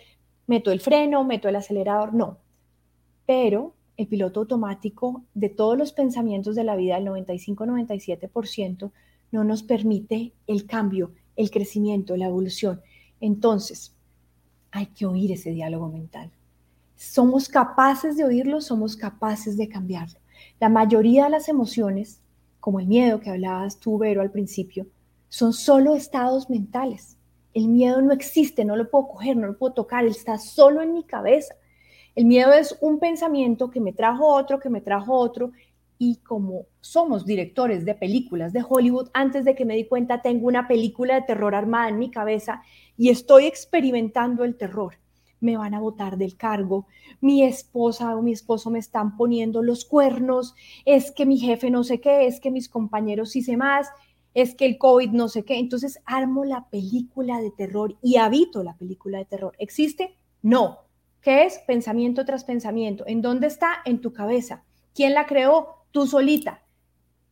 meto 0.47 0.71
el 0.71 0.79
freno, 0.79 1.23
meto 1.23 1.47
el 1.47 1.55
acelerador, 1.55 2.13
no. 2.13 2.39
Pero 3.27 3.75
el 3.97 4.07
piloto 4.07 4.39
automático 4.39 5.23
de 5.33 5.49
todos 5.49 5.77
los 5.77 5.91
pensamientos 5.91 6.55
de 6.55 6.63
la 6.63 6.75
vida, 6.75 6.97
el 6.97 7.05
95-97%, 7.05 8.91
no 9.31 9.43
nos 9.43 9.61
permite 9.61 10.33
el 10.47 10.65
cambio, 10.65 11.11
el 11.35 11.51
crecimiento, 11.51 12.17
la 12.17 12.25
evolución. 12.25 12.81
Entonces, 13.21 13.93
hay 14.71 14.87
que 14.87 15.05
oír 15.05 15.31
ese 15.31 15.51
diálogo 15.51 15.89
mental. 15.89 16.31
Somos 16.95 17.47
capaces 17.47 18.17
de 18.17 18.25
oírlo, 18.25 18.61
somos 18.61 18.95
capaces 18.95 19.55
de 19.55 19.69
cambiarlo. 19.69 20.19
La 20.59 20.69
mayoría 20.69 21.25
de 21.25 21.29
las 21.31 21.47
emociones, 21.47 22.21
como 22.59 22.79
el 22.79 22.87
miedo 22.87 23.19
que 23.19 23.29
hablabas 23.29 23.79
tú, 23.79 23.97
Vero, 23.97 24.21
al 24.21 24.31
principio, 24.31 24.87
son 25.29 25.53
solo 25.53 25.95
estados 25.95 26.49
mentales. 26.49 27.17
El 27.53 27.67
miedo 27.67 28.01
no 28.01 28.13
existe, 28.13 28.65
no 28.65 28.75
lo 28.75 28.89
puedo 28.89 29.07
coger, 29.07 29.37
no 29.37 29.47
lo 29.47 29.57
puedo 29.57 29.73
tocar, 29.73 30.05
está 30.05 30.37
solo 30.37 30.81
en 30.81 30.93
mi 30.93 31.03
cabeza. 31.03 31.55
El 32.15 32.25
miedo 32.25 32.51
es 32.53 32.77
un 32.81 32.99
pensamiento 32.99 33.69
que 33.69 33.79
me 33.79 33.93
trajo 33.93 34.27
otro, 34.27 34.59
que 34.59 34.69
me 34.69 34.81
trajo 34.81 35.13
otro, 35.13 35.51
y 36.01 36.15
como 36.17 36.65
somos 36.79 37.25
directores 37.25 37.83
de 37.83 37.93
películas 37.93 38.53
de 38.53 38.63
Hollywood, 38.67 39.09
antes 39.13 39.43
de 39.43 39.53
que 39.53 39.65
me 39.65 39.75
di 39.75 39.85
cuenta 39.85 40.21
tengo 40.21 40.47
una 40.47 40.67
película 40.67 41.15
de 41.15 41.23
terror 41.23 41.53
armada 41.53 41.89
en 41.89 41.99
mi 41.99 42.09
cabeza 42.09 42.63
y 42.95 43.09
estoy 43.09 43.45
experimentando 43.45 44.45
el 44.45 44.55
terror. 44.55 44.95
Me 45.39 45.57
van 45.57 45.73
a 45.73 45.79
botar 45.79 46.17
del 46.17 46.35
cargo, 46.35 46.85
mi 47.21 47.43
esposa 47.43 48.15
o 48.15 48.21
mi 48.21 48.31
esposo 48.31 48.69
me 48.69 48.79
están 48.79 49.17
poniendo 49.17 49.63
los 49.63 49.85
cuernos, 49.85 50.55
es 50.85 51.11
que 51.11 51.25
mi 51.25 51.37
jefe 51.37 51.69
no 51.69 51.83
sé 51.83 52.01
qué, 52.01 52.27
es 52.27 52.39
que 52.39 52.51
mis 52.51 52.69
compañeros 52.69 53.35
hice 53.35 53.57
más, 53.57 53.87
es 54.33 54.55
que 54.55 54.65
el 54.65 54.77
COVID 54.77 55.11
no 55.11 55.27
sé 55.27 55.43
qué. 55.43 55.57
Entonces 55.57 55.99
armo 56.05 56.45
la 56.45 56.69
película 56.69 57.41
de 57.41 57.51
terror 57.51 57.97
y 58.01 58.17
habito 58.17 58.63
la 58.63 58.75
película 58.75 59.17
de 59.17 59.25
terror. 59.25 59.55
¿Existe? 59.59 60.17
No. 60.41 60.79
¿Qué 61.21 61.45
es? 61.45 61.59
Pensamiento 61.67 62.25
tras 62.25 62.43
pensamiento. 62.43 63.03
¿En 63.07 63.21
dónde 63.21 63.47
está? 63.47 63.77
En 63.85 63.99
tu 63.99 64.13
cabeza. 64.13 64.63
¿Quién 64.93 65.13
la 65.13 65.25
creó? 65.25 65.79
tú 65.91 66.07
solita. 66.07 66.61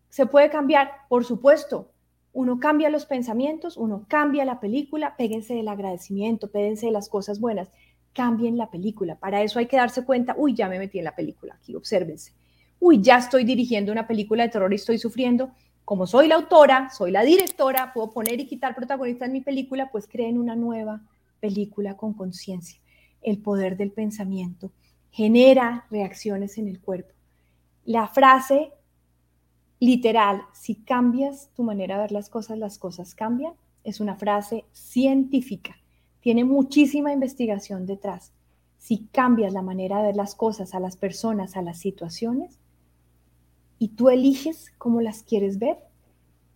¿Se 0.09 0.25
puede 0.25 0.49
cambiar? 0.49 0.91
Por 1.09 1.25
supuesto. 1.25 1.91
Uno 2.33 2.59
cambia 2.59 2.89
los 2.89 3.07
pensamientos, 3.07 3.77
uno 3.77 4.05
cambia 4.07 4.45
la 4.45 4.59
película, 4.59 5.15
péguense 5.17 5.55
del 5.55 5.67
agradecimiento, 5.67 6.51
péguense 6.51 6.85
de 6.85 6.91
las 6.91 7.09
cosas 7.09 7.39
buenas, 7.39 7.71
cambien 8.17 8.57
la 8.57 8.71
película. 8.71 9.15
Para 9.15 9.43
eso 9.43 9.59
hay 9.59 9.67
que 9.67 9.77
darse 9.77 10.03
cuenta, 10.03 10.35
uy, 10.35 10.55
ya 10.55 10.67
me 10.67 10.79
metí 10.79 10.97
en 10.97 11.05
la 11.05 11.15
película, 11.15 11.53
aquí 11.53 11.75
obsérvense. 11.75 12.33
Uy, 12.79 12.99
ya 13.01 13.17
estoy 13.17 13.43
dirigiendo 13.43 13.91
una 13.91 14.07
película 14.07 14.43
de 14.43 14.49
terror 14.49 14.73
y 14.73 14.77
estoy 14.77 14.97
sufriendo. 14.97 15.51
Como 15.85 16.07
soy 16.07 16.27
la 16.27 16.35
autora, 16.35 16.89
soy 16.89 17.11
la 17.11 17.23
directora, 17.23 17.93
puedo 17.93 18.11
poner 18.11 18.39
y 18.39 18.47
quitar 18.47 18.75
protagonistas 18.75 19.27
en 19.27 19.33
mi 19.33 19.41
película, 19.41 19.91
pues 19.91 20.07
creen 20.07 20.39
una 20.39 20.55
nueva 20.55 21.01
película 21.39 21.95
con 21.95 22.13
conciencia. 22.13 22.79
El 23.21 23.37
poder 23.37 23.77
del 23.77 23.91
pensamiento 23.91 24.71
genera 25.11 25.85
reacciones 25.89 26.57
en 26.57 26.67
el 26.67 26.79
cuerpo 26.79 27.17
la 27.87 28.05
frase 28.09 28.73
literal, 29.79 30.41
si 30.51 30.75
cambias 30.75 31.49
tu 31.55 31.63
manera 31.63 31.95
de 31.95 32.01
ver 32.01 32.11
las 32.11 32.29
cosas, 32.29 32.57
las 32.57 32.77
cosas 32.77 33.15
cambian, 33.15 33.53
es 33.85 34.01
una 34.01 34.17
frase 34.17 34.65
científica. 34.73 35.77
Tiene 36.27 36.43
muchísima 36.43 37.13
investigación 37.13 37.85
detrás. 37.85 38.33
Si 38.77 39.05
cambias 39.13 39.53
la 39.53 39.61
manera 39.61 39.99
de 39.99 40.07
ver 40.07 40.17
las 40.17 40.35
cosas, 40.35 40.75
a 40.75 40.81
las 40.81 40.97
personas, 40.97 41.55
a 41.55 41.61
las 41.61 41.79
situaciones, 41.79 42.59
y 43.79 43.95
tú 43.95 44.09
eliges 44.09 44.73
cómo 44.77 44.99
las 44.99 45.23
quieres 45.23 45.57
ver, 45.57 45.77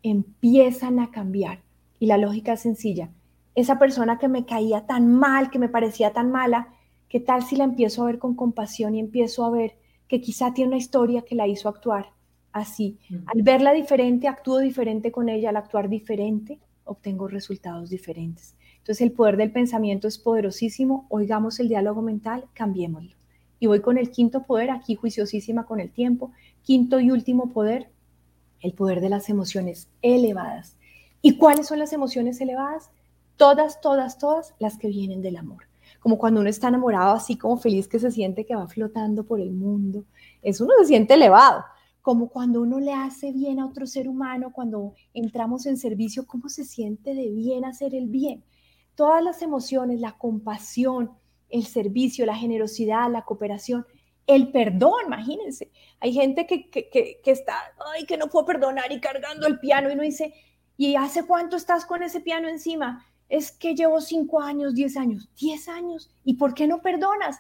empiezan 0.04 1.00
a 1.00 1.10
cambiar. 1.10 1.62
Y 2.00 2.08
la 2.08 2.18
lógica 2.18 2.52
es 2.52 2.60
sencilla. 2.60 3.12
Esa 3.56 3.80
persona 3.80 4.20
que 4.20 4.28
me 4.28 4.46
caía 4.46 4.88
tan 4.88 5.10
mal, 5.10 5.50
que 5.50 5.58
me 5.58 5.70
parecía 5.70 6.12
tan 6.12 6.32
mala, 6.32 6.74
¿qué 7.08 7.22
tal 7.22 7.44
si 7.44 7.56
la 7.56 7.64
empiezo 7.64 8.04
a 8.04 8.08
ver 8.08 8.20
con 8.20 8.36
compasión 8.36 8.94
y 8.96 9.00
empiezo 9.00 9.46
a 9.46 9.52
ver 9.52 9.78
que 10.10 10.20
quizá 10.20 10.54
tiene 10.54 10.72
una 10.72 10.80
historia 10.80 11.22
que 11.22 11.36
la 11.36 11.48
hizo 11.48 11.70
actuar 11.70 12.08
así. 12.52 13.00
Al 13.26 13.42
verla 13.42 13.72
diferente, 13.72 14.28
actúo 14.28 14.58
diferente 14.58 15.14
con 15.14 15.30
ella, 15.30 15.48
al 15.48 15.56
actuar 15.56 15.88
diferente, 15.88 16.60
obtengo 16.84 17.30
resultados 17.30 17.90
diferentes. 17.90 18.58
Entonces 18.82 19.02
el 19.02 19.12
poder 19.12 19.38
del 19.38 19.52
pensamiento 19.52 20.08
es 20.08 20.18
poderosísimo, 20.18 21.06
oigamos 21.10 21.60
el 21.60 21.70
diálogo 21.70 22.02
mental, 22.02 22.46
cambiémoslo. 22.54 23.16
Y 23.60 23.68
voy 23.68 23.82
con 23.82 23.98
el 23.98 24.10
quinto 24.10 24.44
poder, 24.44 24.72
aquí 24.72 24.96
juiciosísima 24.96 25.66
con 25.66 25.80
el 25.80 25.92
tiempo. 25.92 26.32
Quinto 26.64 27.00
y 27.00 27.12
último 27.12 27.52
poder, 27.52 27.90
el 28.60 28.74
poder 28.74 29.02
de 29.02 29.10
las 29.10 29.30
emociones 29.30 29.88
elevadas. 30.02 30.78
¿Y 31.22 31.38
cuáles 31.38 31.68
son 31.68 31.78
las 31.78 31.94
emociones 31.94 32.42
elevadas? 32.42 32.90
Todas, 33.38 33.80
todas, 33.82 34.18
todas 34.18 34.56
las 34.60 34.78
que 34.78 34.88
vienen 34.88 35.22
del 35.22 35.38
amor 35.38 35.66
como 36.02 36.18
cuando 36.18 36.42
uno 36.42 36.50
está 36.50 36.68
enamorado, 36.68 37.16
así 37.16 37.38
como 37.38 37.58
feliz 37.58 37.88
que 37.88 38.00
se 38.00 38.10
siente 38.10 38.44
que 38.44 38.56
va 38.56 38.68
flotando 38.68 39.24
por 39.24 39.40
el 39.40 39.52
mundo. 39.52 40.06
Eso 40.42 40.66
uno 40.66 40.74
se 40.80 40.88
siente 40.88 41.14
elevado, 41.14 41.64
como 42.02 42.30
cuando 42.30 42.62
uno 42.62 42.80
le 42.80 42.92
hace 42.92 43.32
bien 43.32 43.60
a 43.60 43.68
otro 43.68 43.86
ser 43.86 44.10
humano, 44.10 44.52
cuando 44.52 44.96
entramos 45.14 45.68
en 45.68 45.78
servicio, 45.78 46.26
cómo 46.26 46.50
se 46.50 46.66
siente 46.66 47.14
de 47.14 47.30
bien 47.30 47.66
hacer 47.66 47.94
el 47.94 48.08
bien. 48.08 48.44
Todas 49.02 49.24
las 49.24 49.42
emociones, 49.42 50.00
la 50.00 50.18
compasión, 50.18 51.12
el 51.50 51.66
servicio, 51.66 52.26
la 52.28 52.36
generosidad, 52.36 53.12
la 53.12 53.24
cooperación, 53.24 53.88
el 54.28 54.52
perdón, 54.52 55.08
imagínense. 55.08 55.72
Hay 56.00 56.14
gente 56.14 56.46
que, 56.46 56.70
que, 56.70 56.90
que, 56.90 57.32
está, 57.32 57.56
ay, 57.96 58.06
que 58.06 58.18
no 58.18 58.28
puedo 58.28 58.46
perdonar 58.46 58.92
y 58.92 59.00
cargando 59.00 59.48
el 59.48 59.60
piano 59.60 59.90
y 59.90 59.94
uno 59.94 60.04
dice, 60.04 60.36
¿y 60.78 60.96
hace 60.96 61.26
cuánto 61.26 61.56
estás 61.56 61.86
con 61.86 62.04
ese 62.04 62.20
piano 62.20 62.48
encima? 62.48 63.04
es 63.32 63.50
que 63.50 63.76
llevo 63.76 64.02
cinco 64.02 64.42
años, 64.42 64.76
diez 64.76 64.98
años, 64.98 65.30
diez 65.40 65.70
años, 65.70 66.12
¿y 66.26 66.34
por 66.34 66.54
qué 66.54 66.68
no 66.68 66.82
perdonas? 66.82 67.40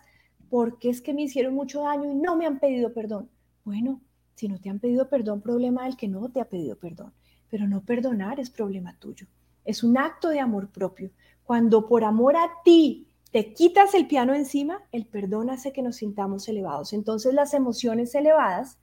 Porque 0.49 0.89
es 0.89 1.01
que 1.01 1.13
me 1.13 1.23
hicieron 1.23 1.53
mucho 1.53 1.81
daño 1.81 2.09
y 2.09 2.15
no 2.15 2.37
me 2.37 2.45
han 2.45 2.59
pedido 2.59 2.93
perdón. 2.93 3.29
Bueno, 3.65 4.01
si 4.35 4.47
no 4.47 4.57
te 4.57 4.69
han 4.69 4.79
pedido 4.79 5.09
perdón, 5.09 5.41
problema 5.41 5.83
del 5.83 5.97
que 5.97 6.07
no 6.07 6.29
te 6.31 6.39
ha 6.39 6.47
pedido 6.47 6.77
perdón, 6.77 7.11
pero 7.49 7.67
no 7.67 7.83
perdonar 7.83 8.39
es 8.39 8.49
problema 8.49 8.97
tuyo. 8.99 9.27
Es 9.65 9.83
un 9.83 9.97
acto 9.97 10.29
de 10.29 10.39
amor 10.39 10.69
propio. 10.71 11.11
Cuando 11.43 11.87
por 11.87 12.03
amor 12.03 12.35
a 12.35 12.49
ti 12.63 13.07
te 13.31 13.53
quitas 13.53 13.93
el 13.93 14.07
piano 14.07 14.33
encima, 14.33 14.83
el 14.91 15.05
perdón 15.05 15.49
hace 15.49 15.71
que 15.71 15.81
nos 15.81 15.97
sintamos 15.97 16.47
elevados. 16.49 16.93
Entonces 16.93 17.33
las 17.33 17.53
emociones 17.53 18.13
elevadas 18.15 18.77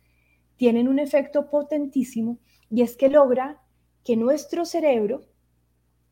tienen 0.56 0.88
un 0.88 0.98
efecto 0.98 1.50
potentísimo 1.50 2.38
y 2.70 2.82
es 2.82 2.96
que 2.96 3.08
logra 3.08 3.62
que 4.04 4.16
nuestro 4.16 4.64
cerebro 4.64 5.22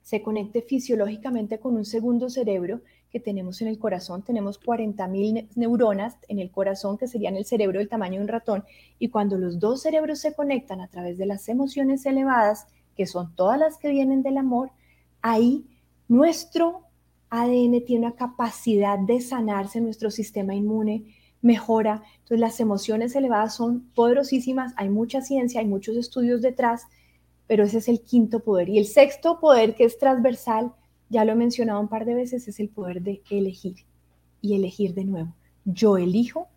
se 0.02 0.22
conecte 0.22 0.62
fisiológicamente 0.62 1.58
con 1.58 1.76
un 1.76 1.84
segundo 1.84 2.30
cerebro 2.30 2.80
que 3.10 3.18
tenemos 3.18 3.60
en 3.60 3.68
el 3.68 3.78
corazón. 3.78 4.22
Tenemos 4.22 4.60
40.000 4.60 5.48
neuronas 5.56 6.16
en 6.28 6.38
el 6.38 6.50
corazón 6.50 6.96
que 6.96 7.08
serían 7.08 7.36
el 7.36 7.44
cerebro 7.44 7.80
del 7.80 7.88
tamaño 7.88 8.20
de 8.20 8.24
un 8.24 8.28
ratón. 8.28 8.64
Y 8.98 9.08
cuando 9.08 9.36
los 9.36 9.58
dos 9.58 9.82
cerebros 9.82 10.20
se 10.20 10.34
conectan 10.34 10.80
a 10.80 10.88
través 10.88 11.18
de 11.18 11.26
las 11.26 11.48
emociones 11.48 12.06
elevadas, 12.06 12.68
que 12.96 13.06
son 13.06 13.34
todas 13.34 13.58
las 13.58 13.78
que 13.78 13.88
vienen 13.88 14.22
del 14.22 14.38
amor, 14.38 14.70
ahí 15.22 15.66
nuestro 16.08 16.82
ADN 17.30 17.84
tiene 17.84 18.06
una 18.06 18.16
capacidad 18.16 18.98
de 18.98 19.20
sanarse, 19.20 19.80
nuestro 19.80 20.10
sistema 20.10 20.54
inmune 20.54 21.14
mejora. 21.42 22.02
Entonces 22.14 22.40
las 22.40 22.60
emociones 22.60 23.14
elevadas 23.14 23.54
son 23.54 23.90
poderosísimas, 23.94 24.72
hay 24.76 24.88
mucha 24.88 25.20
ciencia, 25.20 25.60
hay 25.60 25.66
muchos 25.66 25.96
estudios 25.96 26.42
detrás 26.42 26.86
pero 27.46 27.64
ese 27.64 27.78
es 27.78 27.88
el 27.88 28.00
quinto 28.00 28.40
poder. 28.40 28.68
Y 28.68 28.78
el 28.78 28.86
sexto 28.86 29.38
poder, 29.40 29.74
que 29.74 29.84
es 29.84 29.98
transversal, 29.98 30.72
ya 31.08 31.24
lo 31.24 31.32
he 31.32 31.36
mencionado 31.36 31.80
un 31.80 31.88
par 31.88 32.04
de 32.04 32.14
veces, 32.14 32.48
es 32.48 32.58
el 32.60 32.68
poder 32.68 33.02
de 33.02 33.22
elegir 33.30 33.76
y 34.40 34.54
elegir 34.54 34.94
de 34.94 35.04
nuevo. 35.04 35.32
Yo 35.64 35.96
elijo 35.96 36.48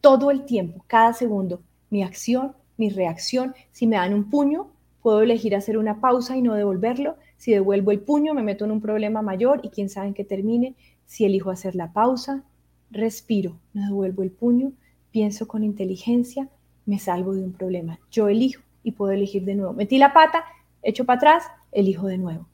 todo 0.00 0.30
el 0.30 0.44
tiempo, 0.44 0.84
cada 0.86 1.12
segundo, 1.12 1.62
mi 1.90 2.02
acción, 2.02 2.54
mi 2.76 2.90
reacción. 2.90 3.54
Si 3.72 3.86
me 3.86 3.96
dan 3.96 4.14
un 4.14 4.30
puño, 4.30 4.70
puedo 5.02 5.22
elegir 5.22 5.56
hacer 5.56 5.76
una 5.76 6.00
pausa 6.00 6.36
y 6.36 6.42
no 6.42 6.54
devolverlo. 6.54 7.16
Si 7.38 7.52
devuelvo 7.52 7.92
el 7.92 8.00
puño, 8.00 8.34
me 8.34 8.42
meto 8.42 8.64
en 8.64 8.72
un 8.72 8.80
problema 8.80 9.22
mayor 9.22 9.60
y 9.62 9.70
quién 9.70 9.88
sabe 9.88 10.08
en 10.08 10.14
qué 10.14 10.24
termine. 10.24 10.74
Si 11.06 11.24
elijo 11.24 11.50
hacer 11.50 11.74
la 11.74 11.92
pausa, 11.92 12.44
respiro, 12.90 13.58
no 13.72 13.86
devuelvo 13.86 14.22
el 14.22 14.30
puño, 14.30 14.72
pienso 15.10 15.48
con 15.48 15.64
inteligencia, 15.64 16.48
me 16.84 16.98
salvo 16.98 17.34
de 17.34 17.44
un 17.44 17.52
problema. 17.52 17.98
Yo 18.10 18.28
elijo 18.28 18.62
y 18.82 18.92
puedo 18.92 19.12
elegir 19.12 19.44
de 19.44 19.54
nuevo. 19.54 19.72
Metí 19.72 19.98
la 19.98 20.12
pata, 20.12 20.44
echo 20.82 21.04
para 21.04 21.16
atrás, 21.16 21.44
elijo 21.72 22.06
de 22.06 22.18
nuevo. 22.18 22.46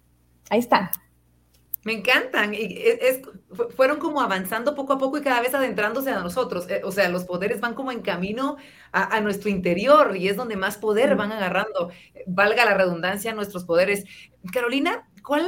Ahí 0.50 0.60
están. 0.60 0.90
Me 1.84 1.92
encantan. 1.92 2.54
Y 2.54 2.78
es, 2.78 3.20
fueron 3.76 3.98
como 3.98 4.20
avanzando 4.20 4.74
poco 4.74 4.94
a 4.94 4.98
poco 4.98 5.18
y 5.18 5.22
cada 5.22 5.40
vez 5.40 5.54
adentrándose 5.54 6.10
a 6.10 6.20
nosotros. 6.20 6.68
Eh, 6.70 6.80
o 6.82 6.90
sea, 6.90 7.08
los 7.10 7.24
poderes 7.24 7.60
van 7.60 7.74
como 7.74 7.92
en 7.92 8.00
camino 8.00 8.56
a, 8.92 9.20
nuestro 9.20 9.50
interior 9.50 10.16
y 10.16 10.28
es 10.28 10.36
donde 10.36 10.56
más 10.56 10.78
poder 10.78 11.16
van 11.16 11.32
agarrando, 11.32 11.90
valga 12.26 12.64
la 12.64 12.74
redundancia, 12.74 13.34
nuestros 13.34 13.64
poderes. 13.64 14.04
Carolina, 14.52 15.08
¿cuál 15.22 15.46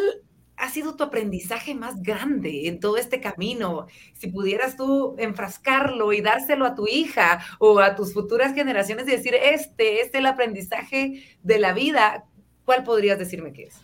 ha 0.57 0.71
sido 0.71 0.97
tu 0.97 1.05
aprendizaje 1.05 1.75
más 1.75 2.03
grande 2.03 2.69
en 2.69 2.81
todo 2.81 2.97
este 2.97 3.21
camino? 3.21 3.87
Si 4.15 4.29
pudieras 4.29 4.77
tú 4.77 5.15
enfrascarlo 5.19 6.13
y 6.13 6.21
dárselo 6.21 6.67
a 6.67 6.75
tu 6.75 6.87
hija 6.87 7.41
o 7.59 7.79
a 7.79 7.95
tus 7.95 8.13
futuras 8.13 8.55
generaciones 8.55 9.07
y 9.09 9.13
decir, 9.13 9.35
este 9.35 10.01
es 10.01 10.13
el 10.13 10.27
aprendizaje 10.27 11.39
de 11.43 11.59
la 11.59 11.73
vida, 11.73 12.25
¿cuál 12.65 12.85
podrías 12.85 13.19
decirme 13.19 13.53
que 13.53 13.65
es? 13.65 13.81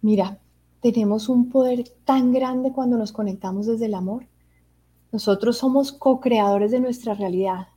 Mira, 0.00 0.38
tenemos 0.92 1.30
un 1.30 1.48
poder 1.48 1.84
tan 2.04 2.30
grande 2.30 2.70
cuando 2.70 2.98
nos 2.98 3.10
conectamos 3.10 3.64
desde 3.64 3.86
el 3.86 3.94
amor. 3.94 4.26
Nosotros 5.12 5.56
somos 5.56 5.92
co-creadores 5.92 6.72
de 6.72 6.80
nuestra 6.80 7.14
realidad 7.14 7.68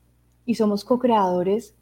y 0.46 0.56
somos 0.56 0.84
co-creadores 0.84 1.74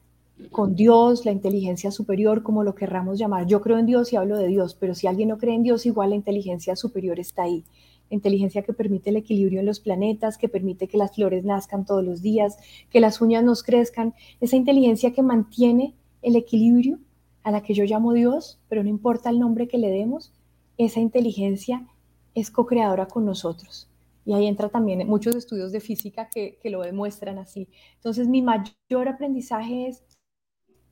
con 0.51 0.75
Dios, 0.75 1.25
la 1.25 1.31
inteligencia 1.31 1.89
superior, 1.89 2.43
como 2.43 2.63
lo 2.63 2.75
querramos 2.75 3.17
llamar. 3.17 3.47
Yo 3.47 3.59
creo 3.61 3.79
en 3.79 3.87
Dios 3.87 4.13
y 4.13 4.17
hablo 4.17 4.37
de 4.37 4.47
Dios, 4.47 4.75
pero 4.79 4.93
si 4.93 5.07
alguien 5.07 5.29
no 5.29 5.39
cree 5.39 5.55
en 5.55 5.63
Dios, 5.63 5.87
igual 5.87 6.11
la 6.11 6.15
inteligencia 6.15 6.75
superior 6.75 7.19
está 7.19 7.41
ahí. 7.43 7.63
Inteligencia 8.11 8.61
que 8.61 8.73
permite 8.73 9.09
el 9.09 9.15
equilibrio 9.15 9.61
en 9.61 9.65
los 9.65 9.79
planetas, 9.79 10.37
que 10.37 10.47
permite 10.47 10.87
que 10.87 10.99
las 10.99 11.15
flores 11.15 11.43
nazcan 11.43 11.87
todos 11.87 12.05
los 12.05 12.21
días, 12.21 12.57
que 12.91 12.99
las 12.99 13.19
uñas 13.19 13.43
nos 13.43 13.63
crezcan. 13.63 14.13
Esa 14.41 14.57
inteligencia 14.57 15.11
que 15.11 15.23
mantiene 15.23 15.95
el 16.21 16.35
equilibrio, 16.35 16.99
a 17.41 17.49
la 17.49 17.63
que 17.63 17.73
yo 17.73 17.83
llamo 17.83 18.13
Dios, 18.13 18.59
pero 18.69 18.83
no 18.83 18.89
importa 18.89 19.31
el 19.31 19.39
nombre 19.39 19.67
que 19.67 19.79
le 19.79 19.89
demos, 19.89 20.31
esa 20.77 20.99
inteligencia 20.99 21.87
es 22.33 22.51
co-creadora 22.51 23.07
con 23.07 23.25
nosotros. 23.25 23.89
Y 24.25 24.33
ahí 24.33 24.47
entra 24.47 24.69
también 24.69 25.07
muchos 25.07 25.35
estudios 25.35 25.71
de 25.71 25.79
física 25.79 26.29
que, 26.29 26.59
lo 26.65 26.81
demuestran 26.81 27.37
así. 27.37 27.69
Entonces, 27.95 28.27
mi 28.27 28.41
mayor 28.41 29.07
aprendizaje 29.07 29.87
es, 29.87 30.03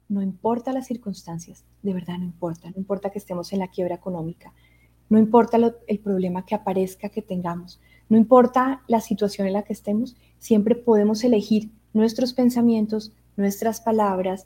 no 0.08 0.22
importa 0.22 0.72
las 0.72 0.86
circunstancias, 0.86 1.66
de 1.82 1.94
verdad 1.94 2.20
no 2.20 2.26
importa, 2.26 2.70
no 2.70 2.78
importa 2.78 3.10
que 3.10 3.18
estemos 3.18 3.52
en 3.52 3.60
la 3.60 3.70
quiebra 3.70 3.96
económica, 3.96 4.54
no 5.10 5.18
importa 5.18 5.58
el 5.88 6.00
problema 6.00 6.46
que 6.46 6.54
aparezca 6.54 7.10
que 7.10 7.22
tengamos, 7.22 7.80
no 8.10 8.18
importa 8.18 8.84
la 8.88 9.02
situación 9.02 9.48
en 9.48 9.54
la 9.54 9.64
que 9.64 9.74
estemos, 9.74 10.16
siempre 10.38 10.76
podemos 10.76 11.24
elegir 11.24 11.72
nuestros 11.94 12.34
pensamientos, 12.34 13.12
nuestras 13.36 13.82
palabras, 13.82 14.46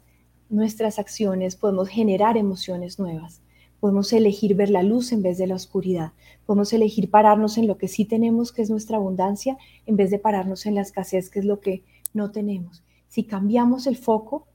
nuestras 0.50 1.00
acciones, 1.00 1.58
podemos 1.58 1.90
generar 1.90 2.38
emociones 2.38 3.00
nuevas. 3.00 3.42
Podemos 3.80 4.12
elegir 4.14 4.56
ver 4.56 4.70
la 4.70 4.84
luz 4.84 5.12
en 5.12 5.22
vez 5.22 5.38
de 5.38 5.48
la 5.48 5.56
oscuridad. 5.56 6.14
Podemos 6.46 6.74
elegir 6.74 7.10
pararnos 7.10 7.58
en 7.58 7.68
lo 7.68 7.78
que 7.78 7.88
sí 7.88 8.06
tenemos, 8.06 8.52
que 8.52 8.62
es 8.62 8.70
nuestra 8.70 8.98
abundancia, 8.98 9.58
en 9.86 9.96
vez 9.96 10.10
de 10.12 10.20
pararnos 10.20 10.66
en 10.66 10.76
la 10.76 10.82
escasez, 10.82 11.30
que 11.30 11.40
es 11.40 11.46
lo 11.46 11.60
que 11.60 11.84
no 12.14 12.32
tenemos. 12.32 12.84
Si 13.08 13.24
cambiamos 13.24 13.88
el 13.88 13.98
foco, 13.98 14.48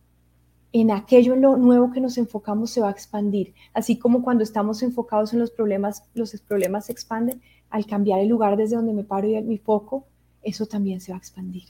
en 0.72 0.90
aquello 0.90 1.34
en 1.34 1.42
lo 1.42 1.56
nuevo 1.56 1.92
que 1.92 2.00
nos 2.00 2.16
enfocamos 2.18 2.70
se 2.70 2.80
va 2.80 2.88
a 2.88 2.92
expandir. 2.92 3.54
Así 3.74 3.98
como 3.98 4.22
cuando 4.22 4.42
estamos 4.42 4.82
enfocados 4.82 5.32
en 5.32 5.38
los 5.38 5.50
problemas, 5.50 6.04
los 6.14 6.32
problemas 6.40 6.86
se 6.86 6.92
expanden, 6.92 7.42
al 7.68 7.86
cambiar 7.86 8.20
el 8.20 8.28
lugar 8.28 8.56
desde 8.56 8.76
donde 8.76 8.92
me 8.92 9.04
paro 9.04 9.28
y 9.28 9.40
mi 9.42 9.58
foco, 9.58 10.06
eso 10.42 10.66
también 10.66 11.00
se 11.00 11.12
va 11.12 11.16
a 11.16 11.18
expandir. 11.18 11.64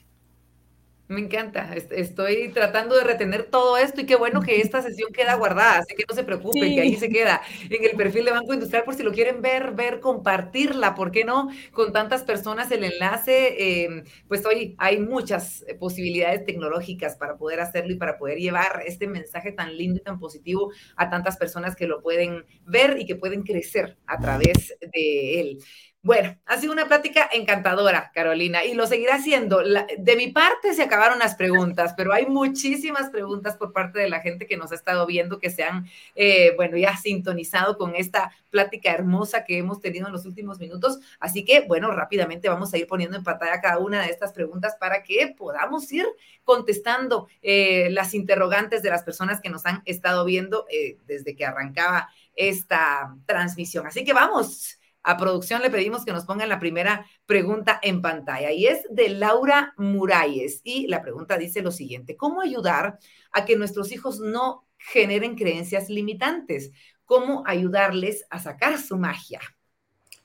Me 1.12 1.20
encanta. 1.20 1.74
Estoy 1.74 2.48
tratando 2.54 2.96
de 2.96 3.04
retener 3.04 3.44
todo 3.44 3.76
esto 3.76 4.00
y 4.00 4.06
qué 4.06 4.16
bueno 4.16 4.40
que 4.40 4.62
esta 4.62 4.80
sesión 4.80 5.12
queda 5.12 5.34
guardada, 5.34 5.80
así 5.80 5.94
que 5.94 6.04
no 6.08 6.14
se 6.14 6.24
preocupen, 6.24 6.74
que 6.74 6.80
ahí 6.80 6.96
se 6.96 7.10
queda 7.10 7.42
en 7.68 7.84
el 7.84 7.96
perfil 7.96 8.24
de 8.24 8.30
Banco 8.30 8.54
Industrial 8.54 8.82
por 8.82 8.94
si 8.94 9.02
lo 9.02 9.12
quieren 9.12 9.42
ver, 9.42 9.72
ver, 9.72 10.00
compartirla, 10.00 10.94
¿por 10.94 11.10
qué 11.10 11.24
no? 11.24 11.50
Con 11.72 11.92
tantas 11.92 12.22
personas 12.22 12.70
el 12.70 12.84
enlace, 12.84 13.84
em, 13.84 14.04
pues 14.26 14.46
hoy 14.46 14.74
hay 14.78 15.00
muchas 15.00 15.66
posibilidades 15.78 16.46
tecnológicas 16.46 17.16
para 17.16 17.36
poder 17.36 17.60
hacerlo 17.60 17.92
y 17.92 17.96
para 17.96 18.16
poder 18.16 18.38
llevar 18.38 18.82
este 18.86 19.06
mensaje 19.06 19.52
tan 19.52 19.76
lindo 19.76 19.98
y 19.98 20.02
tan 20.02 20.18
positivo 20.18 20.72
a 20.96 21.10
tantas 21.10 21.36
personas 21.36 21.76
que 21.76 21.86
lo 21.86 22.00
pueden 22.00 22.46
ver 22.64 22.98
y 22.98 23.04
que 23.04 23.16
pueden 23.16 23.42
crecer 23.42 23.98
a 24.06 24.18
través 24.18 24.74
de 24.80 25.40
él. 25.40 25.58
Bueno, 26.04 26.36
ha 26.46 26.58
sido 26.58 26.72
una 26.72 26.88
plática 26.88 27.30
encantadora, 27.32 28.10
Carolina, 28.12 28.64
y 28.64 28.74
lo 28.74 28.88
seguirá 28.88 29.14
haciendo. 29.14 29.62
de 29.62 30.16
mi 30.16 30.32
parte 30.32 30.74
se 30.74 30.82
acabaron 30.82 31.20
las 31.20 31.36
preguntas, 31.36 31.94
pero 31.96 32.12
hay 32.12 32.26
muchísimas 32.26 33.08
preguntas 33.10 33.56
por 33.56 33.72
parte 33.72 34.00
de 34.00 34.10
la 34.10 34.18
gente 34.18 34.48
que 34.48 34.56
nos 34.56 34.72
ha 34.72 34.74
estado 34.74 35.06
viendo, 35.06 35.38
que 35.38 35.48
se 35.48 35.62
han, 35.62 35.86
eh, 36.16 36.54
bueno, 36.56 36.76
ya 36.76 36.96
sintonizado 36.96 37.78
con 37.78 37.94
esta 37.94 38.32
plática 38.50 38.90
hermosa 38.90 39.44
que 39.44 39.58
hemos 39.58 39.80
tenido 39.80 40.08
en 40.08 40.12
los 40.12 40.26
últimos 40.26 40.58
minutos. 40.58 40.98
Así 41.20 41.44
que, 41.44 41.60
bueno, 41.60 41.92
rápidamente 41.92 42.48
vamos 42.48 42.74
a 42.74 42.78
ir 42.78 42.88
poniendo 42.88 43.16
en 43.16 43.22
pantalla 43.22 43.60
cada 43.60 43.78
una 43.78 44.02
de 44.02 44.10
estas 44.10 44.32
preguntas 44.32 44.74
para 44.80 45.04
que 45.04 45.32
podamos 45.38 45.90
ir 45.92 46.06
contestando 46.42 47.28
eh, 47.42 47.90
las 47.90 48.12
interrogantes 48.12 48.82
de 48.82 48.90
las 48.90 49.04
personas 49.04 49.40
que 49.40 49.50
nos 49.50 49.66
han 49.66 49.82
estado 49.84 50.24
viendo 50.24 50.66
eh, 50.68 50.96
desde 51.06 51.36
que 51.36 51.46
arrancaba 51.46 52.08
esta 52.34 53.14
transmisión. 53.24 53.86
Así 53.86 54.02
que 54.02 54.12
vamos. 54.12 54.80
A 55.02 55.16
producción 55.16 55.62
le 55.62 55.70
pedimos 55.70 56.04
que 56.04 56.12
nos 56.12 56.24
pongan 56.24 56.48
la 56.48 56.60
primera 56.60 57.06
pregunta 57.26 57.80
en 57.82 58.02
pantalla 58.02 58.52
y 58.52 58.66
es 58.66 58.86
de 58.90 59.08
Laura 59.08 59.74
Muralles. 59.76 60.60
Y 60.62 60.86
la 60.86 61.02
pregunta 61.02 61.38
dice 61.38 61.62
lo 61.62 61.72
siguiente, 61.72 62.16
¿cómo 62.16 62.40
ayudar 62.40 62.98
a 63.32 63.44
que 63.44 63.56
nuestros 63.56 63.90
hijos 63.92 64.20
no 64.20 64.66
generen 64.78 65.34
creencias 65.34 65.88
limitantes? 65.88 66.70
¿Cómo 67.04 67.42
ayudarles 67.46 68.24
a 68.30 68.38
sacar 68.38 68.78
su 68.78 68.96
magia? 68.96 69.40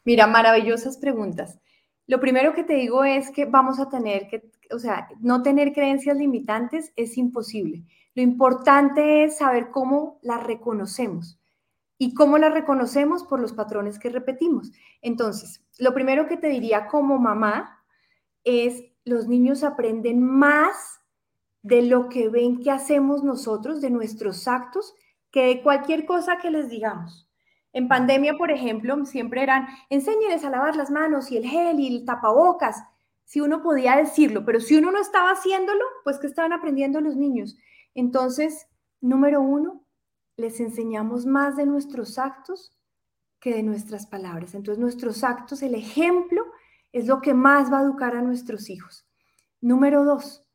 Mira, 0.05 0.27
maravillosas 0.27 0.97
preguntas. 0.97 1.59
Lo 2.05 2.19
primero 2.19 2.53
que 2.53 2.63
te 2.63 2.75
digo 2.75 3.03
es 3.03 3.31
que 3.31 3.45
vamos 3.45 3.79
a 3.79 3.89
tener 3.89 4.27
que, 4.27 4.49
o 4.71 4.79
sea, 4.79 5.09
no 5.19 5.41
tener 5.41 5.73
creencias 5.73 6.15
limitantes 6.15 6.93
es 6.95 7.17
imposible. 7.17 7.83
Lo 8.15 8.21
importante 8.21 9.25
es 9.25 9.37
saber 9.37 9.69
cómo 9.71 10.17
las 10.21 10.43
reconocemos. 10.43 11.37
¿Y 11.97 12.13
cómo 12.13 12.37
la 12.37 12.49
reconocemos? 12.49 13.23
Por 13.23 13.39
los 13.39 13.53
patrones 13.53 13.97
que 13.97 14.09
repetimos. 14.09 14.71
Entonces, 15.01 15.63
lo 15.79 15.93
primero 15.93 16.27
que 16.27 16.37
te 16.37 16.47
diría 16.47 16.87
como 16.87 17.17
mamá 17.17 17.83
es, 18.43 18.83
los 19.03 19.27
niños 19.27 19.63
aprenden 19.63 20.21
más 20.21 21.01
de 21.63 21.81
lo 21.81 22.07
que 22.09 22.29
ven 22.29 22.61
que 22.61 22.71
hacemos 22.71 23.23
nosotros, 23.23 23.81
de 23.81 23.89
nuestros 23.89 24.47
actos, 24.47 24.93
que 25.31 25.45
de 25.45 25.61
cualquier 25.61 26.05
cosa 26.05 26.37
que 26.37 26.51
les 26.51 26.69
digamos. 26.69 27.27
En 27.73 27.87
pandemia, 27.87 28.37
por 28.37 28.51
ejemplo, 28.51 29.05
siempre 29.05 29.43
eran, 29.43 29.67
enséñeles 29.89 30.43
a 30.43 30.49
lavar 30.49 30.75
las 30.75 30.89
manos 30.89 31.31
y 31.31 31.37
el 31.37 31.45
gel 31.45 31.79
y 31.79 31.87
el 31.87 32.05
tapabocas, 32.05 32.83
si 33.25 33.41
uno 33.41 33.61
podía 33.61 33.97
decirlo, 33.97 34.45
pero 34.45 34.61
si 34.61 34.77
uno 34.77 34.89
no 34.89 35.01
estaba 35.01 35.31
haciéndolo, 35.31 35.83
pues 36.05 36.17
que 36.17 36.27
estaban 36.27 36.53
aprendiendo 36.53 37.01
los 37.01 37.17
niños. 37.17 37.57
Entonces, 37.93 38.67
número 39.01 39.41
uno, 39.41 39.83
les 40.37 40.59
enseñamos 40.59 41.25
más 41.25 41.57
de 41.57 41.65
nuestros 41.65 42.19
actos 42.19 42.71
que 43.39 43.55
de 43.55 43.63
nuestras 43.63 44.05
palabras. 44.05 44.53
Entonces 44.53 44.79
nuestros 44.79 45.23
actos, 45.23 45.63
el 45.63 45.75
ejemplo, 45.75 46.45
es 46.91 47.07
lo 47.07 47.21
que 47.21 47.33
más 47.33 47.71
va 47.71 47.79
a 47.79 47.83
educar 47.83 48.15
a 48.15 48.21
nuestros 48.21 48.69
hijos. 48.69 49.07
Número 49.61 50.03
dos, 50.03 50.47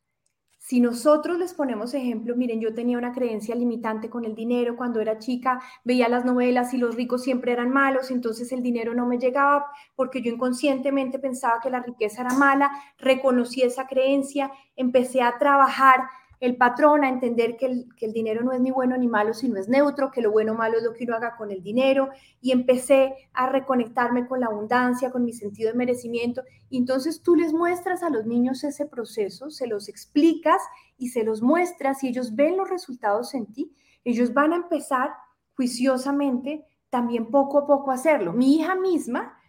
si 0.57 0.79
nosotros 0.79 1.37
les 1.37 1.53
ponemos 1.53 1.93
ejemplo, 1.93 2.37
miren, 2.37 2.61
yo 2.61 2.73
tenía 2.73 2.97
una 2.97 3.11
creencia 3.11 3.53
limitante 3.53 4.09
con 4.09 4.23
el 4.23 4.33
dinero 4.33 4.77
cuando 4.77 5.01
era 5.01 5.19
chica, 5.19 5.61
veía 5.83 6.07
las 6.07 6.23
novelas 6.23 6.73
y 6.73 6.77
los 6.77 6.95
ricos 6.95 7.21
siempre 7.21 7.51
eran 7.51 7.69
malos, 7.69 8.11
entonces 8.11 8.49
el 8.53 8.63
dinero 8.63 8.93
no 8.93 9.05
me 9.05 9.17
llegaba 9.17 9.65
porque 9.93 10.21
yo 10.21 10.31
inconscientemente 10.31 11.19
pensaba 11.19 11.59
que 11.61 11.69
la 11.69 11.81
riqueza 11.81 12.21
era 12.21 12.33
mala, 12.35 12.71
reconocí 12.97 13.61
esa 13.61 13.87
creencia, 13.87 14.53
empecé 14.77 15.21
a 15.21 15.37
trabajar 15.37 15.99
el 16.39 16.57
patrón 16.57 17.03
a 17.03 17.09
entender 17.09 17.55
que 17.57 17.65
el, 17.65 18.13
dinero 18.13 18.43
no 18.43 18.51
es 18.51 18.59
ni 18.59 18.71
bueno 18.71 18.97
ni 18.97 19.07
malo, 19.07 19.33
sino 19.33 19.57
es 19.57 19.69
neutro, 19.69 20.11
que 20.11 20.21
lo 20.21 20.31
bueno 20.31 20.51
o 20.51 20.55
malo 20.55 20.77
es 20.77 20.83
lo 20.83 20.93
que 20.93 21.05
uno 21.05 21.15
haga 21.15 21.35
con 21.37 21.51
el 21.51 21.63
dinero, 21.63 22.09
y 22.41 22.51
empecé 22.51 23.15
a 23.33 23.47
reconectarme 23.47 24.27
con 24.27 24.41
la 24.41 24.47
abundancia, 24.47 25.11
con 25.11 25.23
mi 25.23 25.33
sentido 25.33 25.71
de 25.71 25.77
merecimiento. 25.77 26.43
Y 26.69 26.77
entonces 26.77 27.21
tú 27.21 27.35
les 27.35 27.53
muestras 27.53 28.03
a 28.03 28.09
los 28.09 28.25
niños 28.25 28.63
ese 28.63 28.85
proceso, 28.85 29.49
se 29.49 29.67
los 29.67 29.87
explicas 29.87 30.61
y 30.97 31.09
se 31.09 31.23
los 31.23 31.41
muestras 31.41 32.03
y 32.03 32.09
ellos 32.09 32.35
ven 32.35 32.57
los 32.57 32.69
resultados 32.69 33.33
en 33.33 33.45
ti, 33.53 33.73
ellos 34.03 34.33
van 34.33 34.51
a 34.51 34.57
empezar 34.57 35.11
juiciosamente 35.55 36.65
también 36.89 37.31
poco 37.31 37.59
a 37.59 37.65
poco 37.65 37.91
a 37.91 37.95
hacerlo. 37.95 38.33
Mi 38.33 38.57
hija 38.57 38.75
misma 38.75 39.39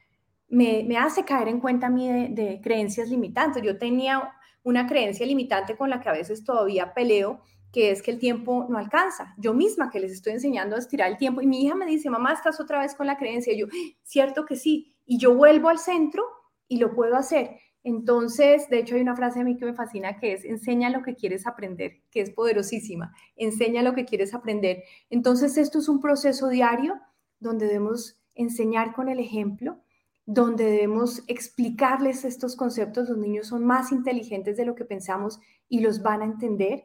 me, 0.49 0.97
hace 0.97 1.25
caer 1.25 1.49
en 1.49 1.61
cuenta 1.61 1.89
a 1.89 1.91
mí 1.91 2.33
de 2.33 2.61
creencias 2.63 3.09
limitantes. 3.09 3.63
Yo 3.63 3.79
tenía 3.79 4.33
una 4.65 4.87
creencia 4.87 5.25
limitante 5.25 5.77
con 5.77 5.91
la 5.91 6.01
que 6.01 6.09
a 6.09 6.13
veces 6.13 6.43
todavía 6.43 6.93
peleo, 6.93 7.41
que 7.71 7.91
es 7.91 8.03
que 8.03 8.11
el 8.11 8.19
tiempo 8.19 8.67
no 8.69 8.79
alcanza. 8.79 9.35
Yo 9.37 9.55
misma 9.55 9.91
que 9.91 10.01
les 10.01 10.13
estoy 10.13 10.33
enseñando 10.33 10.77
a 10.77 10.79
estirar 10.79 11.11
el 11.11 11.17
tiempo 11.17 11.41
y 11.41 11.47
mi 11.47 11.65
hija 11.65 11.75
me 11.75 11.87
dice, 11.87 12.11
mamá, 12.11 12.33
estás 12.33 12.61
otra 12.61 12.81
vez 12.81 12.95
con 12.95 13.07
la 13.07 13.17
creencia. 13.17 13.53
Y 13.53 13.59
yo, 13.59 13.67
cierto 14.03 14.45
que 14.45 14.57
sí. 14.57 14.97
Y 15.05 15.19
yo 15.19 15.35
vuelvo 15.35 15.69
al 15.69 15.79
centro 15.79 16.25
y 16.67 16.79
lo 16.79 16.95
puedo 16.95 17.17
hacer. 17.17 17.59
Entonces, 17.83 18.71
de 18.71 18.79
hecho, 18.79 18.95
hay 18.95 19.03
una 19.03 19.15
frase 19.15 19.41
a 19.41 19.45
mí 19.45 19.57
que 19.57 19.67
me 19.67 19.75
fascina 19.75 20.19
que 20.19 20.33
es, 20.33 20.45
enseña 20.45 20.89
lo 20.89 21.03
que 21.03 21.15
quieres 21.15 21.47
aprender, 21.47 22.01
que 22.11 22.23
es 22.23 22.31
poderosísima. 22.31 23.13
Enseña 23.37 23.83
lo 23.83 23.93
que 23.93 24.07
quieres 24.07 24.33
aprender. 24.33 24.85
Entonces, 25.11 25.59
esto 25.59 25.81
es 25.81 25.89
un 25.89 26.01
proceso 26.01 26.49
diario 26.49 26.99
donde 27.41 27.67
debemos 27.67 28.19
enseñar 28.35 28.95
con 28.95 29.11
el 29.11 29.21
ejemplo, 29.21 29.84
donde 30.27 30.65
debemos 30.65 31.23
explicarles 31.27 32.25
estos 32.25 32.57
conceptos. 32.57 33.09
Los 33.09 33.19
niños 33.19 33.49
son 33.49 33.65
más 33.65 33.93
inteligentes 33.93 34.57
de 34.57 34.65
lo 34.65 34.75
que 34.75 34.85
pensamos 34.85 35.41
y 35.69 35.81
los 35.81 36.03
van 36.03 36.23
a 36.23 36.27
entender. 36.27 36.85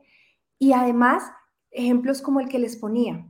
Y 0.58 0.74
además, 0.74 1.24
ejemplos 1.72 2.22
como 2.22 2.40
el 2.40 2.50
que 2.50 2.60
les 2.60 2.78
ponía. 2.78 3.26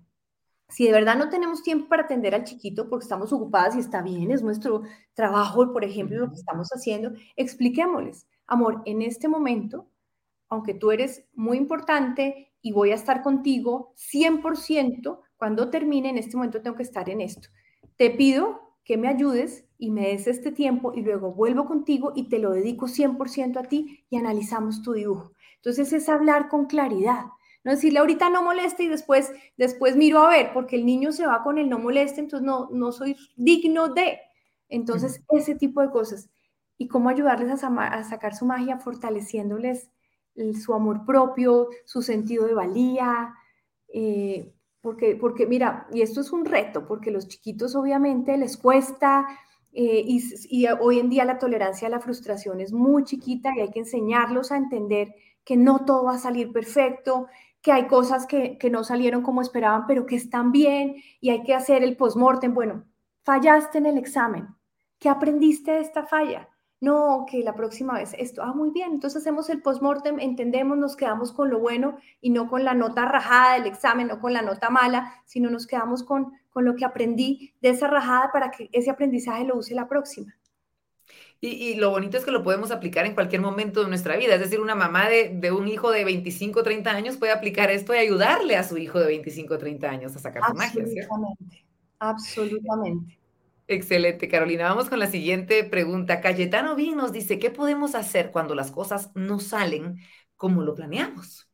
Si 0.69 0.85
de 0.85 0.91
verdad 0.91 1.17
no 1.17 1.29
tenemos 1.29 1.63
tiempo 1.63 1.87
para 1.89 2.03
atender 2.03 2.35
al 2.35 2.43
chiquito 2.43 2.89
porque 2.89 3.03
estamos 3.03 3.33
ocupadas 3.33 3.75
y 3.75 3.79
está 3.79 4.01
bien, 4.01 4.31
es 4.31 4.43
nuestro 4.43 4.83
trabajo, 5.15 5.73
por 5.73 5.83
ejemplo, 5.83 6.19
lo 6.19 6.29
que 6.29 6.35
estamos 6.35 6.69
haciendo, 6.69 7.11
expliquémosles, 7.35 8.27
amor, 8.45 8.83
en 8.85 9.01
este 9.01 9.27
momento, 9.27 9.89
aunque 10.47 10.75
tú 10.75 10.91
eres 10.91 11.25
muy 11.33 11.57
importante 11.57 12.51
y 12.61 12.71
voy 12.71 12.91
a 12.91 12.95
estar 12.95 13.23
contigo 13.23 13.93
100%, 13.95 15.21
cuando 15.37 15.69
termine, 15.69 16.09
en 16.09 16.17
este 16.17 16.35
momento 16.35 16.61
tengo 16.61 16.75
que 16.75 16.83
estar 16.83 17.09
en 17.09 17.21
esto. 17.21 17.49
Te 17.95 18.11
pido 18.11 18.68
que 18.89 18.97
me 18.97 19.07
ayudes 19.07 19.67
y 19.77 19.91
me 19.91 20.07
des 20.07 20.25
este 20.25 20.51
tiempo 20.51 20.93
y 20.95 21.03
luego 21.03 21.31
vuelvo 21.31 21.65
contigo 21.65 22.11
y 22.15 22.27
te 22.27 22.39
lo 22.39 22.49
dedico 22.49 22.87
100% 22.87 23.59
a 23.59 23.63
ti 23.65 24.03
y 24.09 24.17
analizamos 24.17 24.81
tu 24.81 24.93
dibujo. 24.93 25.31
Entonces 25.57 25.93
es 25.93 26.09
hablar 26.09 26.49
con 26.49 26.65
claridad, 26.65 27.25
no 27.63 27.69
decirle 27.69 27.99
ahorita 27.99 28.31
no 28.31 28.41
moleste 28.41 28.81
y 28.81 28.87
después, 28.87 29.31
después 29.57 29.95
miro 29.95 30.23
a 30.23 30.29
ver, 30.29 30.53
porque 30.55 30.75
el 30.75 30.87
niño 30.87 31.11
se 31.11 31.27
va 31.27 31.43
con 31.43 31.59
el 31.59 31.69
no 31.69 31.77
moleste, 31.77 32.19
entonces 32.19 32.43
no, 32.43 32.67
no 32.71 32.91
soy 32.91 33.15
digno 33.35 33.89
de. 33.89 34.17
Entonces, 34.69 35.23
ese 35.33 35.53
tipo 35.53 35.81
de 35.81 35.91
cosas. 35.91 36.27
Y 36.79 36.87
cómo 36.87 37.09
ayudarles 37.09 37.63
a, 37.63 38.03
sacar 38.05 38.35
su 38.35 38.47
magia 38.47 38.79
fortaleciéndoles 38.79 39.91
su 40.59 40.73
amor 40.73 41.05
propio, 41.05 41.67
su 41.85 42.01
sentido 42.01 42.47
de 42.47 42.55
valía. 42.55 43.35
Eh, 43.93 44.51
porque, 44.81 45.15
porque, 45.15 45.45
mira, 45.45 45.87
y 45.91 46.01
esto 46.01 46.21
es 46.21 46.31
un 46.31 46.45
reto, 46.45 46.87
porque 46.87 47.11
los 47.11 47.27
chiquitos 47.27 47.75
obviamente 47.75 48.37
les 48.37 48.57
cuesta, 48.57 49.27
eh, 49.71 50.03
y, 50.05 50.65
hoy 50.79 50.99
en 50.99 51.09
día 51.09 51.25
la 51.25 51.37
tolerancia 51.37 51.87
a 51.87 51.91
la 51.91 51.99
frustración 51.99 52.59
es 52.59 52.73
muy 52.73 53.03
chiquita 53.03 53.51
y 53.55 53.61
hay 53.61 53.69
que 53.69 53.79
enseñarlos 53.79 54.51
a 54.51 54.57
entender 54.57 55.13
que 55.43 55.57
no 55.57 55.85
todo 55.85 56.05
va 56.05 56.15
a 56.15 56.19
salir 56.19 56.51
perfecto, 56.51 57.27
que 57.61 57.71
hay 57.71 57.87
cosas 57.87 58.25
que, 58.25 58.57
no 58.71 58.83
salieron 58.83 59.21
como 59.21 59.41
esperaban, 59.41 59.85
pero 59.87 60.05
que 60.05 60.15
están 60.15 60.51
bien 60.51 60.95
y 61.21 61.29
hay 61.29 61.43
que 61.43 61.53
hacer 61.53 61.83
el 61.83 61.97
postmortem. 61.97 62.53
Bueno, 62.53 62.85
fallaste 63.23 63.77
en 63.77 63.85
el 63.85 63.97
examen. 63.97 64.47
¿Qué 64.97 65.09
aprendiste 65.09 65.71
de 65.71 65.81
esta 65.81 66.05
falla? 66.05 66.49
No, 66.81 67.25
que 67.29 67.43
la 67.43 67.55
próxima 67.55 67.95
vez 67.95 68.15
esto. 68.17 68.41
Ah, 68.41 68.53
muy 68.53 68.71
bien. 68.71 68.93
Entonces 68.93 69.21
hacemos 69.21 69.49
el 69.49 69.61
postmortem, 69.61 70.19
entendemos, 70.19 70.77
nos 70.77 70.95
quedamos 70.95 71.33
con 71.33 71.49
lo 71.49 71.59
bueno 71.59 71.97
y 72.21 72.29
no 72.29 72.49
con 72.49 72.63
la 72.63 72.73
nota 72.73 73.05
rajada 73.05 73.55
del 73.55 73.67
examen, 73.67 74.07
no 74.07 74.19
con 74.19 74.31
la 74.31 74.41
nota 74.41 74.69
mala, 74.69 75.21
sino 75.25 75.49
nos 75.49 75.67
quedamos 75.67 76.03
con, 76.03 76.31
con 76.49 76.63
lo 76.63 76.75
que 76.75 76.85
aprendí 76.85 77.53
de 77.61 77.69
esa 77.69 77.87
rajada 77.87 78.31
para 78.31 78.51
que 78.51 78.69
ese 78.71 78.89
aprendizaje 78.89 79.43
lo 79.43 79.57
use 79.57 79.75
la 79.75 79.89
próxima. 79.89 80.33
Y, 81.41 81.75
lo 81.75 81.91
bonito 81.91 82.17
es 82.17 82.25
que 82.25 82.31
lo 82.31 82.43
podemos 82.43 82.69
aplicar 82.69 83.05
en 83.05 83.13
cualquier 83.13 83.41
momento 83.41 83.81
de 83.81 83.87
nuestra 83.87 84.17
vida. 84.17 84.35
Es 84.35 84.41
decir, 84.41 84.59
una 84.59 84.75
mamá 84.75 85.07
de, 85.07 85.51
un 85.53 85.69
hijo 85.69 85.89
de 85.89 86.03
25, 86.03 86.63
30 86.63 86.91
años 86.91 87.15
puede 87.15 87.31
aplicar 87.31 87.71
esto 87.71 87.95
y 87.95 87.97
ayudarle 87.97 88.57
a 88.57 88.63
su 88.63 88.77
hijo 88.77 88.99
de 88.99 89.07
25, 89.07 89.57
30 89.57 89.89
años 89.89 90.15
a 90.17 90.19
sacar 90.19 90.43
su 90.45 90.53
magia. 90.53 90.83
Absolutamente, 90.83 91.65
absolutamente. 91.99 93.18
Excelente, 93.71 94.27
Carolina. 94.27 94.67
Vamos 94.67 94.89
con 94.89 94.97
la 94.97 95.05
siguiente 95.05 95.63
pregunta. 95.63 96.21
Cayetano 96.21 96.75
bien 96.75 96.97
nos 96.97 97.11
dice, 97.11 97.37
¿qué 97.37 97.51
podemos 97.51 97.93
hacer 97.93 98.31
cuando 98.31 98.55
las 98.55 98.71
cosas 98.71 99.11
no 99.13 99.39
salen 99.39 99.99
como 100.35 100.63
lo 100.63 100.73
planeamos? 100.73 101.47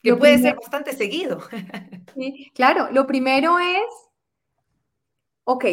Que 0.00 0.14
puede 0.14 0.38
ser 0.38 0.54
bastante 0.56 0.92
seguido. 0.92 1.40
Sí, 2.14 2.52
claro, 2.54 2.90
lo 2.92 3.06
primero 3.06 3.58
es, 3.58 3.82
ok, 5.44 5.64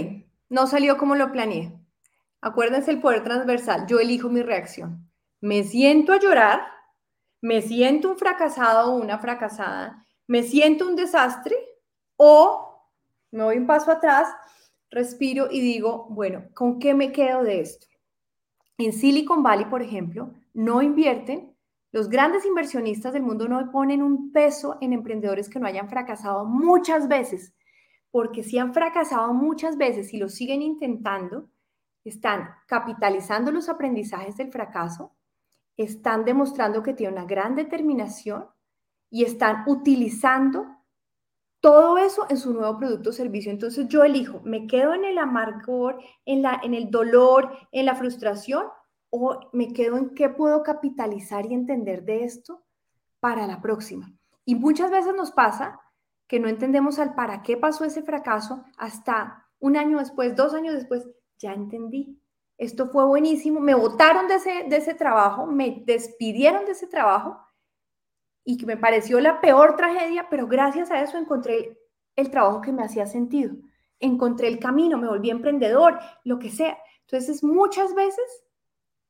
no 0.49 0.67
salió 0.67 0.97
como 0.97 1.15
lo 1.15 1.31
planeé 1.31 1.73
Acuérdense 2.41 2.91
el 2.91 3.01
poder 3.01 3.23
transversal. 3.23 3.85
Yo 3.87 3.99
elijo 3.99 4.29
mi 4.29 4.41
reacción. 4.41 5.09
Me 5.41 5.63
siento 5.63 6.13
a 6.13 6.19
llorar, 6.19 6.61
me 7.41 7.61
siento 7.61 8.11
un 8.11 8.17
fracasado 8.17 8.93
o 8.93 8.97
una 8.97 9.19
fracasada, 9.19 10.05
me 10.27 10.43
siento 10.43 10.87
un 10.87 10.95
desastre 10.95 11.55
o 12.17 12.85
me 13.31 13.43
voy 13.43 13.57
un 13.57 13.67
paso 13.67 13.91
atrás, 13.91 14.27
respiro 14.91 15.47
y 15.51 15.61
digo, 15.61 16.07
bueno, 16.09 16.45
¿con 16.53 16.79
qué 16.79 16.93
me 16.93 17.11
quedo 17.11 17.43
de 17.43 17.61
esto? 17.61 17.87
En 18.77 18.93
Silicon 18.93 19.43
Valley, 19.43 19.65
por 19.65 19.81
ejemplo, 19.81 20.33
no 20.53 20.81
invierten, 20.81 21.55
los 21.91 22.09
grandes 22.09 22.45
inversionistas 22.45 23.13
del 23.13 23.23
mundo 23.23 23.47
no 23.47 23.71
ponen 23.71 24.03
un 24.03 24.31
peso 24.31 24.77
en 24.79 24.93
emprendedores 24.93 25.49
que 25.49 25.59
no 25.59 25.67
hayan 25.67 25.89
fracasado 25.89 26.45
muchas 26.45 27.07
veces, 27.07 27.53
porque 28.11 28.43
si 28.43 28.57
han 28.57 28.73
fracasado 28.73 29.33
muchas 29.33 29.77
veces 29.77 30.13
y 30.13 30.17
lo 30.17 30.29
siguen 30.29 30.61
intentando, 30.61 31.49
están 32.03 32.49
capitalizando 32.67 33.51
los 33.51 33.69
aprendizajes 33.69 34.37
del 34.37 34.51
fracaso, 34.51 35.15
están 35.77 36.25
demostrando 36.25 36.83
que 36.83 36.93
tienen 36.93 37.17
una 37.17 37.25
gran 37.25 37.55
determinación 37.55 38.45
y 39.09 39.23
están 39.23 39.63
utilizando 39.67 40.67
todo 41.61 41.97
eso 41.97 42.25
en 42.29 42.37
su 42.37 42.53
nuevo 42.53 42.77
producto 42.77 43.09
o 43.09 43.13
servicio. 43.13 43.51
Entonces 43.51 43.87
yo 43.87 44.03
elijo, 44.03 44.41
me 44.43 44.67
quedo 44.67 44.93
en 44.93 45.05
el 45.05 45.17
amargor, 45.17 45.99
en, 46.25 46.41
la, 46.41 46.59
en 46.63 46.73
el 46.73 46.89
dolor, 46.89 47.51
en 47.71 47.85
la 47.85 47.95
frustración 47.95 48.65
o 49.09 49.49
me 49.53 49.73
quedo 49.73 49.97
en 49.97 50.13
qué 50.13 50.29
puedo 50.29 50.63
capitalizar 50.63 51.45
y 51.45 51.53
entender 51.53 52.03
de 52.03 52.23
esto 52.23 52.63
para 53.19 53.47
la 53.47 53.61
próxima. 53.61 54.13
Y 54.45 54.55
muchas 54.55 54.91
veces 54.91 55.15
nos 55.15 55.31
pasa 55.31 55.79
que 56.27 56.39
no 56.39 56.47
entendemos 56.47 56.99
al 56.99 57.15
para 57.15 57.41
qué 57.41 57.57
pasó 57.57 57.85
ese 57.85 58.03
fracaso 58.03 58.63
hasta 58.77 59.47
un 59.59 59.75
año 59.75 59.97
después, 59.99 60.35
dos 60.35 60.53
años 60.53 60.75
después, 60.75 61.07
ya 61.39 61.53
entendí. 61.53 62.21
Esto 62.57 62.87
fue 62.87 63.05
buenísimo. 63.05 63.59
Me 63.59 63.73
votaron 63.73 64.27
de 64.27 64.35
ese, 64.35 64.65
de 64.69 64.77
ese 64.77 64.93
trabajo, 64.93 65.47
me 65.47 65.83
despidieron 65.85 66.65
de 66.65 66.73
ese 66.73 66.87
trabajo 66.87 67.39
y 68.43 68.57
que 68.57 68.65
me 68.65 68.77
pareció 68.77 69.19
la 69.19 69.41
peor 69.41 69.75
tragedia, 69.75 70.27
pero 70.29 70.47
gracias 70.47 70.91
a 70.91 71.01
eso 71.01 71.17
encontré 71.17 71.77
el 72.15 72.31
trabajo 72.31 72.61
que 72.61 72.71
me 72.71 72.83
hacía 72.83 73.05
sentido. 73.05 73.55
Encontré 73.99 74.47
el 74.47 74.59
camino, 74.59 74.97
me 74.97 75.07
volví 75.07 75.29
emprendedor, 75.29 75.99
lo 76.23 76.39
que 76.39 76.49
sea. 76.49 76.77
Entonces, 77.01 77.43
muchas 77.43 77.93
veces 77.95 78.25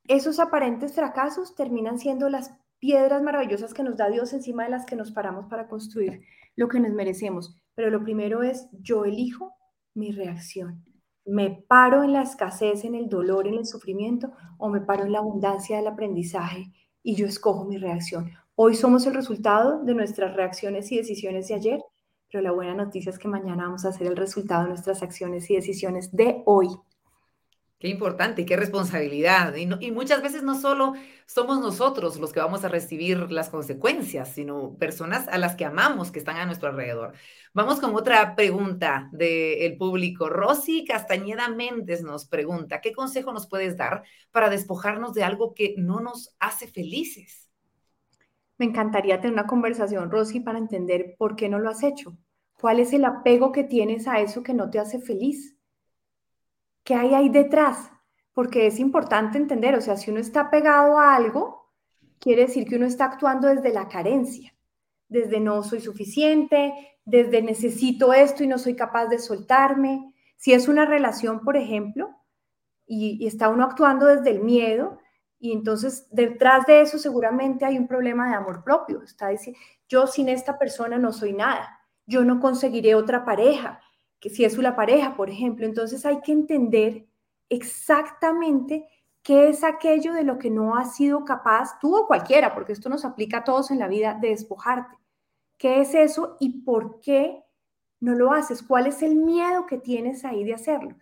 esos 0.08 0.40
aparentes 0.40 0.94
fracasos 0.94 1.56
terminan 1.56 2.00
siendo 2.00 2.30
las 2.30 2.54
piedras 2.80 3.22
maravillosas 3.22 3.74
que 3.74 3.84
nos 3.84 3.98
da 3.98 4.10
Dios 4.10 4.34
encima 4.34 4.64
de 4.64 4.72
las 4.72 4.86
que 4.86 4.96
nos 4.96 5.12
paramos 5.12 5.46
para 5.46 5.68
construir 5.68 6.22
lo 6.56 6.68
que 6.68 6.80
nos 6.80 6.92
merecemos. 6.92 7.56
Pero 7.76 7.90
lo 7.90 8.04
primero 8.04 8.42
es, 8.42 8.68
yo 8.72 9.06
elijo 9.06 9.56
mi 9.94 10.12
reacción 10.12 10.84
me 11.30 11.52
paro 11.68 12.04
en 12.04 12.14
la 12.14 12.24
escasez, 12.24 12.86
en 12.86 12.96
el 12.96 13.08
dolor, 13.08 13.48
en 13.48 13.54
el 13.54 13.66
sufrimiento, 13.66 14.32
o 14.58 14.70
me 14.70 14.82
paro 14.82 15.06
en 15.06 15.12
la 15.12 15.20
abundancia 15.20 15.78
del 15.78 15.88
aprendizaje 15.88 16.72
y 17.04 17.16
yo 17.16 17.28
escojo 17.28 17.66
mi 17.66 17.78
reacción. 17.78 18.32
Hoy 18.62 18.76
somos 18.76 19.08
el 19.08 19.14
resultado 19.14 19.86
de 19.86 19.94
nuestras 19.94 20.36
reacciones 20.36 20.92
y 20.92 20.98
decisiones 20.98 21.48
de 21.48 21.56
ayer, 21.56 21.80
pero 22.30 22.44
la 22.44 22.52
buena 22.52 22.74
noticia 22.74 23.10
es 23.10 23.18
que 23.18 23.30
mañana 23.30 23.64
vamos 23.64 23.86
a 23.86 23.94
ser 23.94 24.08
el 24.08 24.18
resultado 24.18 24.64
de 24.64 24.68
nuestras 24.68 25.02
acciones 25.02 25.50
y 25.50 25.56
decisiones 25.56 26.12
de 26.12 26.44
hoy. 26.46 26.68
Qué 27.80 27.88
importante, 27.88 28.46
qué 28.46 28.58
responsabilidad. 28.58 29.56
Y, 29.56 29.92
muchas 29.92 30.22
veces 30.22 30.44
no 30.44 30.60
solo 30.60 30.92
somos 31.26 31.62
nosotros 31.62 32.20
los 32.20 32.34
que 32.34 32.42
vamos 32.42 32.66
a 32.66 32.68
recibir 32.68 33.32
las 33.32 33.48
consecuencias, 33.48 34.34
sino 34.34 34.76
personas 34.76 35.30
a 35.30 35.38
las 35.38 35.56
que 35.56 35.64
amamos 35.64 36.12
que 36.12 36.20
están 36.20 36.36
a 36.36 36.46
nuestro 36.46 36.68
alrededor. 36.68 37.14
Vamos 37.54 37.80
con 37.80 37.96
otra 37.96 38.36
pregunta 38.36 39.08
del 39.14 39.78
público. 39.78 40.28
Rosy 40.28 40.84
Castañeda 40.84 41.48
Méndez 41.48 42.04
nos 42.04 42.26
pregunta, 42.26 42.82
¿qué 42.82 42.92
consejo 42.92 43.32
nos 43.32 43.48
puedes 43.48 43.78
dar 43.78 44.04
para 44.32 44.50
despojarnos 44.50 45.14
de 45.14 45.24
algo 45.24 45.54
que 45.54 45.76
no 45.78 46.02
nos 46.02 46.36
hace 46.42 46.68
felices? 46.68 47.49
Me 48.60 48.66
encantaría 48.66 49.20
tener 49.20 49.34
una 49.34 49.48
conversación, 49.48 50.12
Rosy, 50.12 50.42
para 50.42 50.60
entender 50.60 51.16
por 51.18 51.36
qué 51.36 51.50
no 51.50 51.58
lo 51.58 51.70
has 51.70 51.82
hecho. 51.82 52.16
¿Cuál 52.60 52.80
es 52.80 52.94
el 52.94 53.06
apego 53.06 53.52
que 53.52 53.64
tienes 53.64 54.08
a 54.08 54.20
eso 54.20 54.44
que 54.44 54.54
no 54.54 54.70
te 54.70 54.80
hace 54.80 55.00
feliz? 55.00 55.58
¿Qué 56.84 56.94
hay 56.94 57.14
ahí 57.14 57.30
detrás? 57.30 57.90
Porque 58.34 58.68
es 58.68 58.80
importante 58.80 59.38
entender, 59.38 59.76
o 59.76 59.82
sea, 59.82 59.96
si 59.98 60.12
uno 60.12 60.20
está 60.20 60.52
pegado 60.52 61.00
a 61.00 61.16
algo, 61.16 61.72
quiere 62.20 62.44
decir 62.44 62.68
que 62.68 62.76
uno 62.76 62.86
está 62.86 63.06
actuando 63.06 63.48
desde 63.48 63.72
la 63.72 63.88
carencia, 63.88 64.54
desde 65.08 65.40
no 65.40 65.64
soy 65.64 65.80
suficiente, 65.80 66.74
desde 67.06 67.42
necesito 67.42 68.14
esto 68.14 68.44
y 68.44 68.48
no 68.48 68.58
soy 68.58 68.76
capaz 68.76 69.08
de 69.08 69.20
soltarme. 69.20 70.14
Si 70.36 70.54
es 70.54 70.68
una 70.68 70.86
relación, 70.86 71.46
por 71.46 71.56
ejemplo, 71.56 72.10
y, 72.86 73.26
está 73.26 73.50
uno 73.50 73.64
actuando 73.64 74.06
desde 74.06 74.32
el 74.32 74.44
miedo, 74.44 75.00
y 75.40 75.54
entonces 75.54 76.08
detrás 76.12 76.66
de 76.66 76.82
eso 76.82 76.98
seguramente 76.98 77.66
hay 77.66 77.78
un 77.78 77.88
problema 77.88 78.30
de 78.30 78.36
amor 78.36 78.64
propio. 78.64 79.02
Está 79.02 79.30
yo 79.88 80.06
sin 80.06 80.28
esta 80.30 80.60
persona 80.60 80.98
no 80.98 81.14
soy 81.14 81.34
nada, 81.34 81.80
yo 82.06 82.26
no 82.26 82.40
conseguiré 82.40 82.96
otra 82.96 83.24
pareja, 83.24 83.80
que 84.20 84.30
si 84.30 84.44
es 84.44 84.58
una 84.58 84.76
pareja, 84.76 85.16
por 85.16 85.30
ejemplo. 85.30 85.66
Entonces 85.66 86.06
hay 86.06 86.20
que 86.22 86.34
entender 86.34 87.08
exactamente 87.48 88.88
qué 89.24 89.50
es 89.50 89.64
aquello 89.64 90.14
de 90.14 90.24
lo 90.24 90.38
que 90.38 90.50
no 90.50 90.76
has 90.76 90.96
sido 90.96 91.24
capaz, 91.24 91.80
tú 91.80 91.96
o 91.96 92.08
cualquiera, 92.08 92.54
porque 92.54 92.74
esto 92.74 92.90
nos 92.90 93.06
aplica 93.06 93.38
a 93.38 93.44
todos 93.44 93.72
en 93.72 93.80
la 93.80 93.88
vida, 93.88 94.18
de 94.20 94.30
despojarte. 94.30 94.98
¿Qué 95.58 95.82
es 95.82 95.94
eso 95.94 96.38
y 96.40 96.62
por 96.62 97.00
qué 97.00 97.44
no 98.00 98.14
lo 98.14 98.34
haces? 98.34 98.64
¿Cuál 98.64 98.88
es 98.88 99.02
el 99.02 99.16
miedo 99.16 99.66
que 99.66 99.78
tienes 99.78 100.26
ahí 100.26 100.44
de 100.44 100.54
hacerlo? 100.54 100.96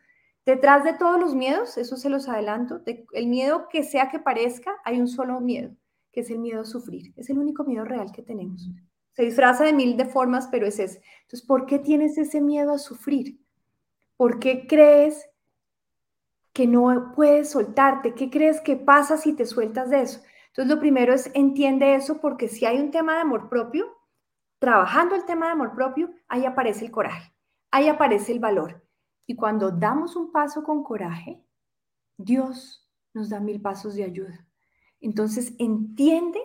Detrás 0.48 0.86
de 0.86 0.94
todos 0.94 1.20
los 1.20 1.36
miedos, 1.36 1.78
eso 1.78 1.98
se 1.98 2.10
los 2.10 2.30
adelanto, 2.30 2.80
el 2.86 3.28
miedo 3.28 3.68
que 3.68 3.84
sea 3.84 4.08
que 4.08 4.18
parezca, 4.18 4.78
hay 4.86 4.98
un 4.98 5.10
solo 5.10 5.42
miedo, 5.42 5.76
que 6.14 6.22
es 6.22 6.30
el 6.30 6.40
miedo 6.40 6.62
a 6.62 6.66
sufrir. 6.66 7.14
Es 7.18 7.30
el 7.30 7.38
único 7.38 7.66
miedo 7.66 7.84
real 7.84 8.14
que 8.14 8.22
tenemos. 8.22 8.66
Se 9.12 9.24
disfraza 9.24 9.66
de 9.66 9.74
mil 9.74 9.98
de 9.98 10.06
formas, 10.06 10.48
pero 10.48 10.66
es 10.66 10.80
ese. 10.80 11.02
Entonces, 11.24 11.46
¿por 11.46 11.66
qué 11.66 11.80
tienes 11.80 12.18
ese 12.18 12.40
miedo 12.40 12.72
a 12.72 12.78
sufrir? 12.78 13.42
¿Por 14.16 14.40
qué 14.40 14.68
crees 14.68 15.30
que 16.54 16.66
no 16.66 17.12
puedes 17.14 17.50
soltarte? 17.50 18.14
¿Qué 18.14 18.30
crees 18.30 18.62
que 18.62 18.78
pasa 18.78 19.18
si 19.18 19.34
te 19.34 19.46
sueltas 19.46 19.90
de 19.90 20.04
eso? 20.04 20.22
Entonces, 20.48 20.74
lo 20.74 20.80
primero 20.80 21.14
es 21.14 21.30
entiende 21.34 21.94
eso 21.94 22.22
porque 22.22 22.48
si 22.48 22.66
hay 22.66 22.80
un 22.80 22.92
tema 22.92 23.16
de 23.16 23.20
amor 23.20 23.50
propio, 23.50 23.98
trabajando 24.60 25.14
el 25.14 25.26
tema 25.26 25.48
de 25.48 25.52
amor 25.52 25.76
propio, 25.76 26.10
ahí 26.30 26.46
aparece 26.46 26.86
el 26.86 26.92
coraje, 26.92 27.34
ahí 27.70 27.90
aparece 27.90 28.32
el 28.32 28.40
valor. 28.40 28.87
Y 29.28 29.36
cuando 29.36 29.72
damos 29.72 30.16
un 30.16 30.32
paso 30.32 30.64
con 30.64 30.84
coraje, 30.84 31.46
Dios 32.18 32.90
nos 33.14 33.30
da 33.30 33.40
mil 33.40 33.62
pasos 33.62 33.96
de 33.96 34.06
ayuda. 34.06 34.48
Entonces, 35.02 35.54
entiende 35.60 36.40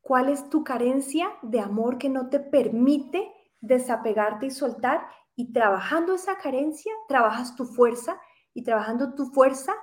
cuál 0.00 0.30
es 0.30 0.48
tu 0.48 0.64
carencia 0.64 1.28
de 1.42 1.60
amor 1.60 1.98
que 1.98 2.08
no 2.08 2.28
te 2.30 2.40
permite 2.40 3.30
desapegarte 3.60 4.46
y 4.46 4.50
soltar. 4.50 5.06
Y 5.36 5.52
trabajando 5.52 6.14
esa 6.14 6.38
carencia, 6.38 6.92
trabajas 7.06 7.54
tu 7.54 7.66
fuerza 7.66 8.18
y 8.54 8.62
trabajando 8.62 9.14
tu 9.14 9.26
fuerza, 9.26 9.74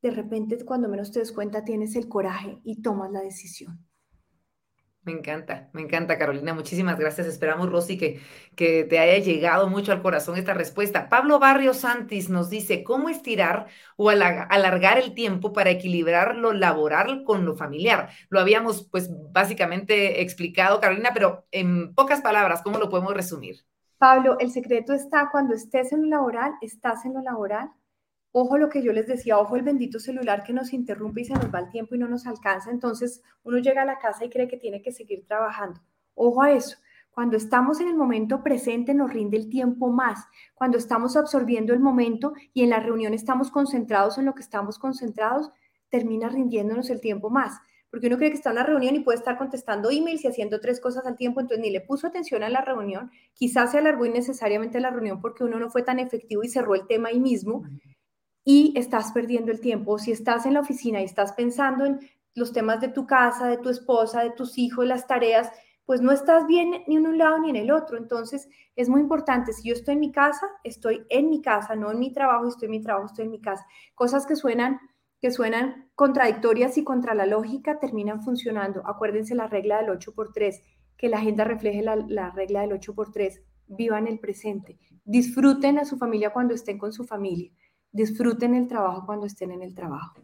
de 0.00 0.12
repente 0.12 0.64
cuando 0.64 0.88
menos 0.88 1.10
te 1.10 1.18
des 1.18 1.32
cuenta 1.32 1.64
tienes 1.64 1.96
el 1.96 2.08
coraje 2.08 2.60
y 2.62 2.80
tomas 2.80 3.10
la 3.10 3.20
decisión. 3.20 3.89
Me 5.02 5.12
encanta, 5.12 5.70
me 5.72 5.80
encanta, 5.80 6.18
Carolina. 6.18 6.52
Muchísimas 6.52 6.98
gracias. 6.98 7.26
Esperamos, 7.26 7.70
Rosy, 7.70 7.96
que, 7.96 8.20
que 8.54 8.84
te 8.84 8.98
haya 8.98 9.24
llegado 9.24 9.66
mucho 9.68 9.92
al 9.92 10.02
corazón 10.02 10.36
esta 10.36 10.52
respuesta. 10.52 11.08
Pablo 11.08 11.38
Barrio 11.38 11.72
Santis 11.72 12.28
nos 12.28 12.50
dice, 12.50 12.84
¿cómo 12.84 13.08
estirar 13.08 13.66
o 13.96 14.10
alargar 14.10 14.98
el 14.98 15.14
tiempo 15.14 15.54
para 15.54 15.70
equilibrar 15.70 16.36
lo 16.36 16.52
laboral 16.52 17.24
con 17.24 17.46
lo 17.46 17.56
familiar? 17.56 18.10
Lo 18.28 18.40
habíamos, 18.40 18.88
pues, 18.90 19.10
básicamente 19.32 20.20
explicado, 20.20 20.80
Carolina, 20.80 21.10
pero 21.14 21.46
en 21.50 21.94
pocas 21.94 22.20
palabras, 22.20 22.60
¿cómo 22.60 22.78
lo 22.78 22.90
podemos 22.90 23.14
resumir? 23.14 23.64
Pablo, 23.96 24.38
el 24.38 24.50
secreto 24.50 24.92
está 24.92 25.30
cuando 25.30 25.54
estés 25.54 25.92
en 25.92 26.02
lo 26.02 26.08
laboral, 26.08 26.52
estás 26.60 27.06
en 27.06 27.14
lo 27.14 27.22
laboral, 27.22 27.70
Ojo 28.32 28.58
lo 28.58 28.68
que 28.68 28.82
yo 28.82 28.92
les 28.92 29.08
decía, 29.08 29.38
ojo 29.38 29.56
el 29.56 29.62
bendito 29.62 29.98
celular 29.98 30.44
que 30.44 30.52
nos 30.52 30.72
interrumpe 30.72 31.22
y 31.22 31.24
se 31.24 31.34
nos 31.34 31.52
va 31.52 31.58
el 31.58 31.68
tiempo 31.68 31.96
y 31.96 31.98
no 31.98 32.06
nos 32.06 32.28
alcanza. 32.28 32.70
Entonces 32.70 33.22
uno 33.42 33.58
llega 33.58 33.82
a 33.82 33.84
la 33.84 33.98
casa 33.98 34.24
y 34.24 34.30
cree 34.30 34.46
que 34.46 34.56
tiene 34.56 34.82
que 34.82 34.92
seguir 34.92 35.26
trabajando. 35.26 35.80
Ojo 36.14 36.42
a 36.42 36.52
eso. 36.52 36.76
Cuando 37.10 37.36
estamos 37.36 37.80
en 37.80 37.88
el 37.88 37.96
momento 37.96 38.44
presente 38.44 38.94
nos 38.94 39.12
rinde 39.12 39.36
el 39.36 39.50
tiempo 39.50 39.90
más. 39.90 40.26
Cuando 40.54 40.78
estamos 40.78 41.16
absorbiendo 41.16 41.72
el 41.72 41.80
momento 41.80 42.34
y 42.54 42.62
en 42.62 42.70
la 42.70 42.78
reunión 42.78 43.14
estamos 43.14 43.50
concentrados 43.50 44.16
en 44.16 44.26
lo 44.26 44.34
que 44.34 44.42
estamos 44.42 44.78
concentrados, 44.78 45.50
termina 45.88 46.28
rindiéndonos 46.28 46.88
el 46.88 47.00
tiempo 47.00 47.30
más. 47.30 47.58
Porque 47.90 48.06
uno 48.06 48.16
cree 48.16 48.30
que 48.30 48.36
está 48.36 48.50
en 48.50 48.56
la 48.56 48.62
reunión 48.62 48.94
y 48.94 49.00
puede 49.00 49.18
estar 49.18 49.36
contestando 49.38 49.90
emails 49.90 50.24
y 50.24 50.28
haciendo 50.28 50.60
tres 50.60 50.80
cosas 50.80 51.04
al 51.04 51.16
tiempo, 51.16 51.40
entonces 51.40 51.64
ni 51.64 51.72
le 51.72 51.80
puso 51.80 52.06
atención 52.06 52.44
a 52.44 52.48
la 52.48 52.60
reunión. 52.60 53.10
Quizás 53.34 53.72
se 53.72 53.78
alargó 53.78 54.06
innecesariamente 54.06 54.78
la 54.78 54.90
reunión 54.90 55.20
porque 55.20 55.42
uno 55.42 55.58
no 55.58 55.68
fue 55.68 55.82
tan 55.82 55.98
efectivo 55.98 56.44
y 56.44 56.48
cerró 56.48 56.76
el 56.76 56.86
tema 56.86 57.08
ahí 57.08 57.18
mismo 57.18 57.64
y 58.52 58.72
estás 58.76 59.12
perdiendo 59.12 59.52
el 59.52 59.60
tiempo. 59.60 59.96
Si 60.00 60.10
estás 60.10 60.44
en 60.44 60.54
la 60.54 60.60
oficina 60.60 61.00
y 61.00 61.04
estás 61.04 61.34
pensando 61.34 61.84
en 61.86 62.00
los 62.34 62.52
temas 62.52 62.80
de 62.80 62.88
tu 62.88 63.06
casa, 63.06 63.46
de 63.46 63.58
tu 63.58 63.68
esposa, 63.68 64.24
de 64.24 64.32
tus 64.32 64.58
hijos, 64.58 64.84
las 64.84 65.06
tareas, 65.06 65.52
pues 65.84 66.00
no 66.00 66.10
estás 66.10 66.48
bien 66.48 66.82
ni 66.88 66.96
en 66.96 67.06
un 67.06 67.16
lado 67.16 67.38
ni 67.38 67.50
en 67.50 67.54
el 67.54 67.70
otro. 67.70 67.96
Entonces 67.96 68.48
es 68.74 68.88
muy 68.88 69.02
importante, 69.02 69.52
si 69.52 69.68
yo 69.68 69.74
estoy 69.74 69.94
en 69.94 70.00
mi 70.00 70.10
casa, 70.10 70.48
estoy 70.64 71.06
en 71.10 71.30
mi 71.30 71.40
casa, 71.40 71.76
no 71.76 71.92
en 71.92 72.00
mi 72.00 72.12
trabajo, 72.12 72.48
estoy 72.48 72.66
en 72.66 72.72
mi 72.72 72.82
trabajo, 72.82 73.06
estoy 73.06 73.26
en 73.26 73.30
mi 73.30 73.40
casa. 73.40 73.64
Cosas 73.94 74.26
que 74.26 74.34
suenan 74.34 74.80
que 75.20 75.30
suenan 75.30 75.88
contradictorias 75.94 76.76
y 76.76 76.82
contra 76.82 77.14
la 77.14 77.26
lógica 77.26 77.78
terminan 77.78 78.20
funcionando. 78.22 78.82
Acuérdense 78.84 79.36
la 79.36 79.46
regla 79.46 79.76
del 79.76 79.90
8 79.90 80.12
por 80.12 80.32
3, 80.32 80.60
que 80.96 81.08
la 81.08 81.18
agenda 81.18 81.44
refleje 81.44 81.82
la, 81.82 81.94
la 81.94 82.30
regla 82.30 82.62
del 82.62 82.72
8 82.72 82.94
por 82.96 83.12
3. 83.12 83.42
Vivan 83.68 84.08
el 84.08 84.18
presente. 84.18 84.78
Disfruten 85.04 85.78
a 85.78 85.84
su 85.84 85.98
familia 85.98 86.32
cuando 86.32 86.54
estén 86.54 86.78
con 86.78 86.92
su 86.92 87.04
familia 87.04 87.52
disfruten 87.92 88.54
el 88.54 88.68
trabajo 88.68 89.04
cuando 89.06 89.26
estén 89.26 89.52
en 89.52 89.62
el 89.62 89.74
trabajo. 89.74 90.14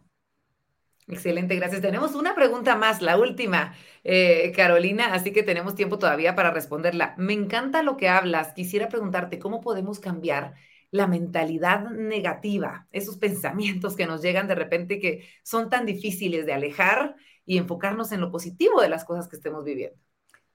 Excelente, 1.07 1.55
gracias. 1.55 1.81
Tenemos 1.81 2.15
una 2.15 2.35
pregunta 2.35 2.75
más, 2.75 3.01
la 3.01 3.17
última, 3.17 3.73
eh, 4.03 4.51
Carolina, 4.53 5.13
así 5.13 5.31
que 5.31 5.41
tenemos 5.41 5.73
tiempo 5.73 5.97
todavía 5.97 6.35
para 6.35 6.51
responderla. 6.51 7.15
Me 7.17 7.31
encanta 7.31 7.81
lo 7.81 7.95
que 7.95 8.09
hablas. 8.09 8.51
Quisiera 8.53 8.89
preguntarte 8.89 9.39
cómo 9.39 9.61
podemos 9.61 9.99
cambiar 9.99 10.55
la 10.91 11.07
mentalidad 11.07 11.89
negativa, 11.91 12.87
esos 12.91 13.17
pensamientos 13.19 13.95
que 13.95 14.05
nos 14.05 14.21
llegan 14.21 14.47
de 14.47 14.55
repente 14.55 14.99
que 14.99 15.27
son 15.43 15.69
tan 15.69 15.85
difíciles 15.85 16.45
de 16.45 16.53
alejar 16.53 17.15
y 17.45 17.57
enfocarnos 17.57 18.11
en 18.11 18.19
lo 18.19 18.29
positivo 18.29 18.81
de 18.81 18.89
las 18.89 19.05
cosas 19.05 19.29
que 19.29 19.37
estemos 19.37 19.63
viviendo. 19.63 19.97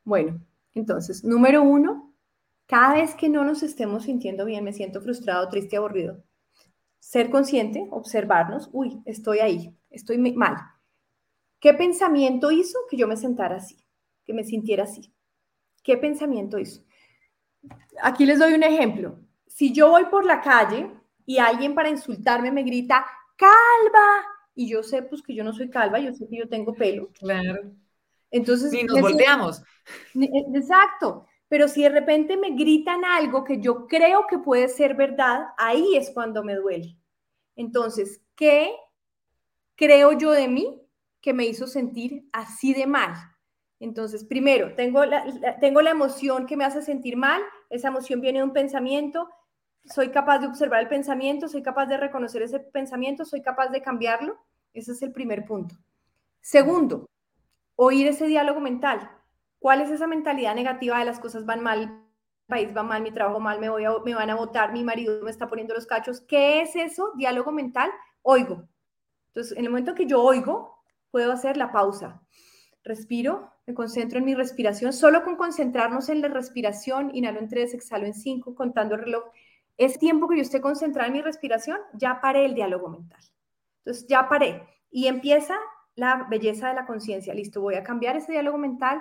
Bueno, 0.04 0.40
entonces, 0.74 1.24
número 1.24 1.62
uno, 1.62 2.14
cada 2.66 2.94
vez 2.94 3.14
que 3.14 3.30
no 3.30 3.44
nos 3.44 3.62
estemos 3.62 4.04
sintiendo 4.04 4.44
bien, 4.44 4.64
me 4.64 4.72
siento 4.74 5.00
frustrado, 5.00 5.48
triste, 5.48 5.76
aburrido, 5.76 6.22
ser 7.02 7.30
consciente, 7.30 7.88
observarnos, 7.90 8.70
uy, 8.72 9.02
estoy 9.06 9.40
ahí, 9.40 9.76
estoy 9.90 10.18
mal. 10.18 10.56
¿Qué 11.58 11.74
pensamiento 11.74 12.52
hizo 12.52 12.78
que 12.88 12.96
yo 12.96 13.08
me 13.08 13.16
sentara 13.16 13.56
así, 13.56 13.76
que 14.24 14.32
me 14.32 14.44
sintiera 14.44 14.84
así? 14.84 15.12
¿Qué 15.82 15.96
pensamiento 15.96 16.60
hizo? 16.60 16.84
Aquí 18.00 18.24
les 18.24 18.38
doy 18.38 18.54
un 18.54 18.62
ejemplo. 18.62 19.18
Si 19.48 19.72
yo 19.72 19.90
voy 19.90 20.04
por 20.04 20.24
la 20.24 20.40
calle 20.40 20.92
y 21.26 21.38
alguien 21.38 21.74
para 21.74 21.90
insultarme 21.90 22.52
me 22.52 22.62
grita, 22.62 23.04
calva, 23.36 24.24
y 24.54 24.68
yo 24.68 24.84
sé 24.84 25.02
pues 25.02 25.22
que 25.22 25.34
yo 25.34 25.42
no 25.42 25.52
soy 25.52 25.70
calva, 25.70 25.98
yo 25.98 26.12
sé 26.12 26.28
que 26.28 26.38
yo 26.38 26.48
tengo 26.48 26.72
pelo. 26.72 27.10
Claro. 27.18 27.72
Entonces, 28.30 28.72
y 28.72 28.84
nos 28.84 29.00
volteamos. 29.00 29.64
Exacto. 30.14 31.26
Pero 31.52 31.68
si 31.68 31.82
de 31.82 31.90
repente 31.90 32.38
me 32.38 32.52
gritan 32.52 33.04
algo 33.04 33.44
que 33.44 33.60
yo 33.60 33.86
creo 33.86 34.26
que 34.26 34.38
puede 34.38 34.68
ser 34.68 34.94
verdad, 34.94 35.48
ahí 35.58 35.96
es 35.96 36.10
cuando 36.10 36.42
me 36.42 36.54
duele. 36.54 36.96
Entonces, 37.56 38.22
¿qué 38.34 38.74
creo 39.76 40.12
yo 40.12 40.30
de 40.30 40.48
mí 40.48 40.80
que 41.20 41.34
me 41.34 41.44
hizo 41.44 41.66
sentir 41.66 42.26
así 42.32 42.72
de 42.72 42.86
mal? 42.86 43.12
Entonces, 43.80 44.24
primero, 44.24 44.74
tengo 44.76 45.04
la, 45.04 45.26
tengo 45.60 45.82
la 45.82 45.90
emoción 45.90 46.46
que 46.46 46.56
me 46.56 46.64
hace 46.64 46.80
sentir 46.80 47.18
mal, 47.18 47.42
esa 47.68 47.88
emoción 47.88 48.22
viene 48.22 48.38
de 48.38 48.44
un 48.44 48.54
pensamiento, 48.54 49.28
soy 49.84 50.08
capaz 50.08 50.38
de 50.38 50.46
observar 50.46 50.80
el 50.80 50.88
pensamiento, 50.88 51.48
soy 51.48 51.62
capaz 51.62 51.84
de 51.84 51.98
reconocer 51.98 52.40
ese 52.40 52.60
pensamiento, 52.60 53.26
soy 53.26 53.42
capaz 53.42 53.68
de 53.68 53.82
cambiarlo. 53.82 54.38
Ese 54.72 54.92
es 54.92 55.02
el 55.02 55.12
primer 55.12 55.44
punto. 55.44 55.74
Segundo, 56.40 57.10
oír 57.76 58.06
ese 58.06 58.26
diálogo 58.26 58.58
mental. 58.58 59.21
¿Cuál 59.62 59.80
es 59.80 59.90
esa 59.90 60.08
mentalidad 60.08 60.56
negativa 60.56 60.98
de 60.98 61.04
las 61.04 61.20
cosas 61.20 61.46
van 61.46 61.62
mal, 61.62 61.82
el 61.82 61.90
país 62.48 62.76
va 62.76 62.82
mal, 62.82 63.00
mi 63.00 63.12
trabajo 63.12 63.38
mal, 63.38 63.60
me, 63.60 63.70
voy 63.70 63.84
a, 63.84 63.92
me 64.04 64.12
van 64.12 64.28
a 64.28 64.34
votar, 64.34 64.72
mi 64.72 64.82
marido 64.82 65.22
me 65.22 65.30
está 65.30 65.46
poniendo 65.46 65.72
los 65.72 65.86
cachos? 65.86 66.20
¿Qué 66.20 66.62
es 66.62 66.74
eso? 66.74 67.12
Diálogo 67.14 67.52
mental. 67.52 67.88
Oigo. 68.22 68.68
Entonces, 69.28 69.56
en 69.56 69.64
el 69.64 69.70
momento 69.70 69.94
que 69.94 70.06
yo 70.06 70.20
oigo, 70.20 70.82
puedo 71.12 71.30
hacer 71.30 71.56
la 71.56 71.70
pausa. 71.70 72.20
Respiro, 72.82 73.52
me 73.64 73.72
concentro 73.72 74.18
en 74.18 74.24
mi 74.24 74.34
respiración. 74.34 74.92
Solo 74.92 75.22
con 75.22 75.36
concentrarnos 75.36 76.08
en 76.08 76.22
la 76.22 76.28
respiración, 76.28 77.14
inhalo 77.14 77.38
en 77.38 77.48
tres, 77.48 77.72
exhalo 77.72 78.04
en 78.04 78.14
cinco, 78.14 78.56
contando 78.56 78.96
el 78.96 79.02
reloj. 79.02 79.22
Es 79.76 79.96
tiempo 80.00 80.28
que 80.28 80.38
yo 80.38 80.42
esté 80.42 80.60
concentrada 80.60 81.06
en 81.06 81.12
mi 81.12 81.22
respiración, 81.22 81.78
ya 81.94 82.20
paré 82.20 82.46
el 82.46 82.56
diálogo 82.56 82.88
mental. 82.88 83.20
Entonces, 83.84 84.08
ya 84.08 84.28
paré. 84.28 84.66
Y 84.90 85.06
empieza 85.06 85.56
la 85.94 86.26
belleza 86.28 86.66
de 86.66 86.74
la 86.74 86.84
conciencia. 86.84 87.32
Listo, 87.32 87.60
voy 87.60 87.76
a 87.76 87.84
cambiar 87.84 88.16
ese 88.16 88.32
diálogo 88.32 88.58
mental 88.58 89.00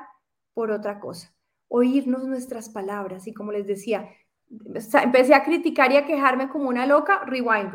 por 0.54 0.72
otra 0.72 1.00
cosa, 1.00 1.34
oírnos 1.68 2.28
nuestras 2.28 2.70
palabras 2.70 3.28
y 3.28 3.34
como 3.34 3.52
les 3.52 3.68
decía, 3.68 4.10
empecé 4.50 5.34
a 5.34 5.44
criticar 5.44 5.92
y 5.92 5.98
a 5.98 6.06
quejarme 6.06 6.50
como 6.50 6.70
una 6.70 6.86
loca, 6.86 7.24
rewind, 7.26 7.72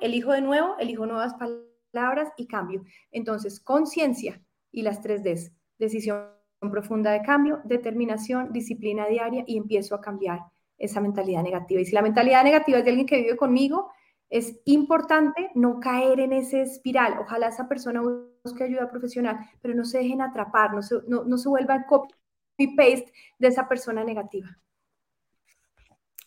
elijo 0.00 0.32
de 0.32 0.40
nuevo, 0.40 0.76
elijo 0.78 1.06
nuevas 1.06 1.34
palabras 1.34 2.32
y 2.36 2.46
cambio. 2.46 2.82
Entonces, 3.10 3.60
conciencia 3.60 4.42
y 4.72 4.82
las 4.82 5.00
tres 5.00 5.22
Ds, 5.22 5.52
decisión 5.78 6.26
profunda 6.70 7.10
de 7.10 7.22
cambio, 7.22 7.60
determinación, 7.64 8.52
disciplina 8.52 9.06
diaria 9.06 9.44
y 9.46 9.58
empiezo 9.58 9.94
a 9.94 10.00
cambiar 10.00 10.40
esa 10.78 11.00
mentalidad 11.00 11.42
negativa. 11.42 11.80
Y 11.80 11.84
si 11.84 11.92
la 11.92 12.02
mentalidad 12.02 12.42
negativa 12.42 12.78
es 12.78 12.84
de 12.84 12.90
alguien 12.90 13.06
que 13.06 13.18
vive 13.18 13.36
conmigo, 13.36 13.90
es 14.34 14.56
importante 14.64 15.52
no 15.54 15.78
caer 15.78 16.18
en 16.18 16.32
ese 16.32 16.60
espiral. 16.62 17.18
Ojalá 17.20 17.46
esa 17.46 17.68
persona 17.68 18.02
busque 18.42 18.64
ayuda 18.64 18.90
profesional, 18.90 19.38
pero 19.62 19.76
no 19.76 19.84
se 19.84 19.98
dejen 19.98 20.20
atrapar, 20.20 20.72
no 20.74 20.82
se, 20.82 21.48
vuelvan 21.48 21.86
paste 21.86 23.12
de 23.38 23.46
esa 23.46 23.68
persona 23.68 24.02
negativa. 24.02 24.58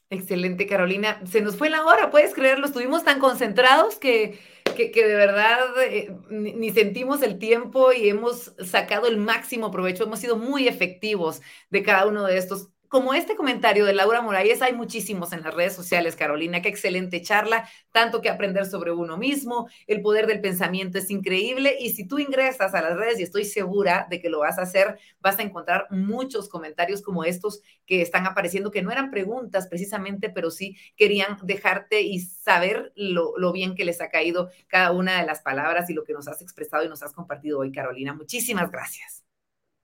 Excelente, 0.10 0.68
Carolina. 0.68 1.20
Se 1.26 1.42
nos 1.42 1.58
fue 1.58 1.70
la 1.70 1.84
hora, 1.84 2.10
puedes 2.10 2.34
creerlo. 2.34 2.68
Estuvimos 2.68 3.04
tan 3.04 3.20
concentrados 3.20 3.98
que, 3.98 4.40
que, 4.74 4.90
de 5.06 5.16
verdad 5.16 5.60
eh, 5.84 6.18
ni, 6.30 6.72
sentimos 6.72 7.22
el 7.24 7.38
tiempo 7.38 7.92
y 7.92 8.08
hemos 8.08 8.56
sacado 8.64 9.08
el 9.08 9.18
máximo 9.18 9.70
provecho. 9.70 10.06
Hemos 10.06 10.20
sido 10.20 10.38
muy 10.38 10.70
efectivos 10.70 11.42
de 11.70 11.84
cada 11.84 12.08
uno 12.08 12.24
de 12.24 12.38
estos 12.38 12.70
como 12.90 13.14
este 13.14 13.36
comentario 13.36 13.86
de 13.86 13.94
Laura 13.94 14.22
Morales, 14.22 14.62
hay 14.62 14.74
muchísimos 14.74 15.34
en 15.34 15.42
las 15.42 15.54
redes 15.54 15.76
sociales, 15.76 16.16
Carolina. 16.16 16.62
Qué 16.62 16.70
excelente 16.70 17.22
charla, 17.22 17.68
tanto 17.92 18.22
que 18.22 18.30
aprender 18.30 18.66
sobre 18.66 18.92
uno 18.92 19.18
mismo, 19.18 19.68
el 19.88 20.02
poder 20.02 20.28
del 20.28 20.42
pensamiento 20.42 20.98
es 20.98 21.10
increíble. 21.10 21.76
Y 21.80 21.92
si 21.92 22.08
tú 22.08 22.20
ingresas 22.20 22.74
a 22.74 22.82
las 22.82 22.98
redes, 22.98 23.20
y 23.20 23.24
estoy 23.24 23.46
segura 23.46 24.08
de 24.10 24.22
que 24.22 24.30
lo 24.30 24.40
vas 24.40 24.58
a 24.60 24.64
hacer, 24.64 24.98
vas 25.20 25.40
a 25.40 25.44
encontrar 25.44 25.88
muchos 25.90 26.50
comentarios 26.50 27.02
como 27.02 27.24
estos 27.24 27.62
que 27.86 28.02
están 28.02 28.26
apareciendo, 28.26 28.72
que 28.72 28.82
no 28.82 28.92
eran 28.92 29.12
preguntas 29.12 29.68
precisamente, 29.68 30.30
pero 30.30 30.52
sí 30.52 30.78
querían 30.96 31.38
dejarte 31.44 32.02
y 32.02 32.20
saber 32.20 32.94
lo, 32.96 33.38
lo 33.38 33.52
bien 33.52 33.76
que 33.76 33.86
les 33.86 34.02
ha 34.02 34.10
caído 34.10 34.50
cada 34.68 34.92
una 34.92 35.20
de 35.20 35.26
las 35.26 35.42
palabras 35.42 35.90
y 35.90 35.94
lo 35.94 36.04
que 36.04 36.14
nos 36.14 36.28
has 36.28 36.42
expresado 36.42 36.86
y 36.86 36.90
nos 36.90 37.04
has 37.04 37.14
compartido 37.14 37.60
hoy, 37.60 37.72
Carolina. 37.72 38.14
Muchísimas 38.14 38.72
gracias. 38.72 39.24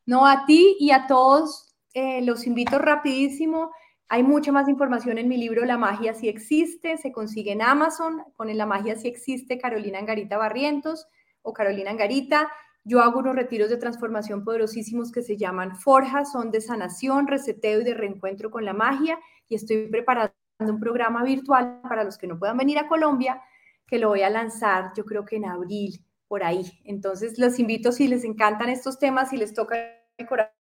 No, 0.06 0.28
a 0.28 0.46
ti 0.46 0.76
y 0.80 0.92
a 0.92 1.08
todos 1.08 1.73
eh, 1.94 2.22
los 2.22 2.48
invito 2.48 2.80
rapidísimo. 2.80 3.72
Hay 4.10 4.24
mucha 4.24 4.52
más 4.52 4.68
información 4.70 5.18
en 5.18 5.28
mi 5.28 5.38
libro 5.38 5.66
La 5.66 5.78
magia 5.78 6.14
sí 6.14 6.28
existe. 6.28 6.98
Se 6.98 7.12
consigue 7.12 7.52
en 7.52 7.62
Amazon 7.62 8.24
con 8.36 8.56
La 8.56 8.66
magia 8.66 8.96
sí 8.96 9.08
existe 9.08 9.58
Carolina 9.58 10.00
Angarita 10.00 10.38
Barrientos 10.38 11.08
o 11.42 11.54
Carolina 11.54 11.92
Angarita. 11.92 12.52
Yo 12.84 13.02
hago 13.02 13.20
unos 13.20 13.36
retiros 13.36 13.70
de 13.70 13.78
transformación 13.78 14.44
poderosísimos 14.44 15.12
que 15.12 15.22
se 15.22 15.38
llaman 15.38 15.76
Forja, 15.76 16.26
son 16.26 16.52
de 16.52 16.60
sanación, 16.60 17.28
reseteo 17.28 17.82
y 17.82 17.84
de 17.86 17.94
reencuentro 17.94 18.52
con 18.52 18.66
la 18.66 18.74
magia. 18.74 19.20
Y 19.48 19.56
estoy 19.56 19.88
preparando 19.88 20.34
un 20.60 20.80
programa 20.80 21.24
virtual 21.24 21.82
para 21.88 22.04
los 22.04 22.18
que 22.18 22.28
no 22.28 22.38
puedan 22.38 22.58
venir 22.58 22.78
a 22.80 22.88
Colombia, 22.88 23.42
que 23.88 24.00
lo 24.00 24.10
voy 24.10 24.22
a 24.22 24.30
lanzar 24.30 24.92
yo 24.96 25.06
creo 25.06 25.26
que 25.26 25.38
en 25.38 25.46
abril, 25.46 26.06
por 26.28 26.44
ahí. 26.44 26.80
Entonces 26.84 27.38
los 27.40 27.58
invito 27.60 27.92
si 27.92 28.08
les 28.08 28.24
encantan 28.24 28.70
estos 28.70 29.00
temas, 29.00 29.30
si 29.30 29.38
les 29.38 29.54
toca 29.54 29.78
el 30.18 30.28
corazón 30.28 30.63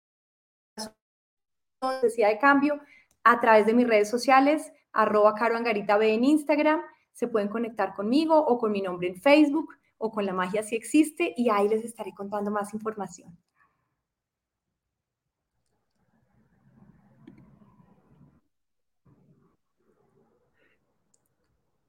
necesidad 1.87 2.29
de 2.29 2.39
cambio 2.39 2.81
a 3.25 3.41
través 3.41 3.67
de 3.67 3.75
mis 3.75 3.87
redes 3.87 4.11
sociales, 4.11 4.73
arroba 4.93 5.35
Caro 5.35 5.57
Angarita 5.57 5.97
B 5.97 6.13
en 6.13 6.25
Instagram, 6.25 6.81
se 7.13 7.29
pueden 7.29 7.49
conectar 7.49 7.95
conmigo 7.95 8.37
o 8.39 8.59
con 8.59 8.73
mi 8.73 8.81
nombre 8.81 9.09
en 9.09 9.17
Facebook 9.17 9.75
o 9.99 10.11
con 10.11 10.25
la 10.25 10.33
magia 10.33 10.63
si 10.63 10.77
existe 10.77 11.35
y 11.37 11.51
ahí 11.51 11.69
les 11.69 11.85
estaré 11.85 12.13
contando 12.15 12.51
más 12.51 12.73
información. 12.75 13.37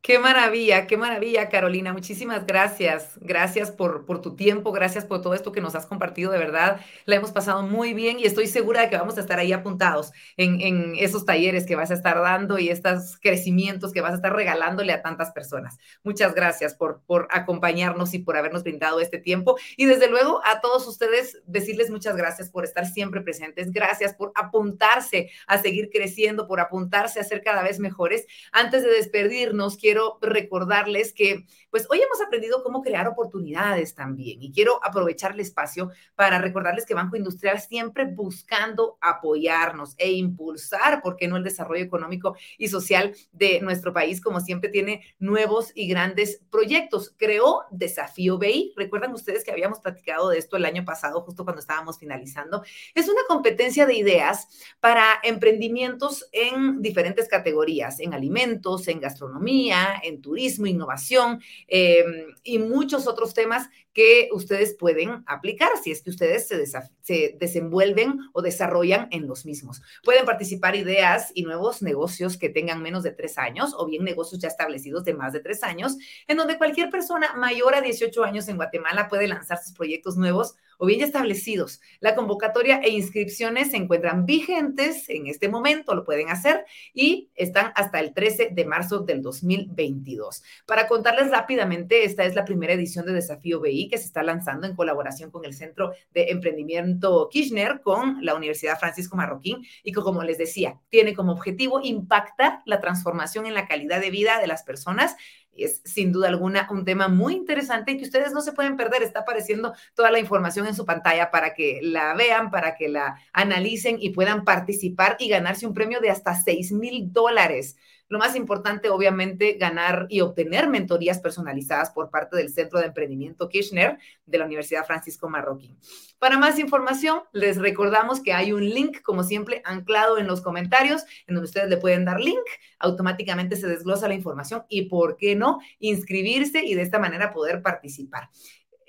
Qué 0.09 0.17
maravilla, 0.17 0.87
qué 0.87 0.97
maravilla, 0.97 1.49
Carolina. 1.49 1.93
Muchísimas 1.93 2.47
gracias. 2.47 3.11
Gracias 3.21 3.69
por, 3.69 4.07
por 4.07 4.23
tu 4.23 4.35
tiempo, 4.35 4.71
gracias 4.71 5.05
por 5.05 5.21
todo 5.21 5.35
esto 5.35 5.51
que 5.51 5.61
nos 5.61 5.75
has 5.75 5.85
compartido. 5.85 6.31
De 6.31 6.39
verdad, 6.39 6.81
la 7.05 7.15
hemos 7.17 7.29
pasado 7.29 7.61
muy 7.61 7.93
bien 7.93 8.19
y 8.19 8.23
estoy 8.23 8.47
segura 8.47 8.81
de 8.81 8.89
que 8.89 8.97
vamos 8.97 9.19
a 9.19 9.21
estar 9.21 9.37
ahí 9.37 9.53
apuntados 9.53 10.11
en, 10.35 10.61
en 10.61 10.95
esos 10.97 11.25
talleres 11.25 11.67
que 11.67 11.75
vas 11.75 11.91
a 11.91 11.93
estar 11.93 12.19
dando 12.19 12.57
y 12.57 12.69
estos 12.69 13.19
crecimientos 13.21 13.93
que 13.93 14.01
vas 14.01 14.13
a 14.13 14.15
estar 14.15 14.33
regalándole 14.33 14.93
a 14.93 15.03
tantas 15.03 15.29
personas. 15.29 15.77
Muchas 16.03 16.33
gracias 16.33 16.73
por, 16.73 17.03
por 17.05 17.27
acompañarnos 17.29 18.15
y 18.15 18.17
por 18.17 18.35
habernos 18.35 18.63
brindado 18.63 19.01
este 19.01 19.19
tiempo. 19.19 19.59
Y 19.77 19.85
desde 19.85 20.09
luego 20.09 20.41
a 20.43 20.59
todos 20.59 20.87
ustedes 20.87 21.39
decirles 21.45 21.91
muchas 21.91 22.15
gracias 22.15 22.49
por 22.49 22.63
estar 22.63 22.87
siempre 22.87 23.21
presentes. 23.21 23.71
Gracias 23.71 24.15
por 24.15 24.31
apuntarse 24.33 25.29
a 25.45 25.59
seguir 25.59 25.91
creciendo, 25.93 26.47
por 26.47 26.61
apuntarse 26.61 27.19
a 27.19 27.23
ser 27.23 27.43
cada 27.43 27.61
vez 27.61 27.77
mejores. 27.77 28.25
Antes 28.51 28.81
de 28.81 28.89
despedirnos, 28.89 29.77
quiero 29.77 29.98
recordarles 30.21 31.13
que, 31.13 31.45
pues 31.69 31.87
hoy 31.89 32.01
hemos 32.01 32.21
aprendido 32.21 32.63
cómo 32.63 32.81
crear 32.81 33.07
oportunidades 33.07 33.95
también 33.95 34.41
y 34.41 34.51
quiero 34.51 34.79
aprovechar 34.83 35.31
el 35.33 35.39
espacio 35.39 35.91
para 36.15 36.39
recordarles 36.39 36.85
que 36.85 36.93
Banco 36.93 37.15
Industrial 37.15 37.59
siempre 37.59 38.05
buscando 38.05 38.97
apoyarnos 39.01 39.95
e 39.97 40.11
impulsar, 40.11 41.01
¿por 41.01 41.15
qué 41.15 41.27
no 41.27 41.37
el 41.37 41.43
desarrollo 41.43 41.83
económico 41.83 42.35
y 42.57 42.67
social 42.67 43.13
de 43.31 43.59
nuestro 43.61 43.93
país? 43.93 44.21
Como 44.21 44.39
siempre 44.39 44.69
tiene 44.69 45.03
nuevos 45.19 45.71
y 45.75 45.87
grandes 45.87 46.41
proyectos. 46.49 47.13
Creó 47.17 47.63
Desafío 47.71 48.37
BI. 48.37 48.73
Recuerdan 48.75 49.13
ustedes 49.13 49.43
que 49.43 49.51
habíamos 49.51 49.79
platicado 49.79 50.29
de 50.29 50.37
esto 50.37 50.57
el 50.57 50.65
año 50.65 50.85
pasado, 50.85 51.21
justo 51.21 51.43
cuando 51.43 51.61
estábamos 51.61 51.99
finalizando. 51.99 52.63
Es 52.93 53.07
una 53.07 53.21
competencia 53.27 53.85
de 53.85 53.95
ideas 53.95 54.47
para 54.79 55.19
emprendimientos 55.23 56.27
en 56.31 56.81
diferentes 56.81 57.27
categorías, 57.27 57.99
en 57.99 58.13
alimentos, 58.13 58.87
en 58.87 58.99
gastronomía, 58.99 59.88
en 60.03 60.21
turismo, 60.21 60.65
innovación 60.65 61.41
eh, 61.67 62.03
y 62.43 62.59
muchos 62.59 63.07
otros 63.07 63.33
temas 63.33 63.69
que 63.93 64.29
ustedes 64.31 64.75
pueden 64.75 65.23
aplicar 65.25 65.71
si 65.83 65.91
es 65.91 66.01
que 66.01 66.09
ustedes 66.09 66.47
se, 66.47 66.65
se, 66.65 67.35
desenvuelven 67.39 68.19
o 68.33 68.41
desarrollan 68.41 69.07
en 69.11 69.27
los 69.27 69.45
mismos. 69.45 69.81
Pueden 70.03 70.25
participar 70.25 70.75
ideas 70.75 71.31
y 71.33 71.43
nuevos 71.43 71.81
negocios 71.81 72.37
que 72.37 72.49
tengan 72.49 72.81
menos 72.81 73.03
de 73.03 73.11
tres 73.11 73.37
años 73.37 73.73
o 73.77 73.85
bien 73.85 74.03
negocios 74.03 74.41
ya 74.41 74.47
establecidos 74.47 75.03
de 75.03 75.13
más 75.13 75.33
de 75.33 75.39
tres 75.39 75.63
años, 75.63 75.97
en 76.27 76.37
donde 76.37 76.57
cualquier 76.57 76.89
persona 76.89 77.33
mayor 77.35 77.75
a 77.75 77.81
18 77.81 78.23
años 78.23 78.47
en 78.47 78.57
Guatemala 78.57 79.07
puede 79.09 79.27
lanzar 79.27 79.57
sus 79.61 79.73
proyectos 79.73 80.17
nuevos 80.17 80.55
o 80.79 80.85
bien 80.85 81.01
ya 81.01 81.05
establecidos. 81.05 81.81
La 81.99 82.15
convocatoria 82.15 82.79
e 82.79 82.89
inscripciones 82.89 83.71
se 83.71 83.77
encuentran 83.77 84.25
vigentes 84.25 85.09
en 85.09 85.27
este 85.27 85.49
momento, 85.49 85.93
lo 85.93 86.05
pueden 86.05 86.29
hacer 86.29 86.65
y 86.93 87.29
están 87.35 87.71
hasta 87.75 87.99
el 87.99 88.13
13 88.13 88.49
de 88.53 88.65
marzo 88.65 88.99
del 89.01 89.21
2022. 89.21 90.41
Para 90.65 90.87
contarles 90.87 91.29
rápidamente, 91.29 92.05
esta 92.05 92.23
es 92.23 92.33
la 92.33 92.45
primera 92.45 92.73
edición 92.73 93.05
de 93.05 93.13
Desafío 93.13 93.59
BI 93.59 93.89
que 93.89 93.97
se 93.97 94.05
está 94.05 94.23
lanzando 94.23 94.67
en 94.67 94.75
colaboración 94.75 95.31
con 95.31 95.43
el 95.43 95.53
Centro 95.53 95.91
de 96.13 96.29
Emprendimiento 96.29 97.27
Kirchner, 97.29 97.81
con 97.81 98.23
la 98.23 98.33
Universidad 98.35 98.79
Francisco 98.79 99.17
Marroquín 99.17 99.65
y 99.83 99.91
que, 99.91 100.01
como 100.01 100.23
les 100.23 100.37
decía, 100.37 100.79
tiene 100.89 101.13
como 101.13 101.33
objetivo 101.33 101.81
impactar 101.83 102.61
la 102.65 102.79
transformación 102.79 103.45
en 103.45 103.53
la 103.53 103.67
calidad 103.67 103.99
de 103.99 104.11
vida 104.11 104.39
de 104.39 104.47
las 104.47 104.63
personas 104.63 105.17
es 105.55 105.81
sin 105.83 106.11
duda 106.11 106.27
alguna 106.27 106.67
un 106.71 106.85
tema 106.85 107.07
muy 107.07 107.33
interesante 107.33 107.91
y 107.91 107.97
que 107.97 108.05
ustedes 108.05 108.31
no 108.33 108.41
se 108.41 108.53
pueden 108.53 108.77
perder. 108.77 109.03
Está 109.03 109.21
apareciendo 109.21 109.73
toda 109.95 110.11
la 110.11 110.19
información 110.19 110.67
en 110.67 110.75
su 110.75 110.85
pantalla 110.85 111.31
para 111.31 111.53
que 111.53 111.79
la 111.81 112.13
vean, 112.13 112.49
para 112.51 112.75
que 112.75 112.89
la 112.89 113.17
analicen 113.33 113.97
y 113.99 114.11
puedan 114.11 114.43
participar 114.43 115.17
y 115.19 115.29
ganarse 115.29 115.67
un 115.67 115.73
premio 115.73 115.99
de 115.99 116.09
hasta 116.09 116.35
6 116.35 116.71
mil 116.73 117.11
dólares. 117.11 117.77
Lo 118.09 118.17
más 118.17 118.35
importante, 118.35 118.89
obviamente, 118.89 119.53
ganar 119.53 120.07
y 120.09 120.21
obtener 120.21 120.67
mentorías 120.67 121.19
personalizadas 121.19 121.91
por 121.91 122.09
parte 122.09 122.35
del 122.35 122.49
Centro 122.49 122.79
de 122.79 122.87
Emprendimiento 122.87 123.47
Kirchner 123.47 123.99
de 124.25 124.37
la 124.37 124.45
Universidad 124.45 124.85
Francisco 124.85 125.29
Marroquín. 125.29 125.77
Para 126.17 126.39
más 126.39 126.57
información, 126.57 127.21
les 127.31 127.57
recordamos 127.57 128.19
que 128.19 128.33
hay 128.33 128.51
un 128.51 128.67
link, 128.67 129.01
como 129.03 129.23
siempre, 129.23 129.61
anclado 129.63 130.17
en 130.17 130.25
los 130.25 130.41
comentarios, 130.41 131.03
en 131.27 131.35
donde 131.35 131.45
ustedes 131.45 131.69
le 131.69 131.77
pueden 131.77 132.03
dar 132.03 132.19
link, 132.19 132.43
automáticamente 132.79 133.55
se 133.55 133.67
desglosa 133.67 134.07
la 134.07 134.15
información 134.15 134.63
y, 134.69 134.89
¿por 134.89 135.15
qué 135.15 135.35
no?, 135.35 135.59
inscribirse 135.77 136.65
y 136.65 136.73
de 136.73 136.81
esta 136.81 136.97
manera 136.97 137.31
poder 137.31 137.61
participar. 137.61 138.29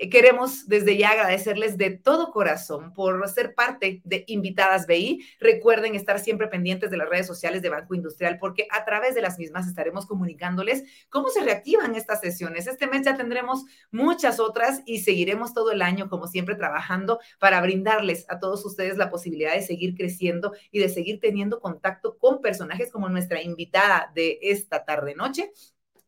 Eh, 0.01 0.09
queremos 0.09 0.67
desde 0.67 0.97
ya 0.97 1.11
agradecerles 1.11 1.77
de 1.77 1.91
todo 1.91 2.33
corazón 2.33 2.95
por 2.95 3.29
ser 3.29 3.55
parte 3.55 4.01
de 4.05 4.25
Invitadas 4.29 4.87
BI. 4.87 5.23
Recuerden 5.39 5.95
estar 5.95 6.19
siempre 6.21 6.49
pendientes 6.49 6.91
de 6.91 6.97
las 6.97 7.07
redes 7.07 7.27
sociales 7.27 7.61
de 7.61 7.69
Banco 7.69 7.95
Industrial 7.95 8.39
porque 8.39 8.67
a 8.71 8.87
través 8.87 9.15
de 9.15 9.21
las 9.21 9.39
mismas 9.39 9.69
estaremos 9.69 10.07
comunicándoles 10.07 10.85
cómo 11.11 11.29
se 11.29 11.43
reactivan 11.43 11.95
estas 11.97 12.23
sesiones. 12.23 12.67
Este 12.67 12.87
mes 12.87 13.03
ya 13.05 13.15
tendremos 13.15 13.67
muchas 13.91 14.41
otras 14.41 14.81
y 14.87 15.01
seguiremos 15.01 15.53
todo 15.53 15.71
el 15.71 15.83
año, 15.83 16.09
como 16.09 16.29
siempre, 16.29 16.55
trabajando 16.55 17.21
para 17.39 17.61
brindarles 17.61 18.25
a 18.31 18.39
todos 18.39 18.65
ustedes 18.65 18.97
la 18.97 19.11
posibilidad 19.11 19.53
de 19.53 19.61
seguir 19.61 19.95
creciendo 19.95 20.55
y 20.71 20.79
de 20.79 20.89
seguir 20.89 21.21
teniendo 21.21 21.61
contacto 21.61 22.17
con 22.17 22.41
personajes 22.41 22.91
como 22.91 23.11
nuestra 23.11 23.43
invitada 23.43 24.11
de 24.15 24.39
esta 24.41 24.87
tarde-noche 24.87 25.53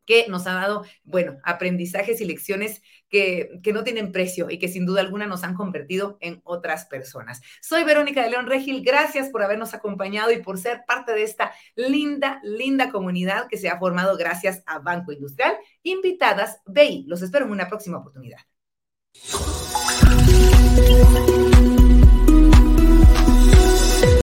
que 0.05 0.27
nos 0.29 0.47
ha 0.47 0.55
dado, 0.55 0.85
bueno, 1.05 1.39
aprendizajes 1.45 2.21
y 2.21 2.25
lecciones 2.25 2.83
que, 3.09 3.61
que, 3.63 3.73
no 3.73 3.85
tienen 3.85 4.13
precio 4.13 4.51
y 4.51 4.59
que 4.59 4.69
sin 4.69 4.87
duda 4.87 5.01
alguna 5.01 5.27
nos 5.27 5.45
han 5.45 5.55
convertido 5.55 6.19
en 6.21 6.41
otras 6.45 6.87
personas. 6.87 7.43
Soy 7.61 7.85
Verónica 7.85 8.23
de 8.23 8.31
León 8.31 8.47
Regil, 8.47 8.83
gracias 8.83 9.29
por 9.29 9.43
habernos 9.43 9.75
acompañado 9.75 10.33
y 10.33 10.43
por 10.43 10.59
ser 10.59 10.85
parte 10.87 11.13
de 11.13 11.23
esta 11.23 11.53
linda, 11.77 12.41
linda 12.43 12.91
comunidad 12.91 13.49
que 13.49 13.59
se 13.59 13.69
ha 13.69 13.79
formado 13.79 14.17
gracias 14.17 14.63
a 14.67 14.79
Banco 14.79 15.13
Industrial. 15.13 15.57
Invitadas, 15.83 16.61
BI, 16.67 17.05
los 17.07 17.23
espero 17.23 17.45
en 17.45 17.53
una 17.53 17.69
próxima 17.69 17.99
oportunidad. 17.99 18.41